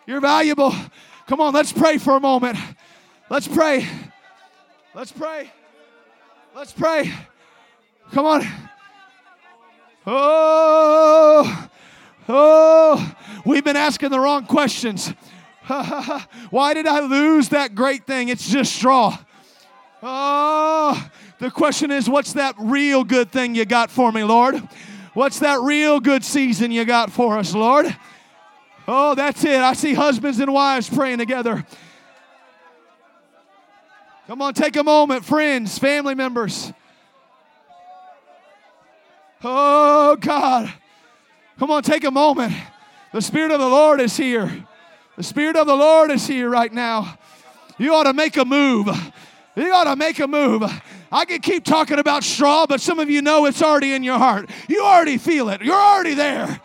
You're 0.08 0.22
valuable. 0.22 0.74
Come 1.28 1.42
on, 1.42 1.54
let's 1.54 1.72
pray 1.72 1.98
for 1.98 2.16
a 2.16 2.20
moment. 2.20 2.58
Let's 3.30 3.48
pray. 3.48 3.88
Let's 4.94 5.12
pray. 5.12 5.52
Let's 6.56 6.74
pray. 6.74 7.14
Come 8.12 8.26
on. 8.26 8.48
Oh, 10.06 11.70
oh, 12.28 13.16
we've 13.46 13.64
been 13.64 13.78
asking 13.78 14.10
the 14.10 14.20
wrong 14.20 14.46
questions. 14.46 15.14
Why 16.50 16.74
did 16.74 16.88
I 16.88 17.02
lose 17.02 17.50
that 17.50 17.76
great 17.76 18.06
thing? 18.06 18.30
It's 18.30 18.50
just 18.50 18.76
straw. 18.76 19.18
Oh, 20.02 21.10
the 21.40 21.52
question 21.52 21.92
is, 21.92 22.10
what's 22.10 22.34
that 22.34 22.56
real 22.58 23.04
good 23.04 23.32
thing 23.32 23.54
you 23.54 23.66
got 23.66 23.92
for 23.92 24.12
me, 24.12 24.24
Lord? 24.24 24.62
What's 25.14 25.40
that 25.40 25.60
real 25.60 26.00
good 26.00 26.24
season 26.24 26.72
you 26.72 26.86
got 26.86 27.12
for 27.12 27.38
us, 27.38 27.54
Lord? 27.54 27.96
Oh, 28.88 29.14
that's 29.14 29.44
it. 29.44 29.60
I 29.60 29.74
see 29.74 29.94
husbands 29.94 30.40
and 30.40 30.52
wives 30.54 30.90
praying 30.90 31.18
together. 31.18 31.66
Come 34.28 34.42
on, 34.42 34.54
take 34.54 34.78
a 34.78 34.84
moment, 34.84 35.26
friends, 35.26 35.78
family 35.78 36.16
members. 36.16 36.72
Oh, 39.44 40.16
God. 40.16 40.74
Come 41.60 41.72
on, 41.72 41.84
take 41.84 42.06
a 42.06 42.12
moment. 42.12 42.54
The 43.12 43.22
Spirit 43.22 43.52
of 43.52 43.60
the 43.60 43.68
Lord 43.68 44.00
is 44.00 44.16
here. 44.16 44.66
The 45.18 45.24
Spirit 45.24 45.58
of 45.58 45.68
the 45.68 45.76
Lord 45.76 46.10
is 46.12 46.26
here 46.26 46.50
right 46.50 46.72
now. 46.72 47.18
You 47.78 47.94
ought 47.94 48.04
to 48.04 48.14
make 48.14 48.38
a 48.38 48.46
move. 48.46 48.88
You 49.56 49.74
ought 49.74 49.84
to 49.84 49.96
make 49.98 50.20
a 50.20 50.28
move. 50.28 50.64
I 51.12 51.26
could 51.26 51.42
keep 51.44 51.66
talking 51.66 52.00
about 52.00 52.24
straw, 52.24 52.66
but 52.66 52.80
some 52.80 53.00
of 53.00 53.10
you 53.10 53.22
know 53.22 53.46
it's 53.46 53.62
already 53.62 53.94
in 53.94 54.04
your 54.04 54.18
heart. 54.18 54.50
You 54.70 54.84
already 54.84 55.18
feel 55.18 55.50
it. 55.50 55.62
You're 55.62 55.76
already 55.76 56.14
there. 56.14 56.62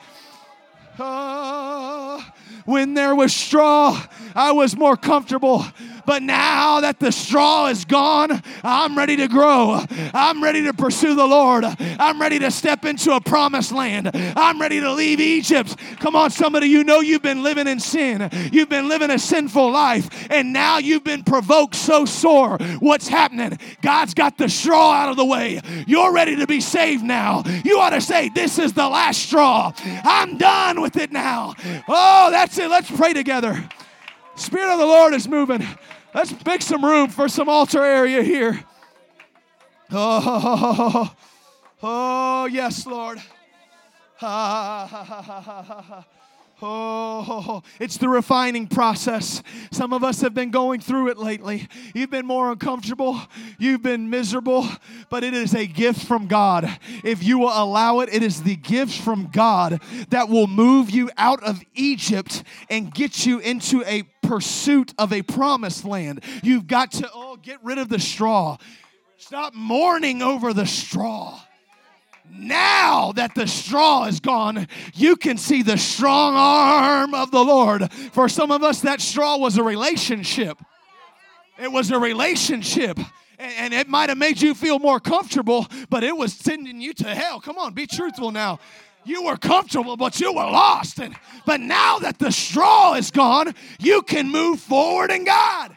Uh, 0.98 2.22
when 2.64 2.94
there 2.94 3.14
was 3.14 3.34
straw, 3.34 4.00
I 4.34 4.52
was 4.52 4.76
more 4.76 4.96
comfortable. 4.96 5.64
But 6.06 6.22
now 6.22 6.80
that 6.80 7.00
the 7.00 7.10
straw 7.10 7.66
is 7.66 7.84
gone, 7.84 8.42
I'm 8.62 8.96
ready 8.96 9.16
to 9.16 9.28
grow. 9.28 9.84
I'm 10.14 10.42
ready 10.42 10.62
to 10.64 10.72
pursue 10.72 11.14
the 11.14 11.26
Lord. 11.26 11.64
I'm 11.66 12.20
ready 12.20 12.38
to 12.38 12.50
step 12.50 12.84
into 12.84 13.12
a 13.12 13.20
promised 13.20 13.72
land. 13.72 14.10
I'm 14.14 14.60
ready 14.60 14.80
to 14.80 14.92
leave 14.92 15.20
Egypt. 15.20 15.76
Come 15.98 16.14
on, 16.14 16.30
somebody, 16.30 16.68
you 16.68 16.84
know 16.84 17.00
you've 17.00 17.22
been 17.22 17.42
living 17.42 17.66
in 17.66 17.80
sin. 17.80 18.30
You've 18.52 18.68
been 18.68 18.88
living 18.88 19.10
a 19.10 19.18
sinful 19.18 19.70
life, 19.70 20.28
and 20.30 20.52
now 20.52 20.78
you've 20.78 21.04
been 21.04 21.24
provoked 21.24 21.74
so 21.74 22.04
sore. 22.04 22.58
What's 22.78 23.08
happening? 23.08 23.58
God's 23.82 24.14
got 24.14 24.38
the 24.38 24.48
straw 24.48 24.92
out 24.92 25.10
of 25.10 25.16
the 25.16 25.24
way. 25.24 25.60
You're 25.86 26.12
ready 26.12 26.36
to 26.36 26.46
be 26.46 26.60
saved 26.60 27.02
now. 27.04 27.42
You 27.64 27.78
ought 27.80 27.90
to 27.90 28.00
say, 28.00 28.28
This 28.28 28.58
is 28.58 28.72
the 28.72 28.88
last 28.88 29.22
straw. 29.22 29.72
I'm 30.04 30.38
done 30.38 30.80
with 30.80 30.96
it 30.96 31.10
now. 31.10 31.54
Oh, 31.88 32.30
that's 32.30 32.56
it. 32.58 32.70
Let's 32.70 32.90
pray 32.90 33.12
together. 33.12 33.68
Spirit 34.36 34.72
of 34.72 34.78
the 34.78 34.86
Lord 34.86 35.14
is 35.14 35.26
moving. 35.28 35.66
Let's 36.16 36.32
make 36.46 36.62
some 36.62 36.82
room 36.82 37.10
for 37.10 37.28
some 37.28 37.50
altar 37.50 37.82
area 37.82 38.22
here. 38.22 38.64
Oh, 39.92 41.14
oh 41.82 42.46
yes, 42.46 42.86
Lord. 42.86 43.20
Oh, 46.62 47.62
it's 47.78 47.98
the 47.98 48.08
refining 48.08 48.66
process. 48.66 49.42
Some 49.70 49.92
of 49.92 50.02
us 50.02 50.22
have 50.22 50.32
been 50.32 50.50
going 50.50 50.80
through 50.80 51.08
it 51.08 51.18
lately. 51.18 51.68
You've 51.94 52.08
been 52.08 52.24
more 52.24 52.50
uncomfortable, 52.50 53.20
you've 53.58 53.82
been 53.82 54.08
miserable, 54.08 54.66
but 55.10 55.22
it 55.22 55.34
is 55.34 55.54
a 55.54 55.66
gift 55.66 56.06
from 56.06 56.28
God. 56.28 56.78
If 57.04 57.22
you 57.22 57.38
will 57.38 57.52
allow 57.52 58.00
it, 58.00 58.08
it 58.10 58.22
is 58.22 58.42
the 58.42 58.56
gift 58.56 58.98
from 59.02 59.28
God 59.30 59.82
that 60.08 60.30
will 60.30 60.46
move 60.46 60.88
you 60.88 61.10
out 61.18 61.42
of 61.42 61.60
Egypt 61.74 62.42
and 62.70 62.92
get 62.92 63.26
you 63.26 63.38
into 63.38 63.84
a 63.84 64.04
pursuit 64.26 64.92
of 64.98 65.12
a 65.12 65.22
promised 65.22 65.84
land. 65.84 66.22
You've 66.42 66.66
got 66.66 66.92
to, 66.92 67.10
oh, 67.14 67.36
get 67.36 67.62
rid 67.62 67.78
of 67.78 67.88
the 67.88 67.98
straw. 67.98 68.56
Stop 69.18 69.54
mourning 69.54 70.22
over 70.22 70.52
the 70.52 70.66
straw. 70.66 71.40
Now 72.30 73.12
that 73.12 73.34
the 73.34 73.46
straw 73.46 74.04
is 74.06 74.20
gone, 74.20 74.66
you 74.94 75.16
can 75.16 75.38
see 75.38 75.62
the 75.62 75.78
strong 75.78 76.34
arm 76.36 77.14
of 77.14 77.30
the 77.30 77.42
Lord. 77.42 77.90
For 78.12 78.28
some 78.28 78.50
of 78.50 78.62
us, 78.62 78.80
that 78.80 79.00
straw 79.00 79.36
was 79.38 79.58
a 79.58 79.62
relationship. 79.62 80.58
It 81.58 81.70
was 81.70 81.90
a 81.90 81.98
relationship. 81.98 82.98
And 83.38 83.74
it 83.74 83.86
might 83.88 84.08
have 84.08 84.18
made 84.18 84.40
you 84.40 84.54
feel 84.54 84.78
more 84.78 84.98
comfortable, 84.98 85.66
but 85.90 86.02
it 86.02 86.16
was 86.16 86.32
sending 86.32 86.80
you 86.80 86.94
to 86.94 87.14
hell. 87.14 87.40
Come 87.40 87.58
on, 87.58 87.74
be 87.74 87.86
truthful 87.86 88.30
now. 88.30 88.58
You 89.06 89.22
were 89.22 89.36
comfortable, 89.36 89.96
but 89.96 90.20
you 90.20 90.32
were 90.32 90.42
lost. 90.42 90.98
And, 90.98 91.14
but 91.46 91.60
now 91.60 92.00
that 92.00 92.18
the 92.18 92.32
straw 92.32 92.94
is 92.94 93.12
gone, 93.12 93.54
you 93.78 94.02
can 94.02 94.30
move 94.30 94.60
forward 94.60 95.12
in 95.12 95.24
God. 95.24 95.76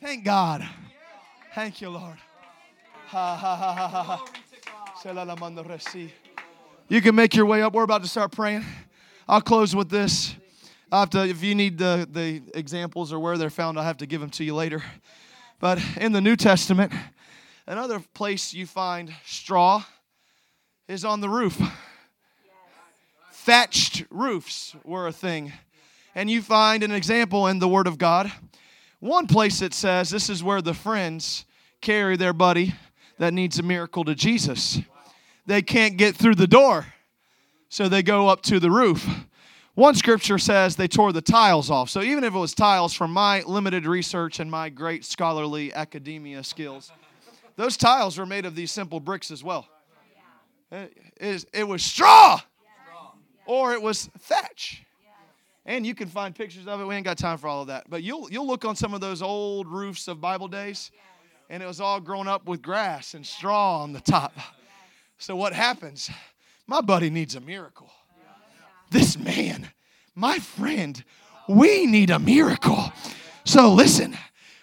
Thank 0.00 0.24
God. 0.24 0.68
Thank 1.54 1.80
you, 1.80 1.90
Lord. 1.90 2.16
You 6.88 7.00
can 7.00 7.14
make 7.14 7.36
your 7.36 7.46
way 7.46 7.62
up. 7.62 7.72
We're 7.72 7.84
about 7.84 8.02
to 8.02 8.08
start 8.08 8.32
praying. 8.32 8.64
I'll 9.28 9.40
close 9.40 9.76
with 9.76 9.88
this. 9.88 10.34
I 10.90 11.00
have 11.00 11.10
to, 11.10 11.24
if 11.26 11.42
you 11.42 11.54
need 11.54 11.78
the, 11.78 12.08
the 12.10 12.42
examples 12.54 13.12
or 13.12 13.20
where 13.20 13.38
they're 13.38 13.50
found, 13.50 13.78
I'll 13.78 13.84
have 13.84 13.98
to 13.98 14.06
give 14.06 14.20
them 14.20 14.30
to 14.30 14.44
you 14.44 14.54
later. 14.54 14.82
But 15.60 15.80
in 15.98 16.12
the 16.12 16.20
New 16.20 16.34
Testament, 16.34 16.92
another 17.66 18.00
place 18.12 18.52
you 18.52 18.66
find 18.66 19.14
straw 19.24 19.84
is 20.88 21.04
on 21.04 21.20
the 21.20 21.28
roof. 21.28 21.60
Thatched 23.44 24.04
roofs 24.08 24.74
were 24.84 25.06
a 25.06 25.12
thing. 25.12 25.52
And 26.14 26.30
you 26.30 26.40
find 26.40 26.82
an 26.82 26.92
example 26.92 27.46
in 27.46 27.58
the 27.58 27.68
Word 27.68 27.86
of 27.86 27.98
God. 27.98 28.32
One 29.00 29.26
place 29.26 29.60
it 29.60 29.74
says 29.74 30.08
this 30.08 30.30
is 30.30 30.42
where 30.42 30.62
the 30.62 30.72
friends 30.72 31.44
carry 31.82 32.16
their 32.16 32.32
buddy 32.32 32.74
that 33.18 33.34
needs 33.34 33.58
a 33.58 33.62
miracle 33.62 34.02
to 34.04 34.14
Jesus. 34.14 34.80
They 35.44 35.60
can't 35.60 35.98
get 35.98 36.16
through 36.16 36.36
the 36.36 36.46
door, 36.46 36.86
so 37.68 37.86
they 37.86 38.02
go 38.02 38.28
up 38.28 38.40
to 38.44 38.58
the 38.58 38.70
roof. 38.70 39.06
One 39.74 39.94
scripture 39.94 40.38
says 40.38 40.76
they 40.76 40.88
tore 40.88 41.12
the 41.12 41.20
tiles 41.20 41.70
off. 41.70 41.90
So 41.90 42.00
even 42.00 42.24
if 42.24 42.34
it 42.34 42.38
was 42.38 42.54
tiles 42.54 42.94
from 42.94 43.12
my 43.12 43.42
limited 43.42 43.84
research 43.84 44.40
and 44.40 44.50
my 44.50 44.70
great 44.70 45.04
scholarly 45.04 45.70
academia 45.74 46.44
skills, 46.44 46.90
those 47.56 47.76
tiles 47.76 48.16
were 48.16 48.24
made 48.24 48.46
of 48.46 48.54
these 48.54 48.72
simple 48.72 49.00
bricks 49.00 49.30
as 49.30 49.44
well. 49.44 49.68
It, 50.72 51.44
it 51.52 51.68
was 51.68 51.82
straw 51.82 52.40
or 53.46 53.72
it 53.72 53.82
was 53.82 54.06
thatch. 54.18 54.82
And 55.66 55.86
you 55.86 55.94
can 55.94 56.08
find 56.08 56.34
pictures 56.34 56.66
of 56.66 56.80
it. 56.80 56.84
We 56.84 56.94
ain't 56.94 57.06
got 57.06 57.16
time 57.16 57.38
for 57.38 57.48
all 57.48 57.62
of 57.62 57.68
that. 57.68 57.84
But 57.88 58.02
you'll, 58.02 58.30
you'll 58.30 58.46
look 58.46 58.64
on 58.66 58.76
some 58.76 58.92
of 58.92 59.00
those 59.00 59.22
old 59.22 59.66
roofs 59.66 60.08
of 60.08 60.20
Bible 60.20 60.48
days, 60.48 60.90
and 61.48 61.62
it 61.62 61.66
was 61.66 61.80
all 61.80 62.00
grown 62.00 62.28
up 62.28 62.46
with 62.46 62.60
grass 62.60 63.14
and 63.14 63.26
straw 63.26 63.82
on 63.82 63.92
the 63.92 64.00
top. 64.00 64.34
So 65.16 65.36
what 65.36 65.54
happens? 65.54 66.10
My 66.66 66.80
buddy 66.80 67.08
needs 67.08 67.34
a 67.34 67.40
miracle. 67.40 67.90
This 68.90 69.18
man, 69.18 69.70
my 70.14 70.38
friend, 70.38 71.02
we 71.48 71.86
need 71.86 72.10
a 72.10 72.18
miracle. 72.18 72.92
So 73.44 73.72
listen, 73.72 74.16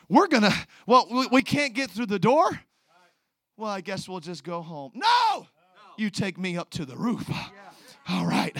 we're 0.07 0.27
gonna, 0.27 0.53
well, 0.85 1.27
we 1.31 1.41
can't 1.41 1.73
get 1.73 1.89
through 1.89 2.07
the 2.07 2.19
door. 2.19 2.59
Well, 3.57 3.69
I 3.69 3.81
guess 3.81 4.07
we'll 4.07 4.19
just 4.19 4.43
go 4.43 4.61
home. 4.61 4.91
No! 4.93 5.47
You 5.97 6.09
take 6.09 6.37
me 6.37 6.57
up 6.57 6.69
to 6.71 6.85
the 6.85 6.95
roof. 6.95 7.29
All 8.09 8.25
right. 8.25 8.55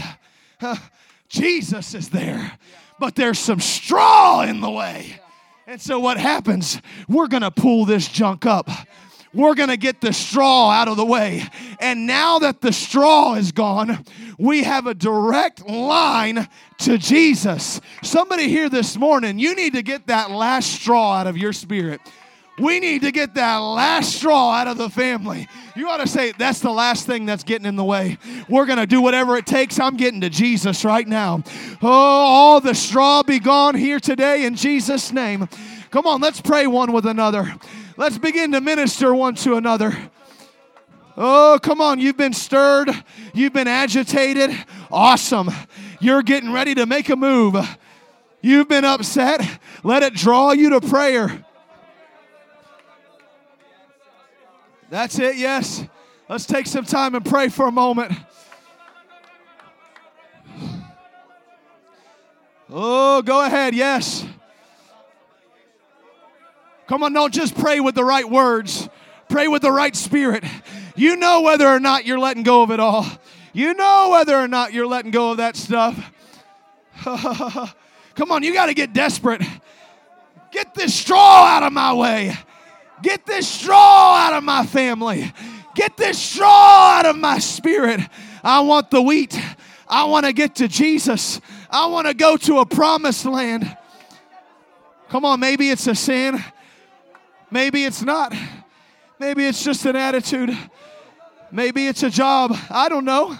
Jesus 1.29 1.93
is 1.93 2.09
there, 2.09 2.57
but 2.99 3.15
there's 3.15 3.39
some 3.39 3.59
straw 3.59 4.41
in 4.41 4.61
the 4.61 4.69
way. 4.69 5.19
And 5.65 5.81
so 5.81 5.99
what 5.99 6.17
happens? 6.17 6.81
We're 7.07 7.27
going 7.27 7.43
to 7.43 7.51
pull 7.51 7.85
this 7.85 8.07
junk 8.07 8.45
up. 8.45 8.69
We're 9.33 9.55
going 9.55 9.69
to 9.69 9.77
get 9.77 10.01
the 10.01 10.11
straw 10.11 10.71
out 10.71 10.89
of 10.89 10.97
the 10.97 11.05
way. 11.05 11.43
And 11.79 12.05
now 12.05 12.39
that 12.39 12.59
the 12.59 12.73
straw 12.73 13.35
is 13.35 13.53
gone, 13.53 14.03
we 14.37 14.63
have 14.63 14.87
a 14.87 14.93
direct 14.93 15.65
line 15.65 16.49
to 16.79 16.97
Jesus. 16.97 17.79
Somebody 18.03 18.49
here 18.49 18.67
this 18.67 18.97
morning, 18.97 19.39
you 19.39 19.55
need 19.55 19.73
to 19.73 19.83
get 19.83 20.07
that 20.07 20.31
last 20.31 20.73
straw 20.73 21.13
out 21.15 21.27
of 21.27 21.37
your 21.37 21.53
spirit. 21.53 22.01
We 22.61 22.79
need 22.79 23.01
to 23.01 23.11
get 23.11 23.33
that 23.33 23.57
last 23.57 24.15
straw 24.15 24.51
out 24.51 24.67
of 24.67 24.77
the 24.77 24.89
family. 24.89 25.47
You 25.75 25.89
ought 25.89 25.97
to 25.97 26.07
say, 26.07 26.31
that's 26.33 26.59
the 26.59 26.69
last 26.69 27.07
thing 27.07 27.25
that's 27.25 27.43
getting 27.43 27.65
in 27.65 27.75
the 27.75 27.83
way. 27.83 28.19
We're 28.47 28.67
going 28.67 28.77
to 28.77 28.85
do 28.85 29.01
whatever 29.01 29.35
it 29.35 29.47
takes. 29.47 29.79
I'm 29.79 29.97
getting 29.97 30.21
to 30.21 30.29
Jesus 30.29 30.85
right 30.85 31.07
now. 31.07 31.43
Oh, 31.81 31.89
all 31.89 32.61
the 32.61 32.75
straw 32.75 33.23
be 33.23 33.39
gone 33.39 33.73
here 33.73 33.99
today 33.99 34.45
in 34.45 34.55
Jesus' 34.55 35.11
name. 35.11 35.49
Come 35.89 36.05
on, 36.05 36.21
let's 36.21 36.39
pray 36.39 36.67
one 36.67 36.91
with 36.91 37.07
another. 37.07 37.51
Let's 37.97 38.19
begin 38.19 38.51
to 38.51 38.61
minister 38.61 39.15
one 39.15 39.33
to 39.35 39.55
another. 39.55 39.97
Oh, 41.17 41.59
come 41.61 41.81
on. 41.81 41.99
You've 41.99 42.17
been 42.17 42.33
stirred. 42.33 42.89
You've 43.33 43.53
been 43.53 43.67
agitated. 43.67 44.55
Awesome. 44.91 45.49
You're 45.99 46.21
getting 46.21 46.51
ready 46.51 46.75
to 46.75 46.85
make 46.85 47.09
a 47.09 47.15
move. 47.15 47.55
You've 48.41 48.69
been 48.69 48.85
upset. 48.85 49.59
Let 49.83 50.03
it 50.03 50.13
draw 50.13 50.51
you 50.51 50.69
to 50.71 50.81
prayer. 50.81 51.45
That's 54.91 55.17
it, 55.19 55.37
yes. 55.37 55.85
Let's 56.27 56.45
take 56.45 56.67
some 56.67 56.83
time 56.83 57.15
and 57.15 57.23
pray 57.23 57.47
for 57.47 57.65
a 57.65 57.71
moment. 57.71 58.11
Oh, 62.69 63.21
go 63.21 63.45
ahead, 63.45 63.73
yes. 63.73 64.25
Come 66.87 67.03
on, 67.03 67.13
don't 67.13 67.33
just 67.33 67.55
pray 67.55 67.79
with 67.79 67.95
the 67.95 68.03
right 68.03 68.29
words, 68.29 68.89
pray 69.29 69.47
with 69.47 69.61
the 69.61 69.71
right 69.71 69.95
spirit. 69.95 70.43
You 70.97 71.15
know 71.15 71.39
whether 71.39 71.67
or 71.67 71.79
not 71.79 72.05
you're 72.05 72.19
letting 72.19 72.43
go 72.43 72.61
of 72.61 72.69
it 72.71 72.81
all. 72.81 73.07
You 73.53 73.73
know 73.73 74.09
whether 74.11 74.35
or 74.35 74.49
not 74.49 74.73
you're 74.73 74.87
letting 74.87 75.11
go 75.11 75.31
of 75.31 75.37
that 75.37 75.55
stuff. 75.55 76.11
Come 78.15 78.29
on, 78.29 78.43
you 78.43 78.53
got 78.53 78.65
to 78.65 78.73
get 78.73 78.91
desperate. 78.91 79.41
Get 80.51 80.73
this 80.75 80.93
straw 80.93 81.45
out 81.45 81.63
of 81.63 81.71
my 81.71 81.93
way. 81.93 82.35
Get 83.01 83.25
this 83.25 83.47
straw 83.47 84.15
out 84.15 84.33
of 84.33 84.43
my 84.43 84.65
family. 84.65 85.33
Get 85.75 85.97
this 85.97 86.19
straw 86.19 86.99
out 86.99 87.05
of 87.05 87.15
my 87.15 87.39
spirit. 87.39 88.01
I 88.43 88.61
want 88.61 88.91
the 88.91 89.01
wheat. 89.01 89.39
I 89.87 90.05
want 90.05 90.25
to 90.25 90.33
get 90.33 90.55
to 90.55 90.67
Jesus. 90.67 91.41
I 91.69 91.87
want 91.87 92.07
to 92.07 92.13
go 92.13 92.37
to 92.37 92.59
a 92.59 92.65
promised 92.65 93.25
land. 93.25 93.77
Come 95.09 95.25
on, 95.25 95.39
maybe 95.39 95.69
it's 95.69 95.87
a 95.87 95.95
sin. 95.95 96.43
Maybe 97.49 97.83
it's 97.83 98.01
not. 98.01 98.33
Maybe 99.19 99.45
it's 99.45 99.63
just 99.63 99.85
an 99.85 99.95
attitude. 99.95 100.57
Maybe 101.51 101.87
it's 101.87 102.03
a 102.03 102.09
job. 102.09 102.55
I 102.69 102.87
don't 102.87 103.05
know. 103.05 103.37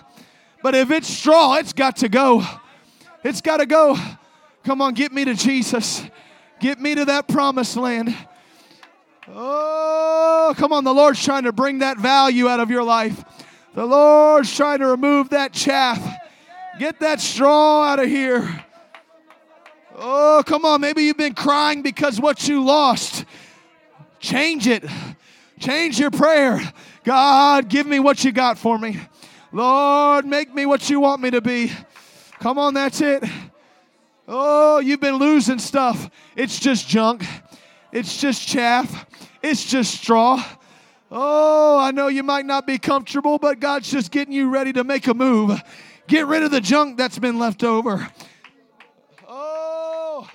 But 0.62 0.76
if 0.76 0.92
it's 0.92 1.08
straw, 1.08 1.56
it's 1.56 1.74
got 1.74 1.98
to 1.98 2.10
go. 2.10 2.44
It's 3.24 3.42
got 3.42 3.58
to 3.58 3.66
go. 3.66 3.98
Come 4.64 4.82
on, 4.82 4.94
get 4.94 5.12
me 5.12 5.26
to 5.26 5.34
Jesus. 5.34 6.04
Get 6.60 6.80
me 6.80 6.94
to 6.96 7.06
that 7.06 7.28
promised 7.28 7.78
land. 7.78 8.16
Oh, 9.28 10.54
come 10.58 10.74
on. 10.74 10.84
The 10.84 10.94
Lord's 10.94 11.24
trying 11.24 11.44
to 11.44 11.52
bring 11.52 11.80
that 11.80 11.98
value 11.98 12.48
out 12.48 12.60
of 12.60 12.70
your 12.70 12.84
life. 12.84 13.24
The 13.74 13.86
Lord's 13.86 14.56
trying 14.56 14.80
to 14.80 14.88
remove 14.88 15.30
that 15.30 15.54
chaff. 15.54 16.02
Get 16.80 17.00
that 17.00 17.22
straw 17.22 17.84
out 17.84 18.00
of 18.00 18.08
here. 18.08 18.66
Oh, 19.96 20.44
come 20.46 20.66
on. 20.66 20.82
Maybe 20.82 21.04
you've 21.04 21.18
been 21.18 21.36
crying 21.36 21.82
because 21.82 22.20
what 22.20 22.48
you 22.48 22.64
lost. 22.64 23.26
Change 24.20 24.68
it. 24.68 24.84
Change 25.60 26.00
your 26.00 26.12
prayer. 26.12 26.60
God, 27.04 27.70
give 27.70 27.86
me 27.86 28.00
what 28.00 28.24
you 28.24 28.32
got 28.32 28.58
for 28.58 28.78
me. 28.78 29.00
Lord, 29.52 30.26
make 30.26 30.54
me 30.54 30.66
what 30.66 30.90
you 30.90 31.00
want 31.00 31.22
me 31.22 31.32
to 31.32 31.42
be. 31.42 31.72
Come 32.40 32.58
on, 32.58 32.74
that's 32.74 33.02
it. 33.02 33.24
Oh, 34.28 34.80
you've 34.80 35.02
been 35.02 35.16
losing 35.16 35.60
stuff. 35.60 36.10
It's 36.36 36.60
just 36.60 36.88
junk. 36.88 37.26
It's 37.92 38.18
just 38.20 38.48
chaff. 38.48 39.06
It's 39.42 39.66
just 39.66 39.96
straw. 39.96 40.44
Oh, 41.12 41.78
I 41.78 41.92
know 41.92 42.08
you 42.08 42.24
might 42.24 42.46
not 42.46 42.66
be 42.66 42.78
comfortable, 42.78 43.38
but 43.38 43.60
God's 43.60 43.92
just 43.92 44.12
getting 44.12 44.34
you 44.34 44.50
ready 44.50 44.72
to 44.74 44.84
make 44.84 45.08
a 45.08 45.14
move. 45.14 45.62
Get 46.08 46.28
rid 46.28 46.44
of 46.44 46.52
the 46.52 46.62
junk 46.62 46.98
that's 46.98 47.20
been 47.20 47.38
left 47.38 47.64
over. 47.64 48.08
Oh. 49.28 50.28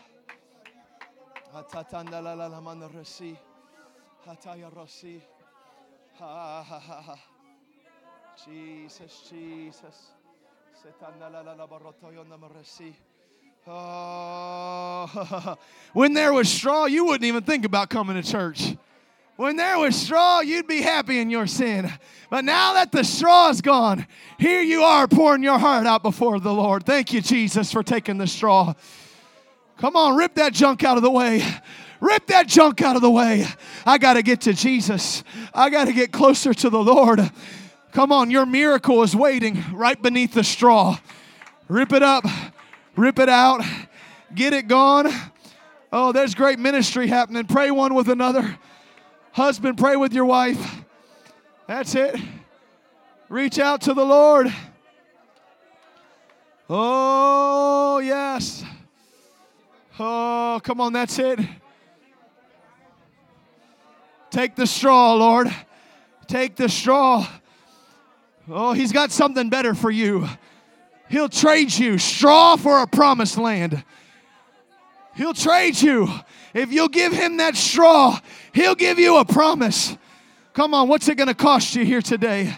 Jesus, 8.45 9.31
Jesus. 9.31 10.11
Oh, 13.67 15.57
when 15.93 16.15
there 16.15 16.33
was 16.33 16.49
straw, 16.49 16.85
you 16.85 17.07
wouldn't 17.07 17.25
even 17.25 17.43
think 17.43 17.65
about 17.65 17.89
coming 17.89 18.21
to 18.21 18.29
church. 18.29 18.77
When 19.37 19.57
there 19.57 19.79
was 19.79 19.95
straw, 19.95 20.41
you'd 20.41 20.67
be 20.67 20.81
happy 20.81 21.19
in 21.19 21.29
your 21.29 21.47
sin. 21.47 21.93
But 22.31 22.45
now 22.45 22.73
that 22.73 22.91
the 22.91 23.05
straw 23.05 23.51
is 23.51 23.61
gone, 23.61 24.07
here 24.39 24.63
you 24.63 24.83
are 24.83 25.07
pouring 25.07 25.43
your 25.43 25.59
heart 25.59 25.87
out 25.87 26.03
before 26.03 26.41
the 26.41 26.53
Lord. 26.53 26.85
Thank 26.87 27.13
you, 27.13 27.21
Jesus, 27.21 27.71
for 27.71 27.83
taking 27.83 28.17
the 28.17 28.27
straw. 28.27 28.73
Come 29.79 29.95
on, 29.95 30.17
rip 30.17 30.35
that 30.37 30.55
junk 30.55 30.85
out 30.85 30.97
of 30.97 31.03
the 31.03 31.11
way. 31.11 31.43
Rip 32.01 32.27
that 32.29 32.47
junk 32.47 32.81
out 32.81 32.97
of 32.97 33.03
the 33.03 33.11
way. 33.11 33.47
I 33.85 33.99
got 33.99 34.15
to 34.15 34.23
get 34.23 34.43
to 34.43 34.55
Jesus. 34.55 35.23
I 35.53 35.69
got 35.69 35.85
to 35.87 35.93
get 35.93 36.13
closer 36.13 36.55
to 36.55 36.71
the 36.71 36.83
Lord. 36.83 37.31
Come 37.93 38.13
on, 38.13 38.31
your 38.31 38.47
miracle 38.47 39.03
is 39.03 39.15
waiting 39.15 39.63
right 39.73 40.01
beneath 40.01 40.33
the 40.33 40.45
straw. 40.45 40.99
Rip 41.69 41.93
it 41.93 42.03
up, 42.03 42.25
rip 42.97 43.19
it 43.19 43.29
out, 43.29 43.63
get 44.35 44.55
it 44.55 44.67
gone. 44.69 45.11
Oh, 45.93 46.13
there's 46.13 46.35
great 46.35 46.59
ministry 46.59 47.07
happening. 47.07 47.45
Pray 47.45 47.71
one 47.71 47.95
with 47.95 48.09
another. 48.09 48.59
Husband, 49.37 49.77
pray 49.77 49.97
with 49.97 50.15
your 50.15 50.25
wife. 50.25 50.83
That's 51.67 51.95
it. 51.95 52.17
Reach 53.29 53.59
out 53.59 53.83
to 53.83 53.93
the 53.93 54.03
Lord. 54.03 54.51
Oh, 56.71 57.99
yes. 57.99 58.65
Oh, 60.01 60.59
come 60.65 60.81
on, 60.81 60.95
that's 60.95 61.19
it. 61.19 61.39
Take 64.31 64.57
the 64.57 64.67
straw, 64.67 65.13
Lord. 65.13 65.55
Take 66.27 66.57
the 66.57 66.71
straw. 66.71 67.29
Oh, 68.49 68.73
he's 68.73 68.91
got 68.91 69.11
something 69.11 69.51
better 69.51 69.75
for 69.75 69.91
you. 69.91 70.27
He'll 71.11 71.29
trade 71.29 71.77
you 71.77 71.99
straw 71.99 72.57
for 72.57 72.81
a 72.81 72.87
promised 72.87 73.37
land. 73.37 73.85
He'll 75.15 75.35
trade 75.35 75.79
you. 75.79 76.09
If 76.57 76.73
you'll 76.73 76.89
give 76.89 77.13
him 77.13 77.37
that 77.37 77.55
straw, 77.55 78.19
he'll 78.55 78.75
give 78.75 78.99
you 78.99 79.19
a 79.19 79.27
promise. 79.27 79.95
Come 80.55 80.73
on, 80.73 80.89
what's 80.89 81.07
it 81.07 81.17
going 81.17 81.29
to 81.29 81.35
cost 81.35 81.77
you 81.77 81.85
here 81.85 82.01
today? 82.01 82.57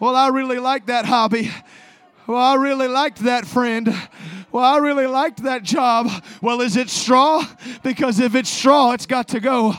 Well, 0.00 0.16
I 0.16 0.28
really 0.28 0.58
like 0.58 0.86
that 0.86 1.04
hobby. 1.04 1.50
Well, 2.26 2.38
I 2.38 2.54
really 2.54 2.88
liked 2.88 3.18
that 3.24 3.46
friend. 3.46 3.94
Well, 4.50 4.64
I 4.64 4.78
really 4.78 5.06
liked 5.06 5.42
that 5.42 5.64
job. 5.64 6.08
Well, 6.40 6.62
is 6.62 6.78
it 6.78 6.88
straw? 6.88 7.44
Because 7.82 8.20
if 8.20 8.34
it's 8.34 8.48
straw, 8.48 8.92
it's 8.92 9.04
got 9.04 9.28
to 9.28 9.40
go. 9.40 9.74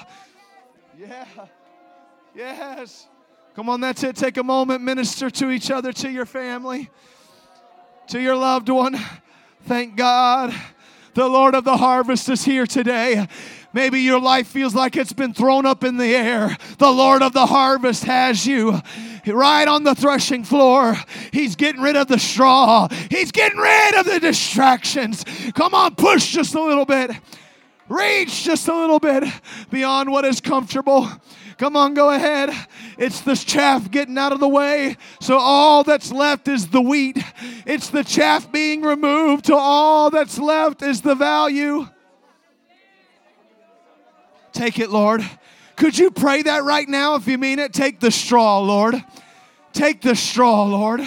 Yeah. 0.96 1.26
Yes. 2.36 3.08
Come 3.56 3.70
on, 3.70 3.82
that's 3.82 4.04
it. 4.04 4.16
Take 4.16 4.38
a 4.38 4.44
moment, 4.44 4.84
minister 4.84 5.32
to 5.32 5.50
each 5.50 5.72
other, 5.72 5.92
to 5.94 6.12
your 6.12 6.28
family, 6.28 6.92
to 8.10 8.22
your 8.22 8.36
loved 8.36 8.70
one. 8.70 9.00
Thank 9.64 9.96
God. 9.96 10.54
The 11.16 11.30
Lord 11.30 11.56
of 11.56 11.64
the 11.64 11.78
harvest 11.78 12.28
is 12.28 12.44
here 12.44 12.68
today. 12.68 13.26
Maybe 13.72 14.02
your 14.02 14.20
life 14.20 14.48
feels 14.48 14.76
like 14.76 14.98
it's 14.98 15.14
been 15.14 15.34
thrown 15.34 15.66
up 15.66 15.86
in 15.86 15.96
the 15.96 16.14
air. 16.14 16.58
The 16.78 16.92
Lord 16.92 17.22
of 17.22 17.32
the 17.32 17.46
harvest 17.46 18.04
has 18.04 18.46
you 18.46 18.82
right 19.26 19.66
on 19.66 19.86
the 19.86 19.96
threshing 19.96 20.44
floor. 20.44 20.98
He's 21.32 21.56
getting 21.56 21.82
rid 21.82 21.96
of 21.96 22.10
the 22.10 22.20
straw, 22.20 22.90
He's 23.10 23.32
getting 23.32 23.58
rid 23.58 23.96
of 23.96 24.06
the 24.06 24.20
distractions. 24.20 25.24
Come 25.54 25.74
on, 25.74 25.96
push 25.96 26.34
just 26.34 26.54
a 26.54 26.62
little 26.62 26.86
bit, 26.86 27.12
reach 27.88 28.44
just 28.44 28.68
a 28.68 28.76
little 28.76 29.00
bit 29.00 29.24
beyond 29.72 30.12
what 30.12 30.26
is 30.26 30.42
comfortable. 30.42 31.10
Come 31.58 31.78
on, 31.78 31.94
go 31.94 32.10
ahead. 32.10 32.50
It's 32.98 33.22
the 33.22 33.36
chaff 33.36 33.90
getting 33.90 34.18
out 34.18 34.34
of 34.34 34.40
the 34.40 34.48
way. 34.48 34.98
So 35.22 35.38
all 35.38 35.84
that's 35.84 36.12
left 36.12 36.48
is 36.48 36.68
the 36.68 36.82
wheat. 36.82 37.18
It's 37.66 37.90
the 37.90 38.04
chaff 38.04 38.52
being 38.52 38.82
removed. 38.82 39.46
To 39.46 39.56
all 39.56 40.10
that's 40.10 40.38
left 40.38 40.82
is 40.82 41.02
the 41.02 41.16
value. 41.16 41.88
Take 44.52 44.80
it, 44.80 44.90
Lord. 44.90 45.28
Could 45.76 45.98
you 45.98 46.12
pray 46.12 46.42
that 46.44 46.64
right 46.64 46.88
now 46.88 47.16
if 47.16 47.28
you 47.28 47.38
mean 47.38 47.60
it? 47.60 47.74
Take 47.74 48.00
the 48.00 48.12
straw, 48.12 48.60
Lord. 48.60 49.04
Take 49.74 50.02
the 50.02 50.16
straw, 50.16 50.64
Lord. 50.64 51.02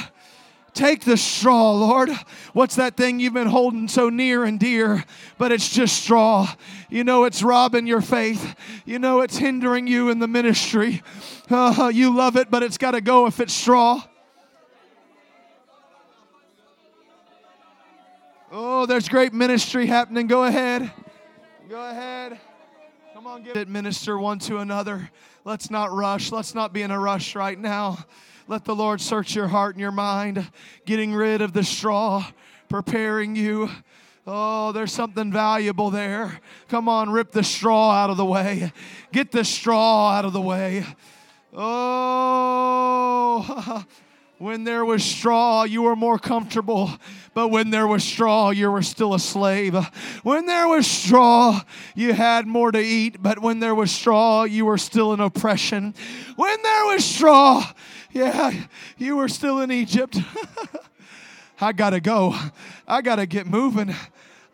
Take 0.78 1.04
the 1.04 1.16
straw, 1.16 1.72
Lord. 1.72 2.08
What's 2.52 2.76
that 2.76 2.96
thing 2.96 3.18
you've 3.18 3.34
been 3.34 3.48
holding 3.48 3.88
so 3.88 4.10
near 4.10 4.44
and 4.44 4.60
dear, 4.60 5.04
but 5.36 5.50
it's 5.50 5.68
just 5.68 6.04
straw? 6.04 6.54
You 6.88 7.02
know 7.02 7.24
it's 7.24 7.42
robbing 7.42 7.88
your 7.88 8.00
faith. 8.00 8.54
You 8.84 9.00
know 9.00 9.22
it's 9.22 9.36
hindering 9.36 9.88
you 9.88 10.08
in 10.08 10.20
the 10.20 10.28
ministry. 10.28 11.02
Uh, 11.50 11.90
you 11.92 12.14
love 12.14 12.36
it, 12.36 12.48
but 12.48 12.62
it's 12.62 12.78
got 12.78 12.92
to 12.92 13.00
go 13.00 13.26
if 13.26 13.40
it's 13.40 13.52
straw. 13.52 14.04
Oh, 18.52 18.86
there's 18.86 19.08
great 19.08 19.32
ministry 19.32 19.86
happening. 19.86 20.28
Go 20.28 20.44
ahead. 20.44 20.92
Go 21.68 21.90
ahead. 21.90 22.38
Come 23.14 23.26
on, 23.26 23.42
give 23.42 23.56
it 23.56 23.66
minister 23.68 24.16
one 24.16 24.38
to 24.38 24.58
another. 24.58 25.10
Let's 25.44 25.72
not 25.72 25.90
rush. 25.90 26.30
Let's 26.30 26.54
not 26.54 26.72
be 26.72 26.82
in 26.82 26.92
a 26.92 27.00
rush 27.00 27.34
right 27.34 27.58
now. 27.58 27.98
Let 28.50 28.64
the 28.64 28.74
Lord 28.74 29.02
search 29.02 29.36
your 29.36 29.48
heart 29.48 29.74
and 29.74 29.80
your 29.82 29.92
mind, 29.92 30.50
getting 30.86 31.12
rid 31.12 31.42
of 31.42 31.52
the 31.52 31.62
straw, 31.62 32.24
preparing 32.70 33.36
you. 33.36 33.68
Oh, 34.26 34.72
there's 34.72 34.90
something 34.90 35.30
valuable 35.30 35.90
there. 35.90 36.40
Come 36.68 36.88
on, 36.88 37.10
rip 37.10 37.30
the 37.30 37.44
straw 37.44 37.90
out 37.90 38.08
of 38.08 38.16
the 38.16 38.24
way. 38.24 38.72
Get 39.12 39.32
the 39.32 39.44
straw 39.44 40.12
out 40.12 40.24
of 40.24 40.32
the 40.32 40.40
way. 40.40 40.82
Oh, 41.52 42.64
when 44.38 44.64
there 44.64 44.86
was 44.86 45.04
straw, 45.04 45.64
you 45.64 45.82
were 45.82 45.96
more 45.96 46.18
comfortable. 46.18 46.90
But 47.34 47.48
when 47.48 47.68
there 47.68 47.86
was 47.86 48.02
straw, 48.02 48.48
you 48.48 48.70
were 48.70 48.80
still 48.80 49.12
a 49.12 49.20
slave. 49.20 49.74
When 50.22 50.46
there 50.46 50.68
was 50.68 50.86
straw, 50.86 51.60
you 51.94 52.14
had 52.14 52.46
more 52.46 52.72
to 52.72 52.80
eat. 52.80 53.22
But 53.22 53.40
when 53.40 53.60
there 53.60 53.74
was 53.74 53.90
straw, 53.90 54.44
you 54.44 54.64
were 54.64 54.78
still 54.78 55.12
in 55.12 55.20
oppression. 55.20 55.94
When 56.36 56.62
there 56.62 56.86
was 56.86 57.04
straw, 57.04 57.70
yeah, 58.18 58.52
you 58.96 59.16
were 59.16 59.28
still 59.28 59.60
in 59.60 59.70
Egypt. 59.70 60.18
I 61.60 61.72
got 61.72 61.90
to 61.90 62.00
go. 62.00 62.36
I 62.86 63.00
got 63.00 63.16
to 63.16 63.26
get 63.26 63.46
moving. 63.46 63.94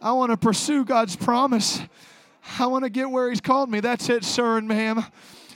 I 0.03 0.13
want 0.13 0.33
to 0.33 0.37
pursue 0.37 0.85
God's 0.85 1.17
promise. 1.17 1.81
I 2.59 2.67
want 2.67 2.85
to 2.85 2.91
get 2.91 3.11
where 3.11 3.31
He's 3.31 3.41
called 3.41 3.71
me. 3.71 3.81
That's 3.81 4.11
it, 4.11 4.23
sir 4.23 4.59
and 4.59 4.69
ma'am. 4.69 5.03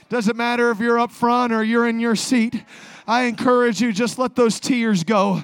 Doesn't 0.09 0.35
matter 0.35 0.71
if 0.71 0.79
you're 0.79 0.99
up 0.99 1.11
front 1.11 1.53
or 1.53 1.63
you're 1.63 1.87
in 1.87 1.99
your 1.99 2.15
seat. 2.15 2.63
I 3.07 3.23
encourage 3.23 3.79
you, 3.79 3.93
just 3.93 4.17
let 4.17 4.35
those 4.35 4.59
tears 4.59 5.03
go. 5.03 5.43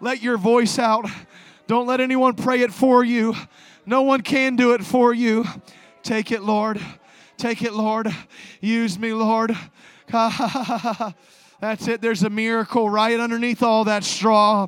Let 0.00 0.22
your 0.22 0.36
voice 0.36 0.78
out. 0.78 1.06
Don't 1.66 1.86
let 1.86 2.00
anyone 2.00 2.34
pray 2.34 2.60
it 2.60 2.74
for 2.74 3.04
you. 3.04 3.34
No 3.86 4.02
one 4.02 4.20
can 4.20 4.56
do 4.56 4.74
it 4.74 4.84
for 4.84 5.14
you. 5.14 5.46
Take 6.02 6.30
it, 6.30 6.42
Lord. 6.42 6.78
Take 7.38 7.62
it, 7.62 7.72
Lord. 7.72 8.14
Use 8.60 8.98
me, 8.98 9.14
Lord. 9.14 9.56
That's 11.62 11.86
it. 11.86 12.00
There's 12.00 12.24
a 12.24 12.28
miracle 12.28 12.90
right 12.90 13.20
underneath 13.20 13.62
all 13.62 13.84
that 13.84 14.02
straw. 14.02 14.66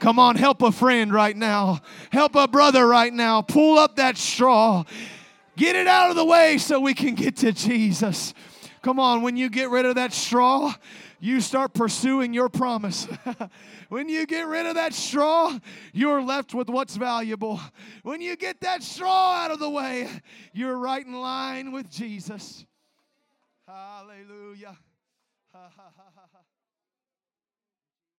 Come 0.00 0.18
on, 0.18 0.34
help 0.34 0.60
a 0.62 0.72
friend 0.72 1.12
right 1.12 1.36
now. 1.36 1.82
Help 2.10 2.34
a 2.34 2.48
brother 2.48 2.84
right 2.84 3.12
now. 3.12 3.42
Pull 3.42 3.78
up 3.78 3.94
that 3.94 4.18
straw. 4.18 4.82
Get 5.56 5.76
it 5.76 5.86
out 5.86 6.10
of 6.10 6.16
the 6.16 6.24
way 6.24 6.58
so 6.58 6.80
we 6.80 6.94
can 6.94 7.14
get 7.14 7.36
to 7.36 7.52
Jesus. 7.52 8.34
Come 8.82 8.98
on, 8.98 9.22
when 9.22 9.36
you 9.36 9.50
get 9.50 9.70
rid 9.70 9.86
of 9.86 9.94
that 9.94 10.12
straw, 10.12 10.74
you 11.20 11.40
start 11.40 11.74
pursuing 11.74 12.34
your 12.34 12.48
promise. 12.48 13.06
when 13.88 14.08
you 14.08 14.26
get 14.26 14.48
rid 14.48 14.66
of 14.66 14.74
that 14.74 14.94
straw, 14.94 15.56
you're 15.92 16.24
left 16.24 16.54
with 16.54 16.68
what's 16.68 16.96
valuable. 16.96 17.60
When 18.02 18.20
you 18.20 18.34
get 18.34 18.60
that 18.62 18.82
straw 18.82 19.34
out 19.34 19.52
of 19.52 19.60
the 19.60 19.70
way, 19.70 20.08
you're 20.52 20.76
right 20.76 21.06
in 21.06 21.12
line 21.12 21.70
with 21.70 21.88
Jesus. 21.88 22.66
Hallelujah. 23.64 24.76